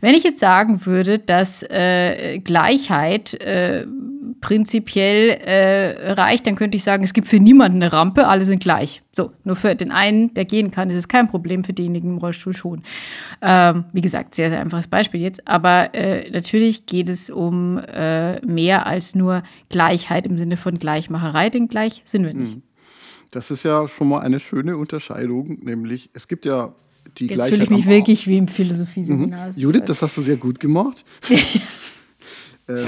Wenn 0.00 0.14
ich 0.14 0.24
jetzt 0.24 0.40
sagen 0.40 0.86
würde, 0.86 1.18
dass 1.18 1.62
äh, 1.64 2.38
Gleichheit 2.38 3.34
äh, 3.42 3.86
prinzipiell 4.40 5.30
äh, 5.30 6.12
reicht, 6.12 6.46
dann 6.46 6.54
könnte 6.54 6.76
ich 6.76 6.82
sagen, 6.82 7.04
es 7.04 7.12
gibt 7.12 7.26
für 7.26 7.38
niemanden 7.38 7.82
eine 7.82 7.92
Rampe, 7.92 8.26
alle 8.26 8.44
sind 8.44 8.60
gleich. 8.60 9.02
So, 9.12 9.32
nur 9.44 9.56
für 9.56 9.74
den 9.74 9.90
einen, 9.90 10.32
der 10.34 10.44
gehen 10.44 10.70
kann, 10.70 10.90
ist 10.90 10.96
es 10.96 11.08
kein 11.08 11.28
Problem, 11.28 11.64
für 11.64 11.72
denjenigen 11.72 12.10
im 12.12 12.18
Rollstuhl 12.18 12.54
schon. 12.54 12.82
Ähm, 13.42 13.84
wie 13.92 14.00
gesagt, 14.00 14.34
sehr, 14.34 14.50
sehr 14.50 14.60
einfaches 14.60 14.88
Beispiel 14.88 15.20
jetzt. 15.20 15.46
Aber 15.48 15.94
äh, 15.94 16.30
natürlich 16.30 16.86
geht 16.86 17.08
es 17.08 17.30
um 17.30 17.78
äh, 17.78 18.40
mehr 18.46 18.86
als 18.86 19.14
nur 19.14 19.42
Gleichheit 19.68 20.26
im 20.26 20.38
Sinne 20.38 20.56
von 20.56 20.78
Gleichmacherei, 20.78 21.50
denn 21.50 21.68
gleich 21.68 22.02
sind 22.04 22.24
wir 22.24 22.34
nicht. 22.34 22.54
Hm. 22.54 22.62
Das 23.30 23.50
ist 23.50 23.62
ja 23.62 23.88
schon 23.88 24.08
mal 24.08 24.20
eine 24.20 24.40
schöne 24.40 24.76
Unterscheidung, 24.76 25.58
nämlich 25.62 26.10
es 26.14 26.28
gibt 26.28 26.46
ja 26.46 26.72
die 27.18 27.26
Jetzt 27.26 27.34
Gleichheit. 27.34 27.52
fühle 27.52 27.64
ich 27.64 27.70
mich 27.70 27.86
wirklich 27.86 28.26
wie 28.26 28.38
im 28.38 28.48
Philosophieseminar. 28.48 29.48
Mhm. 29.48 29.54
Judith, 29.56 29.82
das 29.86 30.02
hast 30.02 30.16
du 30.16 30.22
sehr 30.22 30.36
gut 30.36 30.60
gemacht. 30.60 31.04
ähm, 32.68 32.86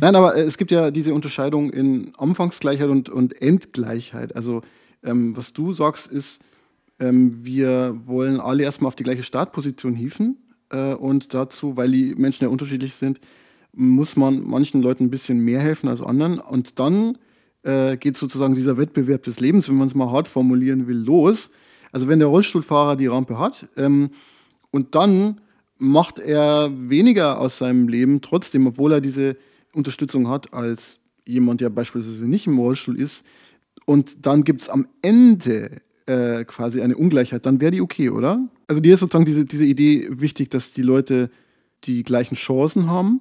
nein, 0.00 0.14
aber 0.14 0.36
äh, 0.36 0.42
es 0.42 0.58
gibt 0.58 0.70
ja 0.70 0.90
diese 0.90 1.14
Unterscheidung 1.14 1.70
in 1.70 2.12
Anfangsgleichheit 2.16 2.88
und, 2.88 3.08
und 3.08 3.40
Endgleichheit. 3.40 4.36
Also 4.36 4.62
ähm, 5.02 5.36
was 5.36 5.52
du 5.52 5.72
sagst, 5.72 6.06
ist, 6.06 6.40
ähm, 6.98 7.44
wir 7.44 7.96
wollen 8.06 8.40
alle 8.40 8.62
erstmal 8.62 8.88
auf 8.88 8.96
die 8.96 9.04
gleiche 9.04 9.22
Startposition 9.22 9.94
hieven. 9.94 10.36
Äh, 10.70 10.94
und 10.94 11.34
dazu, 11.34 11.76
weil 11.76 11.90
die 11.90 12.14
Menschen 12.14 12.44
ja 12.44 12.50
unterschiedlich 12.50 12.94
sind, 12.94 13.20
muss 13.72 14.16
man 14.16 14.44
manchen 14.46 14.82
Leuten 14.82 15.04
ein 15.04 15.10
bisschen 15.10 15.40
mehr 15.40 15.60
helfen 15.60 15.88
als 15.88 16.02
anderen. 16.02 16.38
Und 16.38 16.78
dann 16.78 17.18
äh, 17.62 17.96
geht 17.96 18.16
sozusagen 18.16 18.54
dieser 18.54 18.76
Wettbewerb 18.76 19.22
des 19.22 19.40
Lebens, 19.40 19.68
wenn 19.68 19.76
man 19.76 19.88
es 19.88 19.94
mal 19.94 20.10
hart 20.10 20.28
formulieren 20.28 20.86
will, 20.86 20.96
los. 20.96 21.50
Also 21.92 22.08
wenn 22.08 22.18
der 22.18 22.28
Rollstuhlfahrer 22.28 22.96
die 22.96 23.08
Rampe 23.08 23.38
hat 23.38 23.68
ähm, 23.76 24.10
und 24.70 24.94
dann 24.94 25.40
macht 25.78 26.18
er 26.18 26.70
weniger 26.74 27.40
aus 27.40 27.58
seinem 27.58 27.88
Leben, 27.88 28.20
trotzdem, 28.20 28.66
obwohl 28.66 28.92
er 28.92 29.00
diese 29.00 29.36
Unterstützung 29.74 30.28
hat, 30.28 30.52
als 30.52 31.00
jemand, 31.26 31.60
der 31.60 31.70
beispielsweise 31.70 32.26
nicht 32.26 32.46
im 32.46 32.58
Rollstuhl 32.58 32.98
ist. 32.98 33.24
Und 33.86 34.26
dann 34.26 34.44
gibt 34.44 34.60
es 34.60 34.68
am 34.68 34.86
Ende 35.02 35.80
äh, 36.06 36.44
quasi 36.44 36.82
eine 36.82 36.96
Ungleichheit, 36.96 37.46
dann 37.46 37.60
wäre 37.60 37.70
die 37.70 37.80
okay, 37.80 38.10
oder? 38.10 38.48
Also 38.66 38.80
dir 38.80 38.94
ist 38.94 39.00
sozusagen 39.00 39.24
diese, 39.24 39.44
diese 39.44 39.64
Idee 39.64 40.08
wichtig, 40.10 40.50
dass 40.50 40.72
die 40.72 40.82
Leute 40.82 41.30
die 41.84 42.02
gleichen 42.02 42.34
Chancen 42.34 42.88
haben. 42.88 43.20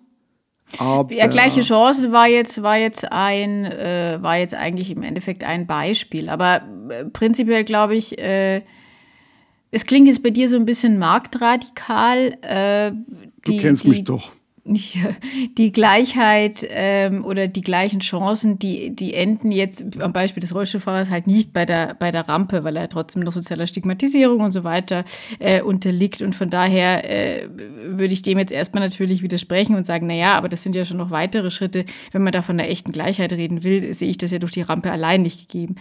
Aber 0.78 1.12
ja, 1.14 1.28
gleiche 1.28 1.62
Chancen 1.62 2.12
war 2.12 2.28
jetzt, 2.28 2.62
war 2.62 2.78
jetzt 2.78 3.12
ein, 3.12 3.66
äh, 3.66 4.20
war 4.22 4.38
jetzt 4.38 4.54
eigentlich 4.54 4.92
im 4.92 5.02
Endeffekt 5.02 5.44
ein 5.44 5.66
Beispiel. 5.66 6.30
Aber 6.30 6.62
äh, 6.90 7.06
prinzipiell 7.06 7.64
glaube 7.64 7.96
ich, 7.96 8.20
äh, 8.20 8.62
es 9.72 9.86
klingt 9.86 10.08
jetzt 10.08 10.22
bei 10.22 10.30
dir 10.30 10.50
so 10.50 10.58
ein 10.58 10.66
bisschen 10.66 11.00
marktradikal. 11.00 12.38
Äh, 12.42 12.92
die, 13.48 13.58
du 13.58 13.58
kennst 13.58 13.84
die, 13.84 13.90
mich 13.90 14.04
doch. 14.04 14.32
Die 15.58 15.72
Gleichheit 15.72 16.66
ähm, 16.70 17.26
oder 17.26 17.48
die 17.48 17.62
gleichen 17.62 18.00
Chancen, 18.00 18.60
die, 18.60 18.96
die 18.96 19.14
enden 19.14 19.52
jetzt 19.52 20.00
am 20.00 20.14
Beispiel 20.14 20.42
des 20.42 20.54
Rollstuhlfahrers 20.54 21.10
halt 21.10 21.28
nicht 21.28 21.54
bei 21.54 21.66
der, 21.66 21.96
bei 21.98 22.12
der 22.12 22.28
Rampe, 22.28 22.64
weil 22.64 22.76
er 22.76 22.90
trotzdem 22.90 23.24
noch 23.24 23.34
sozialer 23.34 23.68
Stigmatisierung 23.68 24.42
und 24.42 24.52
so 24.52 24.64
weiter 24.64 25.06
äh, 25.40 25.62
unterliegt. 25.62 26.22
Und 26.22 26.36
von 26.36 26.50
daher 26.50 27.10
äh, 27.10 27.50
würde 27.84 28.14
ich 28.14 28.22
dem 28.22 28.38
jetzt 28.38 28.52
erstmal 28.52 28.84
natürlich 28.84 29.22
widersprechen 29.24 29.76
und 29.76 29.86
sagen, 29.86 30.08
naja, 30.08 30.36
aber 30.36 30.50
das 30.50 30.64
sind 30.64 30.76
ja 30.76 30.86
schon 30.86 30.98
noch 30.98 31.12
weitere 31.12 31.52
Schritte. 31.52 31.86
Wenn 32.12 32.24
man 32.24 32.34
da 32.34 32.42
von 32.42 32.58
der 32.58 32.70
echten 32.70 32.92
Gleichheit 32.92 33.34
reden 33.34 33.64
will, 33.64 33.94
sehe 33.94 34.10
ich 34.10 34.18
das 34.18 34.32
ja 34.32 34.40
durch 34.40 34.52
die 34.52 34.62
Rampe 34.62 34.92
allein 34.92 35.22
nicht 35.22 35.50
gegeben. 35.50 35.76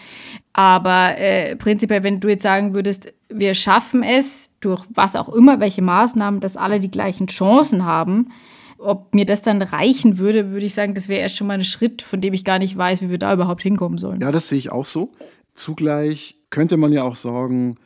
Aber 0.53 1.19
äh, 1.19 1.57
prinzipiell, 1.57 2.03
wenn 2.03 2.21
du 2.21 2.29
jetzt 2.29 2.43
sagen 2.43 2.75
würdest, 2.75 3.13
wir 3.29 3.55
schaffen 3.55 4.03
es 4.03 4.51
durch 4.61 4.85
was 4.89 5.17
auch 5.17 5.29
immer, 5.29 5.61
welche 5.61 5.83
Maßnahmen, 5.83 6.41
dass 6.41 6.57
alle 6.57 6.81
die 6.81 6.91
gleichen 6.91 7.27
Chancen 7.27 7.85
haben. 7.85 8.33
Ob 8.79 9.15
mir 9.15 9.25
das 9.25 9.43
dann 9.43 9.61
reichen 9.61 10.19
würde, 10.19 10.51
würde 10.51 10.67
ich 10.67 10.75
sagen, 10.75 10.95
das 10.95 11.09
wäre 11.09 11.21
erst 11.21 11.37
schon 11.37 11.47
mal 11.47 11.55
ein 11.55 11.65
Schritt, 11.65 12.01
von 12.03 12.21
dem 12.21 12.33
ich 12.33 12.45
gar 12.45 12.59
nicht 12.59 12.77
weiß, 12.77 13.03
wie 13.03 13.11
wir 13.11 13.19
da 13.19 13.35
überhaupt 13.35 13.63
hinkommen 13.63 13.99
sollen. 13.99 14.21
Ja, 14.21 14.31
das 14.31 14.49
sehe 14.49 14.59
ich 14.59 14.71
auch 14.71 14.85
so. 14.85 15.13
Zugleich 15.53 16.37
könnte 16.51 16.77
man 16.77 16.93
ja 16.93 17.03
auch 17.03 17.17
sagen, 17.17 17.77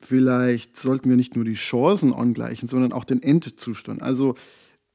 vielleicht 0.00 0.76
sollten 0.76 1.08
wir 1.08 1.16
nicht 1.16 1.36
nur 1.36 1.44
die 1.44 1.54
Chancen 1.54 2.12
angleichen, 2.12 2.68
sondern 2.68 2.92
auch 2.92 3.04
den 3.04 3.22
Endzustand. 3.22 4.02
Also 4.02 4.34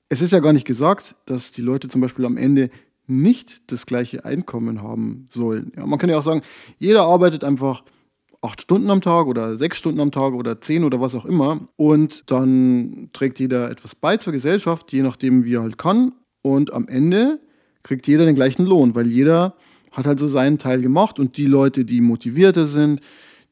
es 0.10 0.21
ist 0.21 0.32
ja 0.32 0.39
gar 0.39 0.54
nicht 0.54 0.67
gesagt, 0.67 1.15
dass 1.25 1.51
die 1.51 1.62
Leute 1.62 1.88
zum 1.88 2.01
Beispiel 2.01 2.25
am 2.25 2.38
Ende 2.38 2.69
nicht 3.08 3.71
das 3.71 3.86
gleiche 3.86 4.25
Einkommen 4.25 4.82
haben 4.82 5.28
sollen. 5.32 5.71
Ja, 5.75 5.86
man 5.86 5.99
kann 5.99 6.10
ja 6.10 6.17
auch 6.17 6.23
sagen, 6.23 6.41
jeder 6.80 7.04
arbeitet 7.04 7.43
einfach 7.43 7.84
acht 8.45 8.62
Stunden 8.62 8.89
am 8.89 9.01
Tag 9.01 9.27
oder 9.27 9.58
sechs 9.58 9.77
Stunden 9.77 9.99
am 9.99 10.12
Tag 10.12 10.34
oder 10.34 10.62
zehn 10.62 10.84
oder 10.84 11.01
was 11.01 11.15
auch 11.15 11.25
immer. 11.25 11.67
Und 11.75 12.23
dann 12.31 13.10
trägt 13.13 13.39
jeder 13.39 13.69
etwas 13.69 13.95
bei 13.95 14.17
zur 14.17 14.34
Gesellschaft, 14.34 14.91
je 14.91 15.01
nachdem, 15.01 15.43
wie 15.43 15.55
er 15.55 15.63
halt 15.63 15.77
kann. 15.77 16.13
Und 16.41 16.73
am 16.73 16.88
Ende 16.88 17.39
kriegt 17.84 18.08
jeder 18.08 18.25
den 18.25 18.36
gleichen 18.36 18.65
Lohn, 18.65 18.95
weil 18.95 19.08
jeder 19.08 19.55
hat 19.91 20.05
halt 20.05 20.19
so 20.19 20.27
seinen 20.27 20.58
Teil 20.58 20.81
gemacht. 20.81 21.19
Und 21.19 21.38
die 21.38 21.45
Leute, 21.45 21.86
die 21.86 22.01
motivierter 22.01 22.67
sind, 22.67 23.01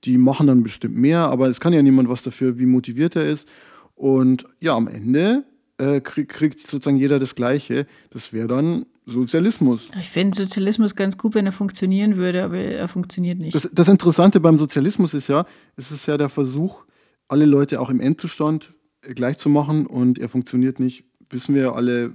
die 0.04 0.18
machen 0.18 0.48
dann 0.48 0.64
bestimmt 0.64 0.98
mehr. 0.98 1.20
Aber 1.30 1.48
es 1.48 1.60
kann 1.60 1.74
ja 1.74 1.82
niemand 1.82 2.10
was 2.10 2.24
dafür, 2.24 2.60
wie 2.60 2.66
motiviert 2.66 3.16
er 3.16 3.28
ist. 3.28 3.48
Und 3.96 4.46
ja, 4.60 4.76
am 4.76 4.88
Ende 4.88 5.44
äh, 5.78 6.02
krieg, 6.02 6.30
kriegt 6.30 6.60
sozusagen 6.60 6.98
jeder 6.98 7.20
das 7.20 7.36
Gleiche. 7.36 7.88
Das 8.10 8.34
wäre 8.34 8.48
dann 8.48 8.86
Sozialismus. 9.06 9.90
Ich 10.00 10.10
finde 10.10 10.38
Sozialismus 10.38 10.96
ganz 10.96 11.18
gut, 11.18 11.36
wenn 11.36 11.46
er 11.46 11.52
funktionieren 11.52 12.18
würde, 12.18 12.44
aber 12.44 12.58
er 12.58 12.88
funktioniert 12.88 13.40
nicht. 13.40 13.54
Das, 13.54 13.70
das 13.72 13.88
Interessante 13.88 14.40
beim 14.40 14.58
Sozialismus 14.58 15.14
ist 15.14 15.28
ja, 15.28 15.46
es 15.76 15.92
ist 15.92 16.06
ja 16.06 16.18
der 16.18 16.30
Versuch, 16.30 16.84
alle 17.28 17.46
Leute 17.46 17.82
auch 17.82 17.90
im 17.90 18.00
Endzustand 18.00 18.74
gleich 19.02 19.38
zu 19.38 19.50
machen 19.50 19.86
und 19.86 20.20
er 20.20 20.30
funktioniert 20.30 20.80
nicht, 20.80 21.04
wissen 21.30 21.56
wir 21.56 21.76
alle, 21.76 22.14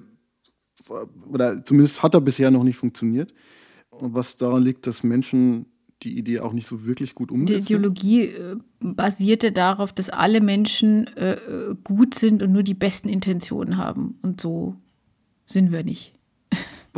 oder 1.31 1.63
zumindest 1.65 2.03
hat 2.03 2.15
er 2.15 2.21
bisher 2.21 2.51
noch 2.51 2.65
nicht 2.65 2.77
funktioniert. 2.77 3.35
Was 3.91 4.37
daran 4.37 4.63
liegt, 4.63 4.87
dass 4.87 5.03
Menschen 5.03 5.67
die 6.03 6.17
Idee 6.17 6.41
auch 6.41 6.53
nicht 6.53 6.67
so 6.67 6.87
wirklich 6.87 7.15
gut 7.15 7.31
umsetzen. 7.31 7.67
Die 7.67 7.75
Ideologie 7.75 8.23
äh, 8.23 8.57
basierte 8.81 9.53
darauf, 9.53 9.93
dass 9.93 10.09
alle 10.09 10.41
Menschen 10.41 11.09
äh, 11.17 11.33
äh, 11.33 11.75
gut 11.83 12.15
sind 12.15 12.43
und 12.43 12.53
nur 12.53 12.63
die 12.63 12.75
besten 12.75 13.09
Intentionen 13.09 13.77
haben. 13.77 14.19
Und 14.23 14.41
so 14.41 14.77
sind 15.45 15.73
wir 15.73 15.83
nicht. 15.83 16.18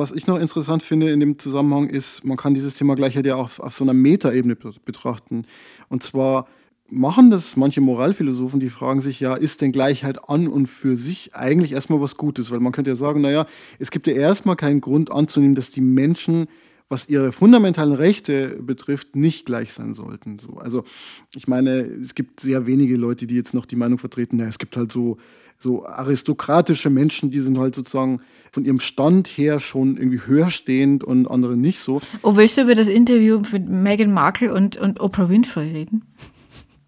Was 0.01 0.13
ich 0.13 0.27
noch 0.27 0.41
interessant 0.41 0.83
finde 0.83 1.11
in 1.11 1.21
dem 1.21 1.39
Zusammenhang 1.39 1.91
ist, 1.91 2.25
man 2.25 2.39
kann 2.39 2.55
dieses 2.55 2.75
Thema 2.75 2.97
Gleichheit 2.97 3.27
ja 3.27 3.35
auch 3.35 3.59
auf 3.59 3.77
so 3.77 3.85
einer 3.85 3.93
Metaebene 3.93 4.57
betrachten. 4.57 5.45
Und 5.91 6.03
zwar 6.03 6.49
machen 6.89 7.31
das 7.31 7.55
manche 7.55 7.83
Moralphilosophen, 7.83 8.61
die 8.61 8.71
fragen 8.71 9.03
sich 9.03 9.21
ja, 9.21 9.35
ist 9.35 9.61
denn 9.61 9.73
Gleichheit 9.73 10.27
an 10.27 10.49
und 10.49 10.69
für 10.69 10.97
sich 10.97 11.35
eigentlich 11.35 11.73
erstmal 11.73 12.01
was 12.01 12.17
Gutes? 12.17 12.51
Weil 12.51 12.61
man 12.61 12.73
könnte 12.73 12.91
ja 12.91 12.97
sagen, 12.97 13.21
naja, 13.21 13.47
es 13.79 13.91
gibt 13.91 14.07
ja 14.07 14.15
erstmal 14.15 14.57
keinen 14.57 14.81
Grund 14.81 15.13
anzunehmen, 15.13 15.55
dass 15.55 15.71
die 15.71 15.83
Menschen, 15.83 16.47
was 16.89 17.11
ihre 17.11 17.31
fundamentalen 17.31 17.93
Rechte 17.93 18.59
betrifft, 18.63 19.17
nicht 19.17 19.45
gleich 19.45 19.75
sein 19.75 19.93
sollten. 19.93 20.39
So, 20.39 20.55
also 20.55 20.85
ich 21.37 21.47
meine, 21.47 21.73
es 21.81 22.15
gibt 22.15 22.41
sehr 22.41 22.65
wenige 22.67 22.97
Leute, 22.97 23.27
die 23.27 23.37
jetzt 23.37 23.53
noch 23.53 23.67
die 23.67 23.77
Meinung 23.77 23.99
vertreten, 23.99 24.39
naja, 24.39 24.49
es 24.49 24.59
gibt 24.59 24.79
halt 24.79 24.93
so 24.93 25.19
so 25.63 25.85
aristokratische 25.85 26.91
Menschen, 26.91 27.31
die 27.31 27.41
sind 27.41 27.59
halt 27.59 27.75
sozusagen 27.75 28.21
von 28.51 28.65
ihrem 28.65 28.81
Stand 28.81 29.29
her 29.29 29.61
schon 29.61 29.97
irgendwie 29.97 30.21
höher 30.27 30.51
stehend 30.51 31.05
und 31.05 31.31
andere 31.31 31.57
nicht 31.57 31.81
so. 31.81 32.01
Oh, 32.23 32.37
willst 32.37 32.59
du 32.59 32.63
über 32.63 32.75
das 32.75 32.89
Interview 32.89 33.41
mit 33.53 33.69
Meghan 33.69 34.13
Markle 34.13 34.53
und, 34.53 34.77
und 34.77 35.01
Oprah 35.01 35.29
Winfrey 35.29 35.71
reden? 35.71 36.03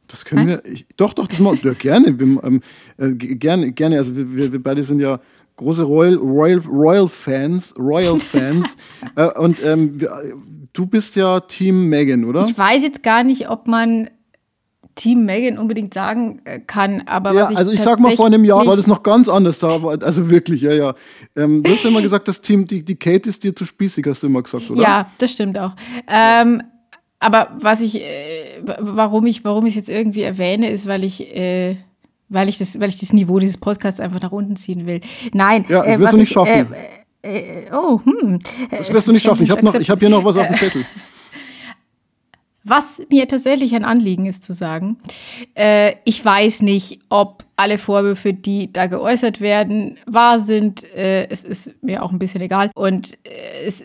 Das 0.09 0.25
können 0.25 0.47
wir, 0.47 0.63
ich, 0.67 0.87
doch, 0.97 1.15
doch, 1.15 1.27
das 1.27 1.39
machen 1.39 1.61
ja, 1.63 1.73
gerne, 1.73 2.19
wir, 2.19 2.45
ähm, 2.45 2.61
äh, 2.99 3.13
gerne, 3.15 3.73
gerne, 3.73 3.97
also 3.97 4.15
wir, 4.15 4.53
wir 4.53 4.63
beide 4.63 4.85
sind 4.85 5.01
ja 5.01 5.21
große 5.57 5.85
Royal, 5.85 6.17
Royal, 6.17 6.59
Royal 6.59 7.09
Fans, 7.09 7.75
Royal 7.79 8.21
Fans 8.21 8.77
äh, 9.17 9.29
und 9.39 9.65
ähm, 9.65 9.99
wir, 10.01 10.35
du 10.75 10.87
bist 10.87 11.17
ja 11.17 11.41
Team 11.41 11.89
Meghan, 11.89 12.25
oder? 12.25 12.47
Ich 12.47 12.57
weiß 12.57 12.83
jetzt 12.83 13.03
gar 13.03 13.25
nicht, 13.25 13.49
ob 13.49 13.67
man 13.67 14.11
Team 14.95 15.25
Megan 15.25 15.59
unbedingt 15.59 15.95
sagen 15.95 16.41
äh, 16.45 16.61
kann, 16.61 17.03
aber 17.07 17.33
ja, 17.33 17.43
was 17.43 17.51
ich 17.51 17.57
also 17.57 17.71
ich 17.71 17.81
sag 17.81 17.99
mal 17.99 18.15
vor 18.17 18.27
einem 18.27 18.45
Jahr 18.45 18.67
war 18.67 18.77
das 18.77 18.87
noch 18.87 19.03
ganz 19.03 19.29
anders 19.29 19.59
da, 19.59 19.69
also 19.69 20.31
wirklich, 20.31 20.63
ja, 20.63 20.73
ja. 20.73 20.95
Ähm, 21.37 21.63
du 21.63 21.71
hast 21.73 21.85
ja 21.85 21.91
immer 21.91 22.03
gesagt, 22.03 22.29
das 22.29 22.41
Team, 22.41 22.67
die, 22.67 22.85
die 22.85 22.97
Kate 22.97 23.29
ist 23.29 23.43
dir 23.43 23.55
zu 23.57 23.65
spießig, 23.65 24.07
hast 24.07 24.23
du 24.23 24.27
immer 24.27 24.43
gesagt, 24.43 24.71
oder? 24.71 24.83
Ja, 24.83 25.11
das 25.19 25.31
stimmt 25.31 25.59
auch. 25.59 25.73
Ähm, 26.09 26.63
aber 27.21 27.51
was 27.59 27.81
ich, 27.81 27.97
äh, 27.97 28.63
warum 28.81 29.27
ich, 29.27 29.45
warum 29.45 29.65
ich 29.67 29.73
es 29.73 29.77
jetzt 29.77 29.91
irgendwie 29.91 30.23
erwähne, 30.23 30.71
ist, 30.71 30.87
weil 30.87 31.05
ich, 31.05 31.35
äh, 31.35 31.77
weil 32.29 32.49
ich 32.49 32.59
das, 32.59 32.79
weil 32.81 32.89
ich 32.89 32.99
das 32.99 33.13
Niveau 33.13 33.39
dieses 33.39 33.59
Podcasts 33.59 34.01
einfach 34.01 34.21
nach 34.21 34.33
unten 34.33 34.57
ziehen 34.57 34.87
will. 34.87 35.01
Nein, 35.33 35.65
ja, 35.69 35.83
das 35.83 35.87
äh, 35.87 35.99
wirst 36.01 36.13
du 36.13 36.17
nicht 36.17 36.29
ich, 36.29 36.35
schaffen. 36.35 36.75
Äh, 37.23 37.39
äh, 37.39 37.71
oh, 37.73 38.01
hm. 38.05 38.41
Das 38.71 38.93
wirst 38.93 39.07
du 39.07 39.13
nicht 39.13 39.23
schaffen. 39.23 39.45
Ich 39.45 39.51
habe 39.51 39.63
hab 39.67 39.99
hier 39.99 40.09
noch 40.09 40.25
was 40.25 40.37
auf 40.37 40.47
dem 40.49 40.57
Zettel. 40.59 40.85
Was 42.65 43.03
mir 43.11 43.27
tatsächlich 43.27 43.75
ein 43.75 43.85
Anliegen 43.85 44.27
ist 44.27 44.45
zu 44.45 44.53
sagen, 44.53 44.99
äh, 45.55 45.95
ich 46.05 46.25
weiß 46.25 46.63
nicht, 46.63 47.01
ob 47.09 47.45
alle 47.57 47.77
Vorwürfe, 47.77 48.35
die 48.35 48.73
da 48.73 48.87
geäußert 48.87 49.41
werden, 49.41 49.99
wahr 50.07 50.39
sind. 50.39 50.85
Äh, 50.95 51.29
es 51.29 51.43
ist 51.43 51.83
mir 51.83 52.05
auch 52.05 52.13
ein 52.13 52.21
bisschen 52.21 52.41
egal. 52.41 52.71
Und 52.75 53.19
äh, 53.25 53.67
es 53.67 53.83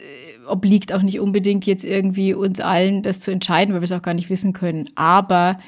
obliegt 0.47 0.93
auch 0.93 1.01
nicht 1.01 1.19
unbedingt 1.19 1.65
jetzt 1.65 1.85
irgendwie 1.85 2.33
uns 2.33 2.59
allen, 2.59 3.01
das 3.01 3.19
zu 3.19 3.31
entscheiden, 3.31 3.73
weil 3.73 3.81
wir 3.81 3.85
es 3.85 3.91
auch 3.91 4.01
gar 4.01 4.13
nicht 4.13 4.29
wissen 4.29 4.53
können. 4.53 4.89
Aber 4.95 5.59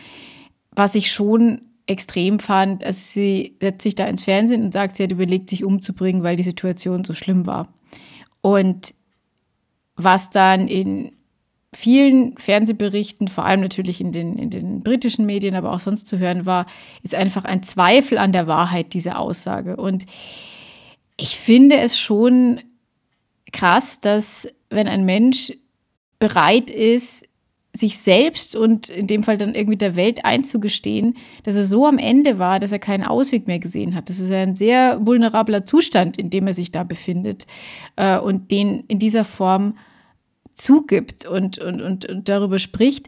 was 0.72 0.96
ich 0.96 1.12
schon 1.12 1.62
extrem 1.88 2.40
fand, 2.40 2.84
also 2.84 3.00
sie 3.02 3.58
setzt 3.60 3.82
sich 3.82 3.96
da 3.96 4.06
ins 4.06 4.24
Fernsehen 4.24 4.64
und 4.64 4.74
sagt, 4.74 4.96
sie 4.96 5.04
hat 5.04 5.12
überlegt, 5.12 5.50
sich 5.50 5.64
umzubringen, 5.64 6.22
weil 6.22 6.36
die 6.36 6.44
Situation 6.44 7.04
so 7.04 7.14
schlimm 7.14 7.48
war. 7.48 7.74
Und 8.42 8.94
was 9.96 10.30
dann 10.30 10.68
in 10.68 11.12
vielen 11.74 12.38
Fernsehberichten, 12.38 13.28
vor 13.28 13.46
allem 13.46 13.62
natürlich 13.62 14.02
in 14.02 14.12
den, 14.12 14.38
in 14.38 14.50
den 14.50 14.82
britischen 14.82 15.26
Medien, 15.26 15.56
aber 15.56 15.72
auch 15.72 15.80
sonst 15.80 16.08
zu 16.08 16.18
hören 16.18 16.46
war, 16.46 16.66
ist 17.04 17.16
einfach 17.16 17.46
ein 17.46 17.64
Zweifel 17.64 18.18
an 18.18 18.32
der 18.32 18.48
Wahrheit 18.48 18.94
dieser 18.94 19.20
Aussage. 19.20 19.76
Und 19.76 20.06
ich 21.18 21.38
finde 21.38 21.78
es 21.78 22.00
schon 22.00 22.60
krass, 23.52 24.00
dass 24.00 24.48
wenn 24.70 24.88
ein 24.88 25.06
Mensch 25.06 25.54
bereit 26.18 26.70
ist, 26.70 27.26
sich 27.72 28.00
selbst 28.00 28.56
und 28.56 28.90
in 28.90 29.06
dem 29.06 29.22
Fall 29.22 29.38
dann 29.38 29.54
irgendwie 29.54 29.78
der 29.78 29.96
Welt 29.96 30.26
einzugestehen, 30.26 31.18
dass 31.44 31.56
er 31.56 31.66
so 31.66 31.86
am 31.86 32.00
Ende 32.00 32.40
war, 32.40 32.60
dass 32.60 32.72
er 32.72 32.80
keinen 32.80 33.04
Ausweg 33.04 33.46
mehr 33.48 33.60
gesehen 33.60 33.94
hat. 33.94 34.10
Das 34.10 34.20
ist 34.20 34.32
ein 34.32 34.56
sehr 34.56 35.06
vulnerabler 35.06 35.66
Zustand, 35.66 36.18
in 36.18 36.32
dem 36.32 36.48
er 36.48 36.54
sich 36.54 36.72
da 36.72 36.84
befindet 36.84 37.46
äh, 37.96 38.18
und 38.18 38.50
den 38.50 38.86
in 38.88 38.98
dieser 38.98 39.24
Form 39.24 39.76
zugibt 40.60 41.26
und, 41.26 41.58
und, 41.60 41.82
und, 41.82 42.06
und 42.06 42.30
darüber 42.30 42.60
spricht, 42.60 43.08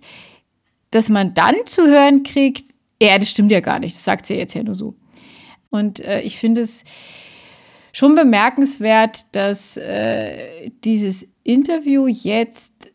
dass 0.91 1.09
man 1.09 1.33
dann 1.33 1.55
zu 1.65 1.87
hören 1.87 2.23
kriegt, 2.23 2.65
ja, 3.01 3.17
das 3.17 3.29
stimmt 3.29 3.51
ja 3.51 3.61
gar 3.61 3.79
nicht, 3.79 3.95
das 3.95 4.03
sagt 4.03 4.25
sie 4.25 4.35
jetzt 4.35 4.53
ja 4.53 4.63
nur 4.63 4.75
so. 4.75 4.95
Und 5.69 5.99
äh, 6.01 6.21
ich 6.21 6.37
finde 6.37 6.61
es 6.61 6.83
schon 7.93 8.15
bemerkenswert, 8.15 9.25
dass 9.31 9.77
äh, 9.77 10.69
dieses 10.83 11.27
Interview 11.43 12.07
jetzt 12.07 12.91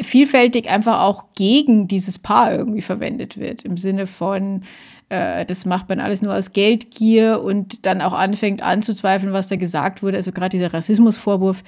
vielfältig 0.00 0.70
einfach 0.70 1.00
auch 1.00 1.34
gegen 1.34 1.88
dieses 1.88 2.18
Paar 2.18 2.52
irgendwie 2.52 2.80
verwendet 2.80 3.38
wird. 3.38 3.62
Im 3.62 3.76
Sinne 3.76 4.06
von, 4.06 4.62
äh, 5.10 5.44
das 5.44 5.66
macht 5.66 5.88
man 5.88 6.00
alles 6.00 6.22
nur 6.22 6.34
aus 6.34 6.52
Geldgier 6.52 7.42
und 7.42 7.84
dann 7.84 8.00
auch 8.00 8.14
anfängt 8.14 8.62
anzuzweifeln, 8.62 9.32
was 9.32 9.48
da 9.48 9.56
gesagt 9.56 10.02
wurde. 10.02 10.16
Also 10.16 10.32
gerade 10.32 10.56
dieser 10.56 10.72
Rassismusvorwurf, 10.72 11.62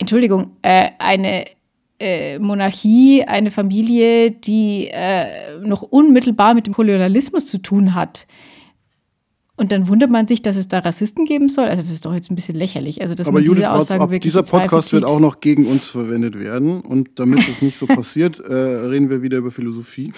Entschuldigung, 0.00 0.56
äh, 0.62 0.88
eine 0.98 1.44
äh, 2.00 2.38
Monarchie, 2.38 3.22
eine 3.24 3.50
Familie, 3.50 4.30
die 4.30 4.88
äh, 4.90 5.60
noch 5.62 5.82
unmittelbar 5.82 6.54
mit 6.54 6.66
dem 6.66 6.72
Kolonialismus 6.74 7.46
zu 7.46 7.58
tun 7.58 7.94
hat. 7.94 8.26
Und 9.56 9.72
dann 9.72 9.88
wundert 9.88 10.08
man 10.08 10.26
sich, 10.26 10.40
dass 10.40 10.56
es 10.56 10.68
da 10.68 10.78
Rassisten 10.78 11.26
geben 11.26 11.50
soll. 11.50 11.66
Also 11.66 11.82
das 11.82 11.90
ist 11.90 12.06
doch 12.06 12.14
jetzt 12.14 12.30
ein 12.30 12.34
bisschen 12.34 12.56
lächerlich. 12.56 13.02
Also 13.02 13.14
dass 13.14 13.28
Aber 13.28 13.40
Judith, 13.40 13.56
diese 13.56 13.70
Aussagen 13.70 14.00
ab, 14.00 14.08
wirklich 14.10 14.32
dieser 14.32 14.42
Podcast 14.42 14.94
wird 14.94 15.02
zieht. 15.06 15.14
auch 15.14 15.20
noch 15.20 15.40
gegen 15.40 15.66
uns 15.66 15.84
verwendet 15.84 16.38
werden. 16.38 16.80
Und 16.80 17.10
damit 17.16 17.46
es 17.46 17.60
nicht 17.60 17.76
so 17.76 17.86
passiert, 17.86 18.40
äh, 18.40 18.54
reden 18.54 19.10
wir 19.10 19.20
wieder 19.20 19.36
über 19.36 19.50
Philosophie. 19.50 20.14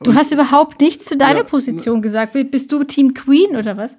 Du 0.00 0.14
hast 0.14 0.30
überhaupt 0.30 0.80
nichts 0.80 1.06
zu 1.06 1.16
deiner 1.16 1.40
Ja, 1.40 1.44
Position 1.44 2.02
gesagt. 2.02 2.36
Bist 2.52 2.70
du 2.70 2.84
Team 2.84 3.14
Queen 3.14 3.56
oder 3.56 3.76
was? 3.76 3.96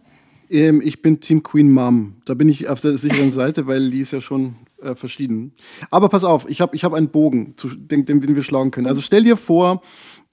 Ähm, 0.50 0.82
ich 0.84 1.02
bin 1.02 1.20
Team 1.20 1.44
Queen 1.44 1.72
Mom. 1.72 2.16
Da 2.26 2.34
bin 2.34 2.50
ich 2.50 2.68
auf 2.68 2.82
der 2.82 2.98
sicheren 2.98 3.32
Seite, 3.32 3.68
weil 3.68 3.90
die 3.90 4.00
ist 4.00 4.12
ja 4.12 4.22
schon 4.22 4.56
äh, 4.82 4.96
verschieden. 4.96 5.54
Aber 5.92 6.10
pass 6.10 6.24
auf, 6.24 6.50
ich 6.50 6.62
habe 6.62 6.76
ich 6.76 6.84
hab 6.84 6.94
einen 6.94 7.10
Bogen, 7.10 7.54
zu, 7.58 7.70
den, 7.70 8.06
den 8.06 8.36
wir 8.36 8.44
schlagen 8.44 8.72
können. 8.72 8.88
Also 8.88 9.02
stell 9.02 9.24
dir 9.24 9.38
vor, 9.38 9.82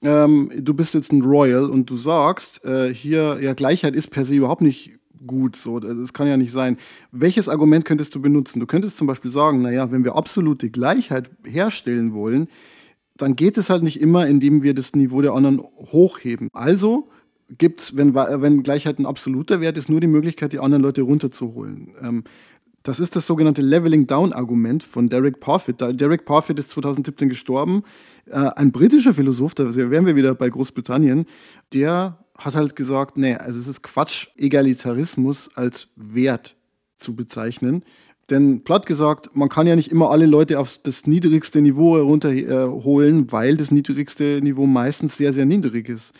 ähm, 0.01 0.51
du 0.55 0.73
bist 0.73 0.93
jetzt 0.93 1.11
ein 1.11 1.23
Royal 1.23 1.69
und 1.69 1.89
du 1.89 1.95
sagst, 1.95 2.63
äh, 2.65 2.93
hier, 2.93 3.39
ja, 3.41 3.53
Gleichheit 3.53 3.95
ist 3.95 4.07
per 4.09 4.25
se 4.25 4.35
überhaupt 4.35 4.61
nicht 4.61 4.97
gut, 5.25 5.55
so, 5.55 5.79
das 5.79 6.13
kann 6.13 6.27
ja 6.27 6.35
nicht 6.35 6.51
sein. 6.51 6.77
Welches 7.11 7.47
Argument 7.47 7.85
könntest 7.85 8.13
du 8.13 8.21
benutzen? 8.21 8.59
Du 8.59 8.65
könntest 8.65 8.97
zum 8.97 9.07
Beispiel 9.07 9.31
sagen, 9.31 9.61
naja, 9.61 9.91
wenn 9.91 10.03
wir 10.03 10.15
absolute 10.15 10.69
Gleichheit 10.69 11.31
herstellen 11.45 12.13
wollen, 12.13 12.47
dann 13.15 13.35
geht 13.35 13.57
es 13.57 13.69
halt 13.69 13.83
nicht 13.83 14.01
immer, 14.01 14.27
indem 14.27 14.63
wir 14.63 14.73
das 14.73 14.93
Niveau 14.93 15.21
der 15.21 15.33
anderen 15.33 15.61
hochheben. 15.61 16.49
Also 16.51 17.09
gibt 17.57 17.95
wenn, 17.95 18.15
wenn 18.15 18.63
Gleichheit 18.63 18.99
ein 18.99 19.05
absoluter 19.05 19.61
Wert 19.61 19.77
ist, 19.77 19.89
nur 19.89 19.99
die 19.99 20.07
Möglichkeit, 20.07 20.53
die 20.53 20.59
anderen 20.59 20.83
Leute 20.83 21.01
runterzuholen. 21.01 21.93
Ähm, 22.01 22.23
das 22.83 22.99
ist 22.99 23.15
das 23.15 23.25
sogenannte 23.25 23.61
Leveling-Down-Argument 23.61 24.83
von 24.83 25.07
Derek 25.07 25.39
Parfit. 25.39 25.79
Derek 25.79 26.25
Parfit 26.25 26.59
ist 26.59 26.69
2017 26.71 27.29
gestorben. 27.29 27.83
Äh, 28.25 28.49
ein 28.55 28.71
britischer 28.73 29.13
Philosoph, 29.13 29.55
da 29.55 29.73
wären 29.73 30.05
wir 30.05 30.17
wieder 30.17 30.35
bei 30.35 30.49
Großbritannien, 30.49 31.25
der 31.71 32.17
hat 32.37 32.55
halt 32.55 32.75
gesagt, 32.75 33.17
nee, 33.17 33.35
also 33.35 33.59
es 33.59 33.67
ist 33.67 33.83
Quatsch, 33.83 34.27
Egalitarismus 34.37 35.49
als 35.55 35.87
Wert 35.95 36.55
zu 36.97 37.15
bezeichnen. 37.15 37.83
Denn 38.29 38.63
platt 38.63 38.85
gesagt, 38.85 39.35
man 39.35 39.49
kann 39.49 39.67
ja 39.67 39.75
nicht 39.75 39.91
immer 39.91 40.09
alle 40.09 40.25
Leute 40.25 40.59
auf 40.59 40.77
das 40.77 41.05
niedrigste 41.05 41.61
Niveau 41.61 41.97
herunterholen, 41.97 43.31
weil 43.31 43.57
das 43.57 43.71
niedrigste 43.71 44.39
Niveau 44.41 44.65
meistens 44.65 45.17
sehr, 45.17 45.33
sehr 45.33 45.45
niedrig 45.45 45.89
ist. 45.89 46.13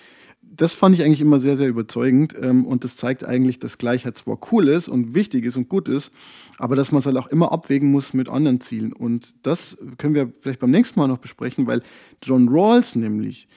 Das 0.55 0.73
fand 0.73 0.95
ich 0.95 1.03
eigentlich 1.03 1.21
immer 1.21 1.39
sehr, 1.39 1.57
sehr 1.57 1.67
überzeugend 1.67 2.35
ähm, 2.39 2.65
und 2.65 2.83
das 2.83 2.95
zeigt 2.95 3.23
eigentlich, 3.23 3.57
dass 3.57 3.79
Gleichheit 3.79 4.17
zwar 4.17 4.37
cool 4.51 4.67
ist 4.67 4.87
und 4.87 5.15
wichtig 5.15 5.45
ist 5.45 5.57
und 5.57 5.67
gut 5.67 5.87
ist, 5.87 6.11
aber 6.59 6.75
dass 6.75 6.91
man 6.91 6.99
es 6.99 7.07
halt 7.07 7.17
auch 7.17 7.27
immer 7.27 7.51
abwägen 7.51 7.91
muss 7.91 8.13
mit 8.13 8.29
anderen 8.29 8.61
Zielen. 8.61 8.93
Und 8.93 9.33
das 9.41 9.77
können 9.97 10.13
wir 10.13 10.31
vielleicht 10.41 10.59
beim 10.59 10.71
nächsten 10.71 10.99
Mal 10.99 11.07
noch 11.07 11.17
besprechen, 11.17 11.65
weil 11.65 11.81
John 12.21 12.49
Rawls 12.49 12.95
nämlich, 12.95 13.47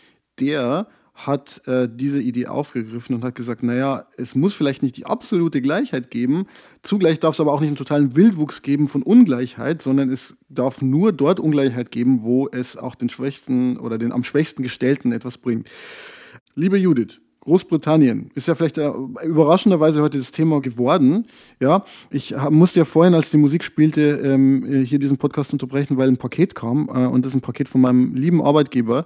der 0.40 0.88
hat 1.16 1.66
äh, 1.66 1.88
diese 1.90 2.20
Idee 2.20 2.46
aufgegriffen 2.46 3.14
und 3.16 3.24
hat 3.24 3.34
gesagt, 3.34 3.62
naja, 3.62 4.06
es 4.18 4.34
muss 4.34 4.54
vielleicht 4.54 4.82
nicht 4.82 4.98
die 4.98 5.06
absolute 5.06 5.62
Gleichheit 5.62 6.10
geben, 6.10 6.46
zugleich 6.82 7.18
darf 7.18 7.34
es 7.34 7.40
aber 7.40 7.52
auch 7.52 7.60
nicht 7.60 7.70
einen 7.70 7.76
totalen 7.76 8.16
Wildwuchs 8.16 8.60
geben 8.60 8.86
von 8.86 9.02
Ungleichheit, 9.02 9.80
sondern 9.80 10.10
es 10.10 10.36
darf 10.50 10.82
nur 10.82 11.12
dort 11.12 11.40
Ungleichheit 11.40 11.90
geben, 11.90 12.22
wo 12.22 12.48
es 12.52 12.76
auch 12.76 12.94
den 12.94 13.08
Schwächsten 13.08 13.78
oder 13.78 13.96
den 13.96 14.12
am 14.12 14.24
schwächsten 14.24 14.62
Gestellten 14.62 15.10
etwas 15.12 15.38
bringt. 15.38 15.68
Liebe 16.58 16.78
Judith, 16.78 17.20
Großbritannien 17.40 18.30
ist 18.34 18.48
ja 18.48 18.54
vielleicht 18.54 18.78
äh, 18.78 18.90
überraschenderweise 19.24 20.00
heute 20.00 20.16
das 20.16 20.30
Thema 20.30 20.62
geworden. 20.62 21.26
Ja, 21.60 21.84
ich 22.10 22.34
musste 22.48 22.78
ja 22.78 22.86
vorhin, 22.86 23.12
als 23.12 23.30
die 23.30 23.36
Musik 23.36 23.62
spielte, 23.62 24.00
ähm, 24.24 24.64
äh, 24.64 24.82
hier 24.82 24.98
diesen 24.98 25.18
Podcast 25.18 25.52
unterbrechen, 25.52 25.98
weil 25.98 26.08
ein 26.08 26.16
Paket 26.16 26.54
kam 26.54 26.88
äh, 26.88 27.04
und 27.06 27.26
das 27.26 27.32
ist 27.32 27.36
ein 27.36 27.40
Paket 27.42 27.68
von 27.68 27.82
meinem 27.82 28.14
lieben 28.14 28.42
Arbeitgeber. 28.42 29.04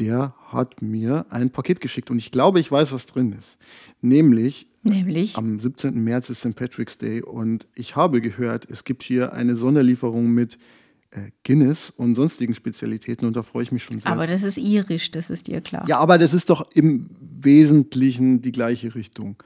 Der 0.00 0.34
hat 0.48 0.82
mir 0.82 1.24
ein 1.30 1.50
Paket 1.50 1.80
geschickt 1.80 2.10
und 2.10 2.18
ich 2.18 2.32
glaube, 2.32 2.58
ich 2.58 2.72
weiß, 2.72 2.92
was 2.92 3.06
drin 3.06 3.32
ist. 3.38 3.58
Nämlich 4.00 4.66
Nämlich. 4.82 5.36
am 5.36 5.60
17. 5.60 6.02
März 6.02 6.30
ist 6.30 6.40
St. 6.40 6.56
Patrick's 6.56 6.98
Day 6.98 7.22
und 7.22 7.68
ich 7.76 7.94
habe 7.94 8.20
gehört, 8.20 8.68
es 8.68 8.82
gibt 8.82 9.04
hier 9.04 9.34
eine 9.34 9.54
Sonderlieferung 9.54 10.32
mit 10.32 10.58
Guinness 11.44 11.90
und 11.90 12.14
sonstigen 12.14 12.54
Spezialitäten 12.54 13.26
und 13.26 13.36
da 13.36 13.42
freue 13.42 13.64
ich 13.64 13.72
mich 13.72 13.84
schon 13.84 14.00
sehr. 14.00 14.10
Aber 14.10 14.26
das 14.26 14.42
ist 14.42 14.56
irisch, 14.56 15.10
das 15.10 15.28
ist 15.30 15.46
dir 15.46 15.60
klar. 15.60 15.84
Ja, 15.86 15.98
aber 15.98 16.18
das 16.18 16.32
ist 16.32 16.48
doch 16.48 16.70
im 16.72 17.10
Wesentlichen 17.20 18.40
die 18.40 18.52
gleiche 18.52 18.94
Richtung. 18.94 19.36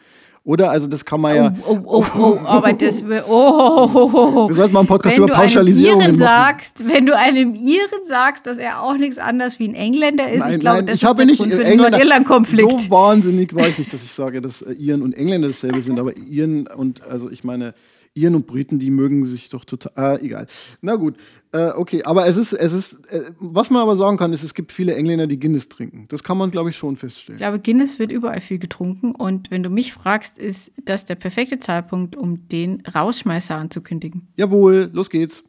Oder? 0.46 0.70
Also 0.70 0.86
das 0.86 1.04
kann 1.04 1.20
man 1.20 1.34
ja. 1.34 1.54
Oh, 1.66 1.80
oh, 1.84 2.04
oh, 2.14 2.20
oh, 2.20 2.38
aber 2.46 2.72
das 2.72 3.02
oh, 3.02 3.08
oh, 3.26 3.90
oh, 3.92 4.10
oh. 4.14 4.48
Wir 4.48 4.54
sollten 4.54 4.74
mal 4.74 4.80
einen 4.80 4.86
Podcast 4.86 5.18
wenn 5.18 5.24
über 5.24 5.44
Iren 5.44 5.98
machen. 5.98 6.14
sagst, 6.14 6.88
wenn 6.88 7.04
du 7.04 7.16
einem 7.16 7.56
Iren 7.56 8.04
sagst, 8.04 8.46
dass 8.46 8.58
er 8.58 8.80
auch 8.80 8.96
nichts 8.96 9.18
anderes 9.18 9.58
wie 9.58 9.66
ein 9.66 9.74
Engländer 9.74 10.30
ist, 10.30 10.46
ich 10.46 10.60
glaube, 10.60 10.84
das 10.84 10.98
ich 10.98 11.02
ist 11.02 11.08
habe 11.08 11.16
der 11.16 11.26
nicht 11.26 11.38
Grund 11.38 11.52
für 11.52 11.64
den 11.64 11.78
Nordirland-Konflikt. 11.78 12.80
So 12.80 12.90
wahnsinnig 12.90 13.56
war 13.56 13.66
ich 13.66 13.76
nicht, 13.76 13.92
dass 13.92 14.04
ich 14.04 14.12
sage, 14.12 14.40
dass 14.40 14.62
äh, 14.62 14.70
Iren 14.74 15.02
und 15.02 15.14
Engländer 15.14 15.48
dasselbe 15.48 15.82
sind, 15.82 15.98
aber 15.98 16.16
Iren 16.16 16.68
und, 16.68 17.02
also 17.02 17.28
ich 17.28 17.42
meine, 17.42 17.74
Iren 18.16 18.34
und 18.34 18.46
Briten, 18.46 18.78
die 18.78 18.90
mögen 18.90 19.26
sich 19.26 19.48
doch 19.50 19.64
total, 19.64 20.16
äh, 20.16 20.24
egal. 20.24 20.46
Na 20.80 20.96
gut, 20.96 21.16
äh, 21.52 21.68
okay, 21.68 22.02
aber 22.02 22.26
es 22.26 22.36
ist, 22.36 22.52
es 22.52 22.72
ist, 22.72 23.06
äh, 23.10 23.32
was 23.38 23.70
man 23.70 23.82
aber 23.82 23.96
sagen 23.96 24.16
kann, 24.16 24.32
ist, 24.32 24.42
es 24.42 24.54
gibt 24.54 24.72
viele 24.72 24.94
Engländer, 24.94 25.26
die 25.26 25.38
Guinness 25.38 25.68
trinken. 25.68 26.06
Das 26.08 26.22
kann 26.22 26.38
man, 26.38 26.50
glaube 26.50 26.70
ich, 26.70 26.76
schon 26.76 26.96
feststellen. 26.96 27.36
Ich 27.36 27.42
glaube, 27.42 27.58
Guinness 27.60 27.98
wird 27.98 28.10
überall 28.10 28.40
viel 28.40 28.58
getrunken 28.58 29.12
und 29.12 29.50
wenn 29.50 29.62
du 29.62 29.70
mich 29.70 29.92
fragst, 29.92 30.38
ist 30.38 30.72
das 30.84 31.04
der 31.04 31.16
perfekte 31.16 31.58
Zeitpunkt, 31.58 32.16
um 32.16 32.48
den 32.48 32.82
Rausschmeißer 32.82 33.54
anzukündigen. 33.54 34.28
Jawohl, 34.36 34.90
los 34.92 35.10
geht's. 35.10 35.44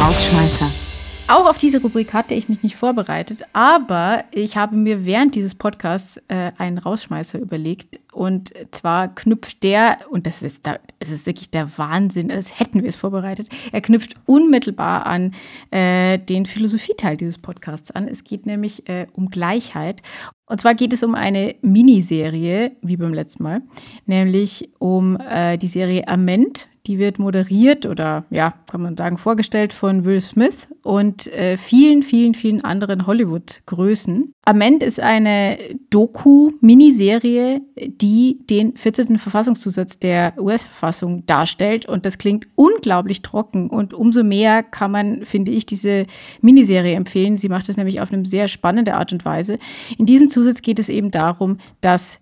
Rausschmeißer. 0.00 0.89
Auch 1.30 1.48
auf 1.48 1.58
diese 1.58 1.80
Rubrik 1.80 2.12
hatte 2.12 2.34
ich 2.34 2.48
mich 2.48 2.64
nicht 2.64 2.74
vorbereitet, 2.74 3.44
aber 3.52 4.24
ich 4.32 4.56
habe 4.56 4.74
mir 4.74 5.06
während 5.06 5.36
dieses 5.36 5.54
Podcasts 5.54 6.20
äh, 6.26 6.50
einen 6.58 6.76
Rausschmeißer 6.76 7.38
überlegt. 7.38 8.00
Und 8.12 8.52
zwar 8.72 9.14
knüpft 9.14 9.62
der, 9.62 9.98
und 10.10 10.26
das 10.26 10.42
ist, 10.42 10.66
da, 10.66 10.80
es 10.98 11.12
ist 11.12 11.26
wirklich 11.26 11.52
der 11.52 11.78
Wahnsinn, 11.78 12.32
als 12.32 12.58
hätten 12.58 12.82
wir 12.82 12.88
es 12.88 12.96
vorbereitet, 12.96 13.48
er 13.70 13.80
knüpft 13.80 14.16
unmittelbar 14.26 15.06
an 15.06 15.32
äh, 15.70 16.18
den 16.18 16.46
Philosophieteil 16.46 17.16
dieses 17.16 17.38
Podcasts 17.38 17.92
an. 17.92 18.08
Es 18.08 18.24
geht 18.24 18.44
nämlich 18.44 18.88
äh, 18.88 19.06
um 19.12 19.30
Gleichheit. 19.30 20.02
Und 20.46 20.60
zwar 20.60 20.74
geht 20.74 20.92
es 20.92 21.04
um 21.04 21.14
eine 21.14 21.54
Miniserie, 21.62 22.72
wie 22.82 22.96
beim 22.96 23.14
letzten 23.14 23.44
Mal, 23.44 23.62
nämlich 24.04 24.68
um 24.80 25.16
äh, 25.16 25.56
die 25.58 25.68
Serie 25.68 26.08
Ament, 26.08 26.69
Die 26.86 26.98
wird 26.98 27.18
moderiert 27.18 27.86
oder 27.86 28.24
ja, 28.30 28.54
kann 28.70 28.82
man 28.82 28.96
sagen, 28.96 29.18
vorgestellt 29.18 29.72
von 29.72 30.04
Will 30.04 30.20
Smith 30.20 30.68
und 30.82 31.26
äh, 31.32 31.56
vielen, 31.56 32.02
vielen, 32.02 32.34
vielen 32.34 32.64
anderen 32.64 33.06
Hollywood-Größen. 33.06 34.32
Amend 34.44 34.82
ist 34.82 34.98
eine 34.98 35.58
Doku-Miniserie, 35.90 37.60
die 37.76 38.38
den 38.48 38.76
14. 38.76 39.18
Verfassungszusatz 39.18 39.98
der 39.98 40.34
US-Verfassung 40.38 41.26
darstellt. 41.26 41.86
Und 41.86 42.06
das 42.06 42.18
klingt 42.18 42.48
unglaublich 42.54 43.22
trocken. 43.22 43.68
Und 43.68 43.92
umso 43.92 44.24
mehr 44.24 44.62
kann 44.62 44.90
man, 44.90 45.24
finde 45.24 45.52
ich, 45.52 45.66
diese 45.66 46.06
Miniserie 46.40 46.94
empfehlen. 46.94 47.36
Sie 47.36 47.48
macht 47.48 47.68
das 47.68 47.76
nämlich 47.76 48.00
auf 48.00 48.12
eine 48.12 48.24
sehr 48.24 48.48
spannende 48.48 48.94
Art 48.94 49.12
und 49.12 49.24
Weise. 49.24 49.58
In 49.98 50.06
diesem 50.06 50.28
Zusatz 50.28 50.62
geht 50.62 50.78
es 50.78 50.88
eben 50.88 51.10
darum, 51.10 51.58
dass 51.80 52.18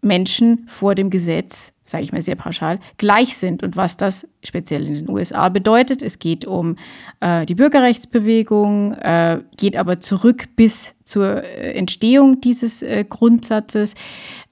Menschen 0.00 0.64
vor 0.68 0.94
dem 0.94 1.10
Gesetz, 1.10 1.72
sage 1.84 2.04
ich 2.04 2.12
mal 2.12 2.22
sehr 2.22 2.36
pauschal, 2.36 2.78
gleich 2.98 3.36
sind 3.36 3.62
und 3.62 3.76
was 3.76 3.96
das 3.96 4.28
speziell 4.44 4.86
in 4.86 4.94
den 4.94 5.10
USA 5.10 5.48
bedeutet. 5.48 6.02
Es 6.02 6.18
geht 6.18 6.44
um 6.44 6.76
äh, 7.20 7.44
die 7.46 7.56
Bürgerrechtsbewegung, 7.56 8.92
äh, 8.92 9.40
geht 9.56 9.76
aber 9.76 9.98
zurück 9.98 10.48
bis 10.54 10.94
zur 11.02 11.42
äh, 11.42 11.72
Entstehung 11.72 12.40
dieses 12.40 12.82
äh, 12.82 13.04
Grundsatzes 13.08 13.94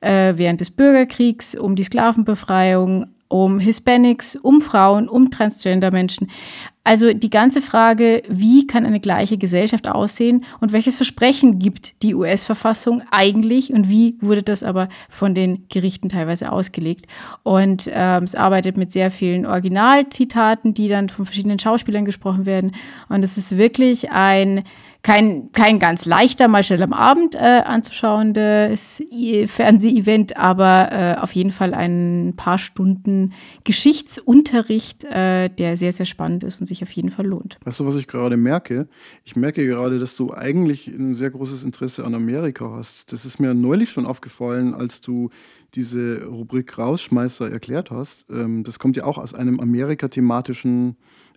äh, 0.01 0.35
während 0.37 0.61
des 0.61 0.71
Bürgerkriegs, 0.71 1.55
um 1.55 1.77
die 1.77 1.85
Sklavenbefreiung, 1.85 3.07
um 3.29 3.59
Hispanics, 3.59 4.37
um 4.37 4.61
Frauen, 4.61 5.09
um 5.09 5.31
Transgender-Menschen. 5.31 6.29
Also 6.87 7.13
die 7.13 7.31
ganze 7.31 7.63
Frage, 7.63 8.23
wie 8.29 8.69
kann 8.69 8.87
eine 8.87 9.01
gleiche 9.01 9.39
Gesellschaft 9.39 9.89
aussehen 9.89 10.45
und 10.61 10.73
welches 10.73 10.95
Versprechen 10.95 11.59
gibt 11.59 12.01
die 12.05 12.15
US-Verfassung 12.15 13.03
eigentlich 13.11 13.73
und 13.73 13.89
wie 13.89 14.17
wurde 14.21 14.45
das 14.45 14.63
aber 14.63 14.89
von 15.09 15.35
den 15.35 15.67
Gerichten 15.69 16.09
teilweise 16.09 16.53
ausgelegt. 16.53 17.07
Und 17.43 17.91
ähm, 17.93 18.23
es 18.23 18.37
arbeitet 18.37 18.77
mit 18.77 18.93
sehr 18.93 19.11
vielen 19.11 19.47
Originalzitaten, 19.47 20.75
die 20.75 20.87
dann 20.87 21.09
von 21.09 21.27
verschiedenen 21.27 21.59
Schauspielern 21.59 22.05
gesprochen 22.05 22.47
werden. 22.47 22.71
Und 23.09 23.25
es 23.25 23.37
ist 23.37 23.59
wirklich 23.59 24.13
ein 24.13 24.63
kein, 25.03 25.53
kein 25.53 25.79
ganz 25.79 26.07
leichter, 26.07 26.49
mal 26.49 26.63
schnell 26.63 26.83
am 26.83 26.93
Abend 26.93 27.35
äh, 27.35 27.39
anzuschauendes 27.39 29.03
Fernseh-Event, 29.47 30.37
aber 30.37 30.89
äh, 30.93 31.21
auf 31.21 31.33
jeden 31.33 31.53
Fall 31.53 31.75
ein 31.75 32.35
paar 32.37 32.59
Stunden 32.59 33.33
Geschichtsunterricht, 33.65 35.05
äh, 35.05 35.49
der 35.49 35.77
sehr, 35.77 35.93
sehr 35.93 36.07
spannend 36.07 36.45
ist 36.45 36.61
und 36.61 36.67
sich 36.67 36.83
auf 36.83 36.91
jeden 36.93 37.11
Fall 37.11 37.27
lohnt. 37.27 37.59
Weißt 37.65 37.81
du, 37.81 37.87
was 37.87 37.97
ich 37.97 38.07
gerade 38.07 38.37
merke? 38.37 38.89
Ich 39.25 39.37
merke 39.37 39.67
gerade, 39.67 39.99
dass 39.99 40.17
du 40.17 40.33
eigentlich 40.33 40.89
ein 40.89 41.15
sehr 41.15 41.31
großes 41.31 41.63
Interesse 41.63 42.05
an 42.05 42.15
Amerika 42.15 42.71
hast. 42.73 43.13
Das 43.13 43.25
ist 43.25 43.39
mir 43.39 43.55
neulich 43.55 43.91
schon 43.91 44.07
aufgefallen, 44.07 44.75
als 44.75 45.01
du 45.01 45.31
diese 45.75 46.25
Rubrik 46.27 46.79
Rausschmeißer 46.79 47.51
erklärt 47.51 47.91
hast. 47.91 48.29
Ähm, 48.31 48.65
das 48.65 48.79
kommt 48.79 48.97
ja 48.97 49.05
auch 49.05 49.19
aus 49.19 49.35
einem 49.35 49.61
Amerika-thematischen 49.61 50.97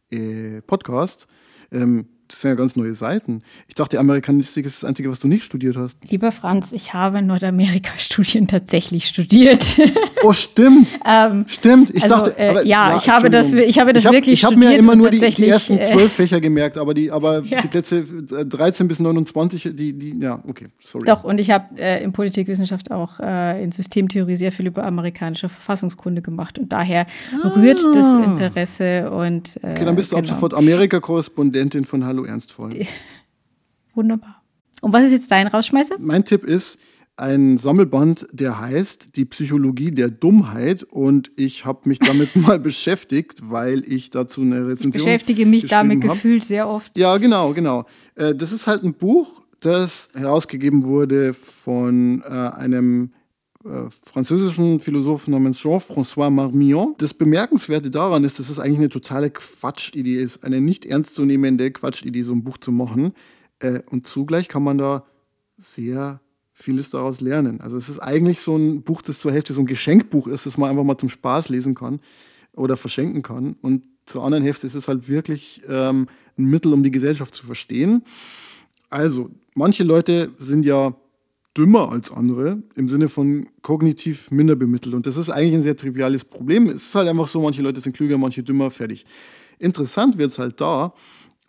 äh, 0.09 0.61
Podcast. 0.61 1.27
Ähm, 1.71 2.07
das 2.29 2.41
sind 2.41 2.49
ja 2.49 2.55
ganz 2.55 2.75
neue 2.75 2.93
Seiten. 2.93 3.41
Ich 3.67 3.75
dachte, 3.75 3.99
Amerikanistik 3.99 4.65
ist 4.65 4.83
das 4.83 4.87
Einzige, 4.87 5.09
was 5.09 5.19
du 5.19 5.27
nicht 5.27 5.43
studiert 5.43 5.75
hast. 5.75 5.97
Lieber 6.09 6.31
Franz, 6.31 6.71
ich 6.71 6.93
habe 6.93 7.21
Nordamerika-Studien 7.21 8.47
tatsächlich 8.47 9.07
studiert. 9.07 9.65
Oh, 10.21 10.33
stimmt. 10.33 10.89
ähm, 11.05 11.45
stimmt. 11.47 11.91
Ich 11.91 12.03
also, 12.03 12.15
dachte, 12.15 12.37
äh, 12.37 12.49
aber, 12.49 12.65
ja, 12.65 12.89
ja, 12.89 12.97
ich 12.97 13.07
habe 13.07 13.29
das, 13.29 13.53
ich 13.53 13.79
habe 13.79 13.93
das 13.93 14.03
ich 14.03 14.07
hab, 14.07 14.13
wirklich 14.13 14.33
ich 14.33 14.39
studiert. 14.41 14.59
Ich 14.59 14.65
habe 14.65 14.75
mir 14.75 14.77
immer 14.77 14.95
nur 14.97 15.09
die, 15.09 15.19
die, 15.19 15.47
ersten 15.47 15.77
äh, 15.77 15.83
zwölf 15.83 16.11
Fächer 16.11 16.41
gemerkt, 16.41 16.77
aber 16.77 16.93
die, 16.93 17.09
aber 17.09 17.41
ja. 17.45 17.61
die 17.61 17.69
Plätze 17.69 18.03
13 18.03 18.89
bis 18.89 18.99
29, 18.99 19.69
die, 19.73 19.93
die, 19.93 20.19
ja, 20.19 20.43
okay, 20.45 20.67
sorry. 20.85 21.05
Doch, 21.05 21.23
und 21.23 21.39
ich 21.39 21.51
habe 21.51 21.79
äh, 21.79 22.03
in 22.03 22.11
Politikwissenschaft 22.11 22.91
auch 22.91 23.21
äh, 23.21 23.63
in 23.63 23.71
Systemtheorie 23.71 24.35
sehr 24.35 24.51
viel 24.51 24.67
über 24.67 24.83
amerikanische 24.83 25.47
Verfassungskunde 25.47 26.21
gemacht 26.21 26.59
und 26.59 26.71
daher 26.73 27.05
ah. 27.41 27.47
rührt 27.55 27.79
das 27.93 28.13
Interesse 28.13 29.09
und. 29.11 29.55
Äh, 29.63 29.71
okay, 29.71 29.85
dann 29.85 29.95
bist 29.95 30.11
du 30.11 30.17
genau. 30.17 30.27
ab 30.27 30.33
sofort 30.33 30.53
Amerika-Korrespondentin 30.53 31.85
von 31.85 32.05
Hallo 32.05 32.18
Ernstvoll. 32.25 32.71
Wunderbar. 33.93 34.41
Und 34.81 34.93
was 34.93 35.03
ist 35.03 35.11
jetzt 35.11 35.31
dein 35.31 35.47
Rausschmeißer? 35.47 35.95
Mein 35.99 36.23
Tipp 36.23 36.43
ist 36.43 36.77
ein 37.17 37.57
Sammelband, 37.57 38.27
der 38.31 38.59
heißt 38.59 39.17
Die 39.17 39.25
Psychologie 39.25 39.91
der 39.91 40.09
Dummheit. 40.09 40.83
Und 40.83 41.31
ich 41.35 41.65
habe 41.65 41.87
mich 41.89 41.99
damit 41.99 42.35
mal 42.37 42.59
beschäftigt, 42.59 43.39
weil 43.43 43.83
ich 43.85 44.09
dazu 44.09 44.41
eine 44.41 44.67
Rezension. 44.67 44.91
Ich 44.91 45.03
beschäftige 45.03 45.45
mich 45.45 45.65
damit 45.67 46.03
hab. 46.03 46.11
gefühlt 46.11 46.45
sehr 46.45 46.69
oft. 46.69 46.97
Ja, 46.97 47.17
genau, 47.17 47.53
genau. 47.53 47.85
Äh, 48.15 48.35
das 48.35 48.53
ist 48.53 48.67
halt 48.67 48.83
ein 48.83 48.93
Buch, 48.93 49.41
das 49.59 50.09
herausgegeben 50.13 50.83
wurde 50.83 51.33
von 51.33 52.23
äh, 52.25 52.29
einem 52.29 53.11
französischen 54.03 54.79
Philosophen 54.79 55.31
namens 55.31 55.59
Jean-François 55.59 56.29
Marmillon. 56.29 56.95
Das 56.97 57.13
Bemerkenswerte 57.13 57.89
daran 57.89 58.23
ist, 58.23 58.39
dass 58.39 58.49
es 58.49 58.57
eigentlich 58.57 58.79
eine 58.79 58.89
totale 58.89 59.29
Quatschidee 59.29 60.21
ist, 60.21 60.45
eine 60.45 60.61
nicht 60.61 60.85
ernstzunehmende 60.85 61.71
Quatschidee, 61.71 62.21
so 62.21 62.31
ein 62.31 62.43
Buch 62.43 62.57
zu 62.57 62.71
machen. 62.71 63.13
Äh, 63.59 63.81
und 63.91 64.07
zugleich 64.07 64.47
kann 64.47 64.63
man 64.63 64.77
da 64.77 65.05
sehr 65.57 66.21
vieles 66.53 66.89
daraus 66.89 67.19
lernen. 67.19 67.59
Also 67.59 67.75
es 67.77 67.89
ist 67.89 67.99
eigentlich 67.99 68.39
so 68.39 68.55
ein 68.55 68.81
Buch, 68.81 69.01
das 69.01 69.19
zur 69.19 69.31
Hälfte 69.31 69.53
so 69.53 69.61
ein 69.61 69.65
Geschenkbuch 69.65 70.27
ist, 70.27 70.45
das 70.45 70.57
man 70.57 70.69
einfach 70.69 70.83
mal 70.83 70.97
zum 70.97 71.09
Spaß 71.09 71.49
lesen 71.49 71.75
kann 71.75 71.99
oder 72.53 72.77
verschenken 72.77 73.23
kann. 73.23 73.55
Und 73.61 73.85
zur 74.05 74.23
anderen 74.23 74.43
Hälfte 74.43 74.67
ist 74.67 74.75
es 74.75 74.87
halt 74.87 75.07
wirklich 75.09 75.61
ähm, 75.67 76.07
ein 76.37 76.45
Mittel, 76.45 76.73
um 76.73 76.83
die 76.83 76.91
Gesellschaft 76.91 77.33
zu 77.33 77.45
verstehen. 77.45 78.03
Also, 78.89 79.29
manche 79.53 79.83
Leute 79.83 80.31
sind 80.39 80.65
ja 80.65 80.95
dümmer 81.57 81.91
als 81.91 82.11
andere 82.11 82.61
im 82.75 82.87
Sinne 82.89 83.09
von 83.09 83.49
kognitiv 83.61 84.31
minder 84.31 84.55
bemittelt. 84.55 84.95
Und 84.95 85.07
das 85.07 85.17
ist 85.17 85.29
eigentlich 85.29 85.55
ein 85.55 85.63
sehr 85.63 85.75
triviales 85.75 86.23
Problem. 86.23 86.67
Es 86.67 86.83
ist 86.83 86.95
halt 86.95 87.07
einfach 87.07 87.27
so, 87.27 87.41
manche 87.41 87.61
Leute 87.61 87.81
sind 87.81 87.95
klüger, 87.95 88.17
manche 88.17 88.43
dümmer, 88.43 88.71
fertig. 88.71 89.05
Interessant 89.57 90.17
wird 90.17 90.31
es 90.31 90.39
halt 90.39 90.61
da, 90.61 90.93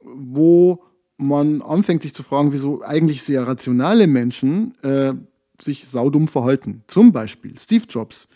wo 0.03 0.83
man 1.17 1.61
anfängt 1.63 2.03
sich 2.03 2.15
zu 2.15 2.23
fragen, 2.23 2.53
wieso 2.53 2.83
eigentlich 2.83 3.23
sehr 3.23 3.47
rationale 3.47 4.07
Menschen 4.07 4.75
äh, 4.83 5.13
sich 5.61 5.87
saudumm 5.87 6.29
verhalten. 6.29 6.83
Zum 6.87 7.13
Beispiel 7.13 7.59
Steve 7.59 7.85
Jobs, 7.89 8.27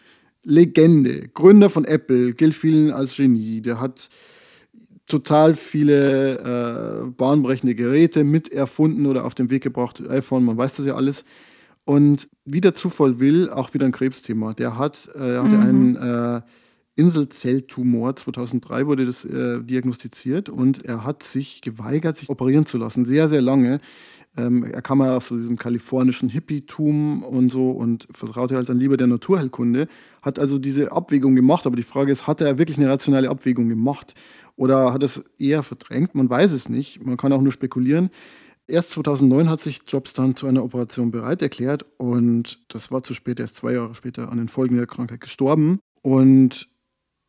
Legende, 0.42 1.28
Gründer 1.28 1.70
von 1.70 1.86
Apple, 1.86 2.34
gilt 2.34 2.54
vielen 2.54 2.90
als 2.90 3.16
Genie. 3.16 3.62
Der 3.62 3.80
hat 3.80 4.10
total 5.06 5.54
viele 5.54 6.38
äh, 6.38 7.10
bahnbrechende 7.10 7.74
Geräte 7.74 8.24
mit 8.24 8.52
erfunden 8.52 9.06
oder 9.06 9.24
auf 9.24 9.34
den 9.34 9.50
Weg 9.50 9.62
gebracht. 9.62 10.02
iPhone, 10.08 10.44
man 10.44 10.56
weiß 10.56 10.76
das 10.76 10.86
ja 10.86 10.94
alles. 10.94 11.24
Und 11.84 12.28
wie 12.44 12.60
der 12.60 12.74
Zufall 12.74 13.20
will, 13.20 13.50
auch 13.50 13.74
wieder 13.74 13.86
ein 13.86 13.92
Krebsthema. 13.92 14.54
Der 14.54 14.78
hat, 14.78 15.10
äh, 15.14 15.38
hatte 15.38 15.56
mhm. 15.56 15.60
einen 15.60 15.96
äh, 15.96 16.40
Inselzelltumor. 16.96 18.16
2003 18.16 18.86
wurde 18.86 19.04
das 19.04 19.24
äh, 19.24 19.62
diagnostiziert 19.62 20.48
und 20.48 20.84
er 20.84 21.04
hat 21.04 21.22
sich 21.22 21.60
geweigert, 21.60 22.16
sich 22.16 22.30
operieren 22.30 22.66
zu 22.66 22.78
lassen. 22.78 23.04
Sehr, 23.04 23.28
sehr 23.28 23.42
lange. 23.42 23.80
Ähm, 24.36 24.64
er 24.64 24.82
kam 24.82 25.00
ja 25.00 25.16
aus 25.16 25.28
so 25.28 25.36
diesem 25.36 25.58
kalifornischen 25.58 26.28
Hippietum 26.28 27.22
und 27.22 27.50
so 27.50 27.70
und 27.70 28.08
vertraute 28.10 28.56
halt 28.56 28.68
dann 28.68 28.78
lieber 28.78 28.96
der 28.96 29.06
Naturheilkunde. 29.06 29.86
Hat 30.22 30.38
also 30.38 30.58
diese 30.58 30.90
Abwägung 30.90 31.34
gemacht, 31.34 31.66
aber 31.66 31.76
die 31.76 31.82
Frage 31.82 32.10
ist, 32.10 32.26
hat 32.26 32.40
er 32.40 32.58
wirklich 32.58 32.78
eine 32.78 32.88
rationale 32.88 33.28
Abwägung 33.28 33.68
gemacht? 33.68 34.14
Oder 34.56 34.92
hat 34.92 35.02
er 35.02 35.06
es 35.06 35.24
eher 35.38 35.62
verdrängt? 35.62 36.14
Man 36.14 36.30
weiß 36.30 36.52
es 36.52 36.68
nicht. 36.68 37.04
Man 37.04 37.16
kann 37.16 37.32
auch 37.32 37.42
nur 37.42 37.52
spekulieren. 37.52 38.10
Erst 38.66 38.90
2009 38.90 39.50
hat 39.50 39.60
sich 39.60 39.80
Jobs 39.86 40.14
dann 40.14 40.36
zu 40.36 40.46
einer 40.46 40.64
Operation 40.64 41.10
bereit 41.10 41.42
erklärt 41.42 41.84
und 41.98 42.60
das 42.68 42.90
war 42.90 43.02
zu 43.02 43.12
spät, 43.12 43.38
er 43.38 43.44
ist 43.44 43.56
zwei 43.56 43.72
Jahre 43.74 43.94
später 43.94 44.32
an 44.32 44.38
den 44.38 44.48
Folgen 44.48 44.76
der 44.76 44.86
Krankheit 44.86 45.20
gestorben. 45.20 45.80
Und 46.02 46.68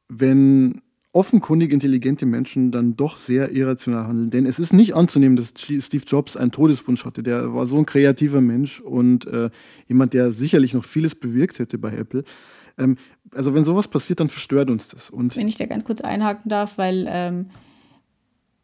wenn 0.08 0.82
offenkundig 1.16 1.72
intelligente 1.72 2.26
Menschen 2.26 2.72
dann 2.72 2.98
doch 2.98 3.16
sehr 3.16 3.52
irrational 3.52 4.08
handeln, 4.08 4.30
denn 4.32 4.46
es 4.46 4.60
ist 4.60 4.74
nicht 4.74 4.96
anzunehmen, 4.96 5.38
dass 5.38 5.54
Steve 5.58 6.04
Jobs 6.06 6.36
einen 6.36 6.52
Todeswunsch 6.52 7.06
hatte. 7.06 7.24
Der 7.24 7.54
war 7.54 7.66
so 7.66 7.78
ein 7.78 7.86
kreativer 7.86 8.42
Mensch 8.42 8.82
und 8.82 9.26
äh, 9.28 9.50
jemand, 9.88 10.14
der 10.14 10.34
sicherlich 10.34 10.74
noch 10.74 10.84
vieles 10.84 11.16
bewirkt 11.16 11.60
hätte 11.60 11.78
bei 11.78 11.96
Apple. 11.96 12.26
Ähm, 12.78 12.98
also 13.32 13.54
wenn 13.54 13.64
sowas 13.64 13.88
passiert, 13.88 14.20
dann 14.20 14.28
verstört 14.28 14.70
uns 14.70 14.90
das. 14.90 15.10
Und 15.10 15.38
wenn 15.38 15.48
ich 15.48 15.56
da 15.56 15.66
ganz 15.66 15.86
kurz 15.86 16.02
einhaken 16.02 16.50
darf, 16.50 16.78
weil 16.78 17.06
ähm, 17.10 17.46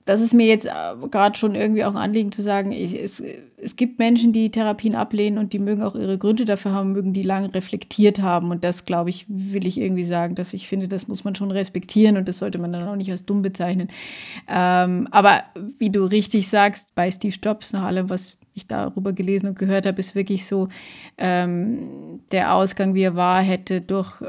das 0.05 0.21
ist 0.21 0.33
mir 0.33 0.47
jetzt 0.47 0.65
äh, 0.65 0.71
gerade 1.09 1.37
schon 1.37 1.55
irgendwie 1.55 1.83
auch 1.83 1.91
ein 1.91 1.97
Anliegen 1.97 2.31
zu 2.31 2.41
sagen, 2.41 2.71
ich, 2.71 2.99
es, 2.99 3.21
es 3.57 3.75
gibt 3.75 3.99
Menschen, 3.99 4.33
die 4.33 4.49
Therapien 4.49 4.95
ablehnen 4.95 5.37
und 5.37 5.53
die 5.53 5.59
mögen 5.59 5.83
auch 5.83 5.95
ihre 5.95 6.17
Gründe 6.17 6.45
dafür 6.45 6.71
haben, 6.71 6.93
mögen 6.93 7.13
die 7.13 7.23
lange 7.23 7.53
reflektiert 7.53 8.21
haben. 8.21 8.51
Und 8.51 8.63
das, 8.63 8.85
glaube 8.85 9.09
ich, 9.09 9.25
will 9.27 9.67
ich 9.67 9.79
irgendwie 9.79 10.05
sagen, 10.05 10.35
dass 10.35 10.53
ich 10.53 10.67
finde, 10.67 10.87
das 10.87 11.07
muss 11.07 11.23
man 11.23 11.35
schon 11.35 11.51
respektieren 11.51 12.17
und 12.17 12.27
das 12.27 12.39
sollte 12.39 12.59
man 12.59 12.73
dann 12.73 12.87
auch 12.87 12.95
nicht 12.95 13.11
als 13.11 13.25
dumm 13.25 13.41
bezeichnen. 13.41 13.89
Ähm, 14.49 15.07
aber 15.11 15.43
wie 15.77 15.89
du 15.89 16.05
richtig 16.05 16.49
sagst, 16.49 16.93
bei 16.95 17.11
Steve 17.11 17.35
Jobs, 17.41 17.73
nach 17.73 17.83
allem, 17.83 18.09
was 18.09 18.37
ich 18.53 18.67
darüber 18.67 19.13
gelesen 19.13 19.47
und 19.47 19.59
gehört 19.59 19.85
habe, 19.85 19.99
ist 19.99 20.15
wirklich 20.15 20.45
so, 20.45 20.67
ähm, 21.17 22.21
der 22.31 22.53
Ausgang, 22.53 22.95
wie 22.95 23.03
er 23.03 23.15
war, 23.15 23.41
hätte 23.41 23.81
durch, 23.81 24.21
äh, 24.21 24.25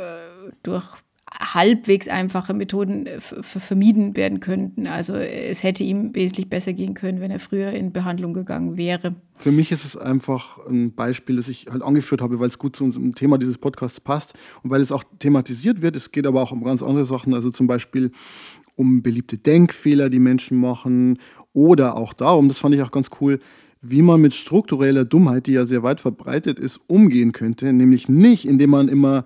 durch 0.62 1.01
halbwegs 1.40 2.08
einfache 2.08 2.54
Methoden 2.54 3.06
äh, 3.06 3.20
vermieden 3.20 4.16
werden 4.16 4.40
könnten. 4.40 4.86
Also 4.86 5.14
es 5.14 5.62
hätte 5.62 5.84
ihm 5.84 6.14
wesentlich 6.14 6.48
besser 6.48 6.72
gehen 6.72 6.94
können, 6.94 7.20
wenn 7.20 7.30
er 7.30 7.38
früher 7.38 7.70
in 7.70 7.92
Behandlung 7.92 8.32
gegangen 8.32 8.76
wäre. 8.76 9.14
Für 9.34 9.52
mich 9.52 9.72
ist 9.72 9.84
es 9.84 9.96
einfach 9.96 10.58
ein 10.66 10.94
Beispiel, 10.94 11.36
das 11.36 11.48
ich 11.48 11.66
halt 11.70 11.82
angeführt 11.82 12.22
habe, 12.22 12.38
weil 12.40 12.48
es 12.48 12.58
gut 12.58 12.76
zu 12.76 12.84
unserem 12.84 13.14
Thema 13.14 13.38
dieses 13.38 13.58
Podcasts 13.58 14.00
passt 14.00 14.34
und 14.62 14.70
weil 14.70 14.80
es 14.80 14.92
auch 14.92 15.04
thematisiert 15.18 15.82
wird. 15.82 15.96
Es 15.96 16.12
geht 16.12 16.26
aber 16.26 16.42
auch 16.42 16.52
um 16.52 16.64
ganz 16.64 16.82
andere 16.82 17.04
Sachen, 17.04 17.34
also 17.34 17.50
zum 17.50 17.66
Beispiel 17.66 18.10
um 18.76 19.02
beliebte 19.02 19.38
Denkfehler, 19.38 20.10
die 20.10 20.18
Menschen 20.18 20.58
machen 20.58 21.18
oder 21.52 21.96
auch 21.96 22.14
darum, 22.14 22.48
das 22.48 22.58
fand 22.58 22.74
ich 22.74 22.82
auch 22.82 22.90
ganz 22.90 23.10
cool, 23.20 23.38
wie 23.82 24.00
man 24.00 24.20
mit 24.20 24.32
struktureller 24.32 25.04
Dummheit, 25.04 25.46
die 25.46 25.52
ja 25.52 25.64
sehr 25.64 25.82
weit 25.82 26.00
verbreitet 26.00 26.58
ist, 26.58 26.80
umgehen 26.86 27.32
könnte. 27.32 27.72
Nämlich 27.72 28.08
nicht, 28.08 28.46
indem 28.46 28.70
man 28.70 28.88
immer, 28.88 29.24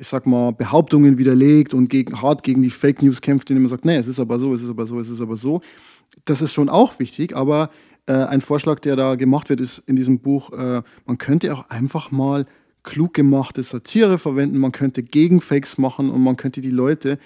ich 0.00 0.08
sag 0.08 0.26
mal, 0.26 0.52
Behauptungen 0.52 1.18
widerlegt 1.18 1.74
und 1.74 1.90
gegen, 1.90 2.22
hart 2.22 2.42
gegen 2.42 2.62
die 2.62 2.70
Fake 2.70 3.02
News 3.02 3.20
kämpft, 3.20 3.50
indem 3.50 3.64
man 3.64 3.68
sagt, 3.68 3.84
nee, 3.84 3.96
es 3.96 4.08
ist 4.08 4.18
aber 4.18 4.38
so, 4.38 4.54
es 4.54 4.62
ist 4.62 4.70
aber 4.70 4.86
so, 4.86 4.98
es 4.98 5.10
ist 5.10 5.20
aber 5.20 5.36
so. 5.36 5.60
Das 6.24 6.40
ist 6.40 6.54
schon 6.54 6.70
auch 6.70 6.98
wichtig, 6.98 7.36
aber 7.36 7.68
äh, 8.06 8.14
ein 8.14 8.40
Vorschlag, 8.40 8.80
der 8.80 8.96
da 8.96 9.14
gemacht 9.16 9.50
wird, 9.50 9.60
ist 9.60 9.78
in 9.80 9.96
diesem 9.96 10.20
Buch, 10.20 10.52
äh, 10.52 10.82
man 11.04 11.18
könnte 11.18 11.54
auch 11.54 11.68
einfach 11.68 12.10
mal 12.10 12.46
klug 12.82 13.12
gemachte 13.12 13.62
Satire 13.62 14.18
verwenden, 14.18 14.56
man 14.56 14.72
könnte 14.72 15.02
Gegenfakes 15.02 15.76
machen 15.76 16.10
und 16.10 16.22
man 16.24 16.38
könnte 16.38 16.62
die 16.62 16.70
Leute 16.70 17.18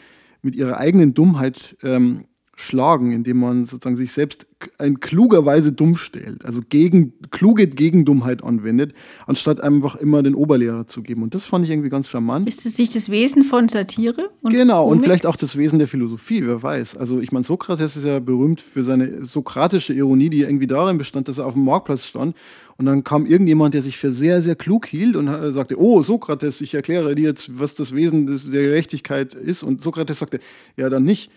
mit 0.42 0.56
ihrer 0.56 0.78
eigenen 0.78 1.14
Dummheit 1.14 1.76
ähm, 1.84 2.24
schlagen, 2.57 3.12
indem 3.12 3.40
man 3.40 3.64
sozusagen 3.64 3.96
sich 3.96 4.12
selbst 4.12 4.46
in 4.80 5.00
kluger 5.00 5.44
Weise 5.44 5.72
dumm 5.72 5.96
stellt, 5.96 6.44
also 6.44 6.61
gegen, 6.66 7.12
kluge 7.30 7.66
Gegendummheit 7.66 8.42
anwendet, 8.42 8.94
anstatt 9.26 9.61
einfach 9.61 9.96
immer 9.96 10.22
den 10.22 10.34
Oberlehrer 10.34 10.86
zu 10.86 11.02
geben. 11.02 11.22
Und 11.22 11.34
das 11.34 11.44
fand 11.44 11.64
ich 11.64 11.70
irgendwie 11.70 11.90
ganz 11.90 12.09
charmant. 12.09 12.48
Ist 12.48 12.64
es 12.64 12.78
nicht 12.78 12.94
das 12.94 13.11
Wesen 13.11 13.42
von 13.42 13.68
Satire? 13.68 14.30
Und 14.40 14.52
genau, 14.52 14.86
und 14.86 15.00
vielleicht 15.00 15.26
auch 15.26 15.36
das 15.36 15.57
Wesen 15.57 15.78
der 15.78 15.88
Philosophie, 15.88 16.46
wer 16.46 16.62
weiß. 16.62 16.96
Also 16.96 17.20
ich 17.20 17.32
meine, 17.32 17.44
Sokrates 17.44 17.96
ist 17.96 18.05
ja 18.05 18.20
berühmt 18.20 18.61
für 18.61 18.84
seine 18.84 19.24
sokratische 19.24 19.92
Ironie, 19.92 20.30
die 20.30 20.42
irgendwie 20.42 20.66
darin 20.66 20.96
bestand, 20.96 21.28
dass 21.28 21.38
er 21.38 21.46
auf 21.46 21.55
dem 21.55 21.64
Marktplatz 21.64 22.07
stand 22.07 22.34
und 22.76 22.86
dann 22.86 23.05
kam 23.05 23.26
irgendjemand, 23.26 23.74
der 23.74 23.82
sich 23.82 23.96
für 23.96 24.12
sehr, 24.12 24.42
sehr 24.42 24.57
klug 24.57 24.86
hielt 24.86 25.16
und 25.16 25.28
sagte, 25.52 25.78
oh 25.78 26.02
Sokrates, 26.02 26.61
ich 26.61 26.74
erkläre 26.74 27.14
dir 27.14 27.28
jetzt, 27.28 27.59
was 27.59 27.74
das 27.74 27.94
Wesen 27.94 28.26
der 28.26 28.62
Gerechtigkeit 28.62 29.34
ist. 29.34 29.62
Und 29.62 29.82
Sokrates 29.82 30.18
sagte, 30.18 30.40
ja, 30.76 30.88
dann 30.88 31.05
nicht 31.05 31.30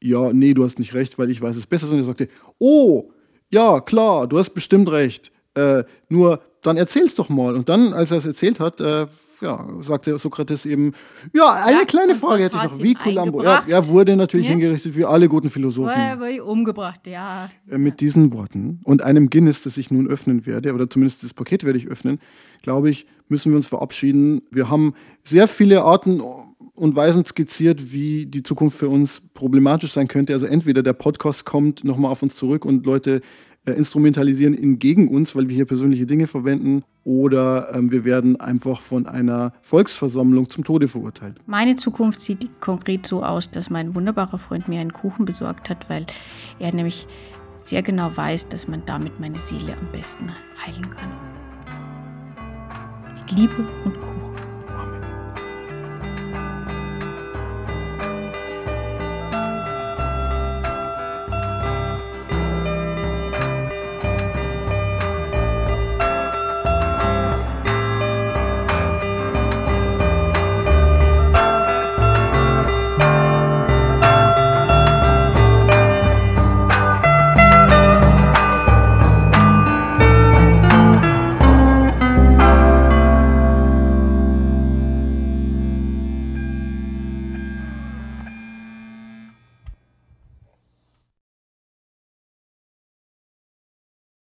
ja, 0.00 0.32
nee, 0.32 0.54
du 0.54 0.64
hast 0.64 0.78
nicht 0.78 0.94
recht, 0.94 1.18
weil 1.18 1.30
ich 1.30 1.40
weiß 1.40 1.56
es 1.56 1.66
besser. 1.66 1.90
Und 1.90 1.98
er 1.98 2.04
sagte, 2.04 2.28
oh, 2.58 3.10
ja, 3.50 3.80
klar, 3.80 4.26
du 4.26 4.38
hast 4.38 4.50
bestimmt 4.50 4.90
recht. 4.90 5.30
Äh, 5.54 5.84
nur 6.08 6.40
dann 6.62 6.76
erzähl's 6.76 7.14
doch 7.14 7.28
mal. 7.28 7.54
Und 7.54 7.68
dann, 7.68 7.92
als 7.92 8.10
er 8.10 8.18
es 8.18 8.26
erzählt 8.26 8.60
hat, 8.60 8.80
äh, 8.80 9.06
ja, 9.40 9.66
sagte 9.80 10.18
Sokrates 10.18 10.66
eben, 10.66 10.92
ja, 11.32 11.52
eine 11.64 11.78
ja, 11.78 11.84
kleine 11.84 12.14
Frage 12.14 12.44
hätte 12.44 12.58
ich 12.58 12.70
noch. 12.70 12.82
Wie 12.82 12.94
Columbo? 12.94 13.40
Er, 13.40 13.62
er, 13.66 13.88
wurde 13.88 14.14
natürlich 14.16 14.46
ja. 14.46 14.52
hingerichtet 14.52 14.96
wie 14.96 15.04
alle 15.04 15.28
guten 15.28 15.48
Philosophen. 15.48 15.98
Er 15.98 16.20
wurde 16.20 16.44
umgebracht, 16.44 17.06
ja. 17.06 17.50
Äh, 17.68 17.78
mit 17.78 18.00
diesen 18.00 18.32
Worten 18.32 18.80
und 18.84 19.02
einem 19.02 19.30
Guinness, 19.30 19.62
das 19.62 19.76
ich 19.78 19.90
nun 19.90 20.08
öffnen 20.08 20.46
werde, 20.46 20.74
oder 20.74 20.88
zumindest 20.90 21.24
das 21.24 21.32
Paket 21.32 21.64
werde 21.64 21.78
ich 21.78 21.88
öffnen, 21.88 22.20
glaube 22.62 22.90
ich, 22.90 23.06
müssen 23.28 23.52
wir 23.52 23.56
uns 23.56 23.66
verabschieden. 23.66 24.42
Wir 24.50 24.68
haben 24.68 24.94
sehr 25.24 25.48
viele 25.48 25.84
Arten 25.84 26.20
und 26.80 26.96
Weisen 26.96 27.26
skizziert, 27.26 27.92
wie 27.92 28.24
die 28.24 28.42
Zukunft 28.42 28.78
für 28.78 28.88
uns 28.88 29.20
problematisch 29.34 29.92
sein 29.92 30.08
könnte. 30.08 30.32
Also 30.32 30.46
entweder 30.46 30.82
der 30.82 30.94
Podcast 30.94 31.44
kommt 31.44 31.84
nochmal 31.84 32.10
auf 32.10 32.22
uns 32.22 32.36
zurück 32.36 32.64
und 32.64 32.86
Leute 32.86 33.20
äh, 33.66 33.72
instrumentalisieren 33.72 34.54
ihn 34.54 34.78
gegen 34.78 35.08
uns, 35.08 35.36
weil 35.36 35.48
wir 35.48 35.54
hier 35.54 35.66
persönliche 35.66 36.06
Dinge 36.06 36.26
verwenden, 36.26 36.82
oder 37.04 37.74
ähm, 37.74 37.92
wir 37.92 38.04
werden 38.04 38.40
einfach 38.40 38.80
von 38.80 39.06
einer 39.06 39.52
Volksversammlung 39.62 40.48
zum 40.48 40.64
Tode 40.64 40.88
verurteilt. 40.88 41.36
Meine 41.46 41.76
Zukunft 41.76 42.20
sieht 42.20 42.60
konkret 42.60 43.06
so 43.06 43.22
aus, 43.22 43.50
dass 43.50 43.68
mein 43.68 43.94
wunderbarer 43.94 44.38
Freund 44.38 44.68
mir 44.68 44.80
einen 44.80 44.92
Kuchen 44.92 45.24
besorgt 45.26 45.68
hat, 45.70 45.88
weil 45.90 46.06
er 46.58 46.74
nämlich 46.74 47.06
sehr 47.56 47.82
genau 47.82 48.10
weiß, 48.14 48.48
dass 48.48 48.68
man 48.68 48.82
damit 48.86 49.20
meine 49.20 49.38
Seele 49.38 49.76
am 49.78 49.92
besten 49.92 50.30
heilen 50.64 50.88
kann. 50.90 51.10
Mit 53.14 53.32
Liebe 53.32 53.68
und 53.84 53.94
Kuchen. 53.94 54.29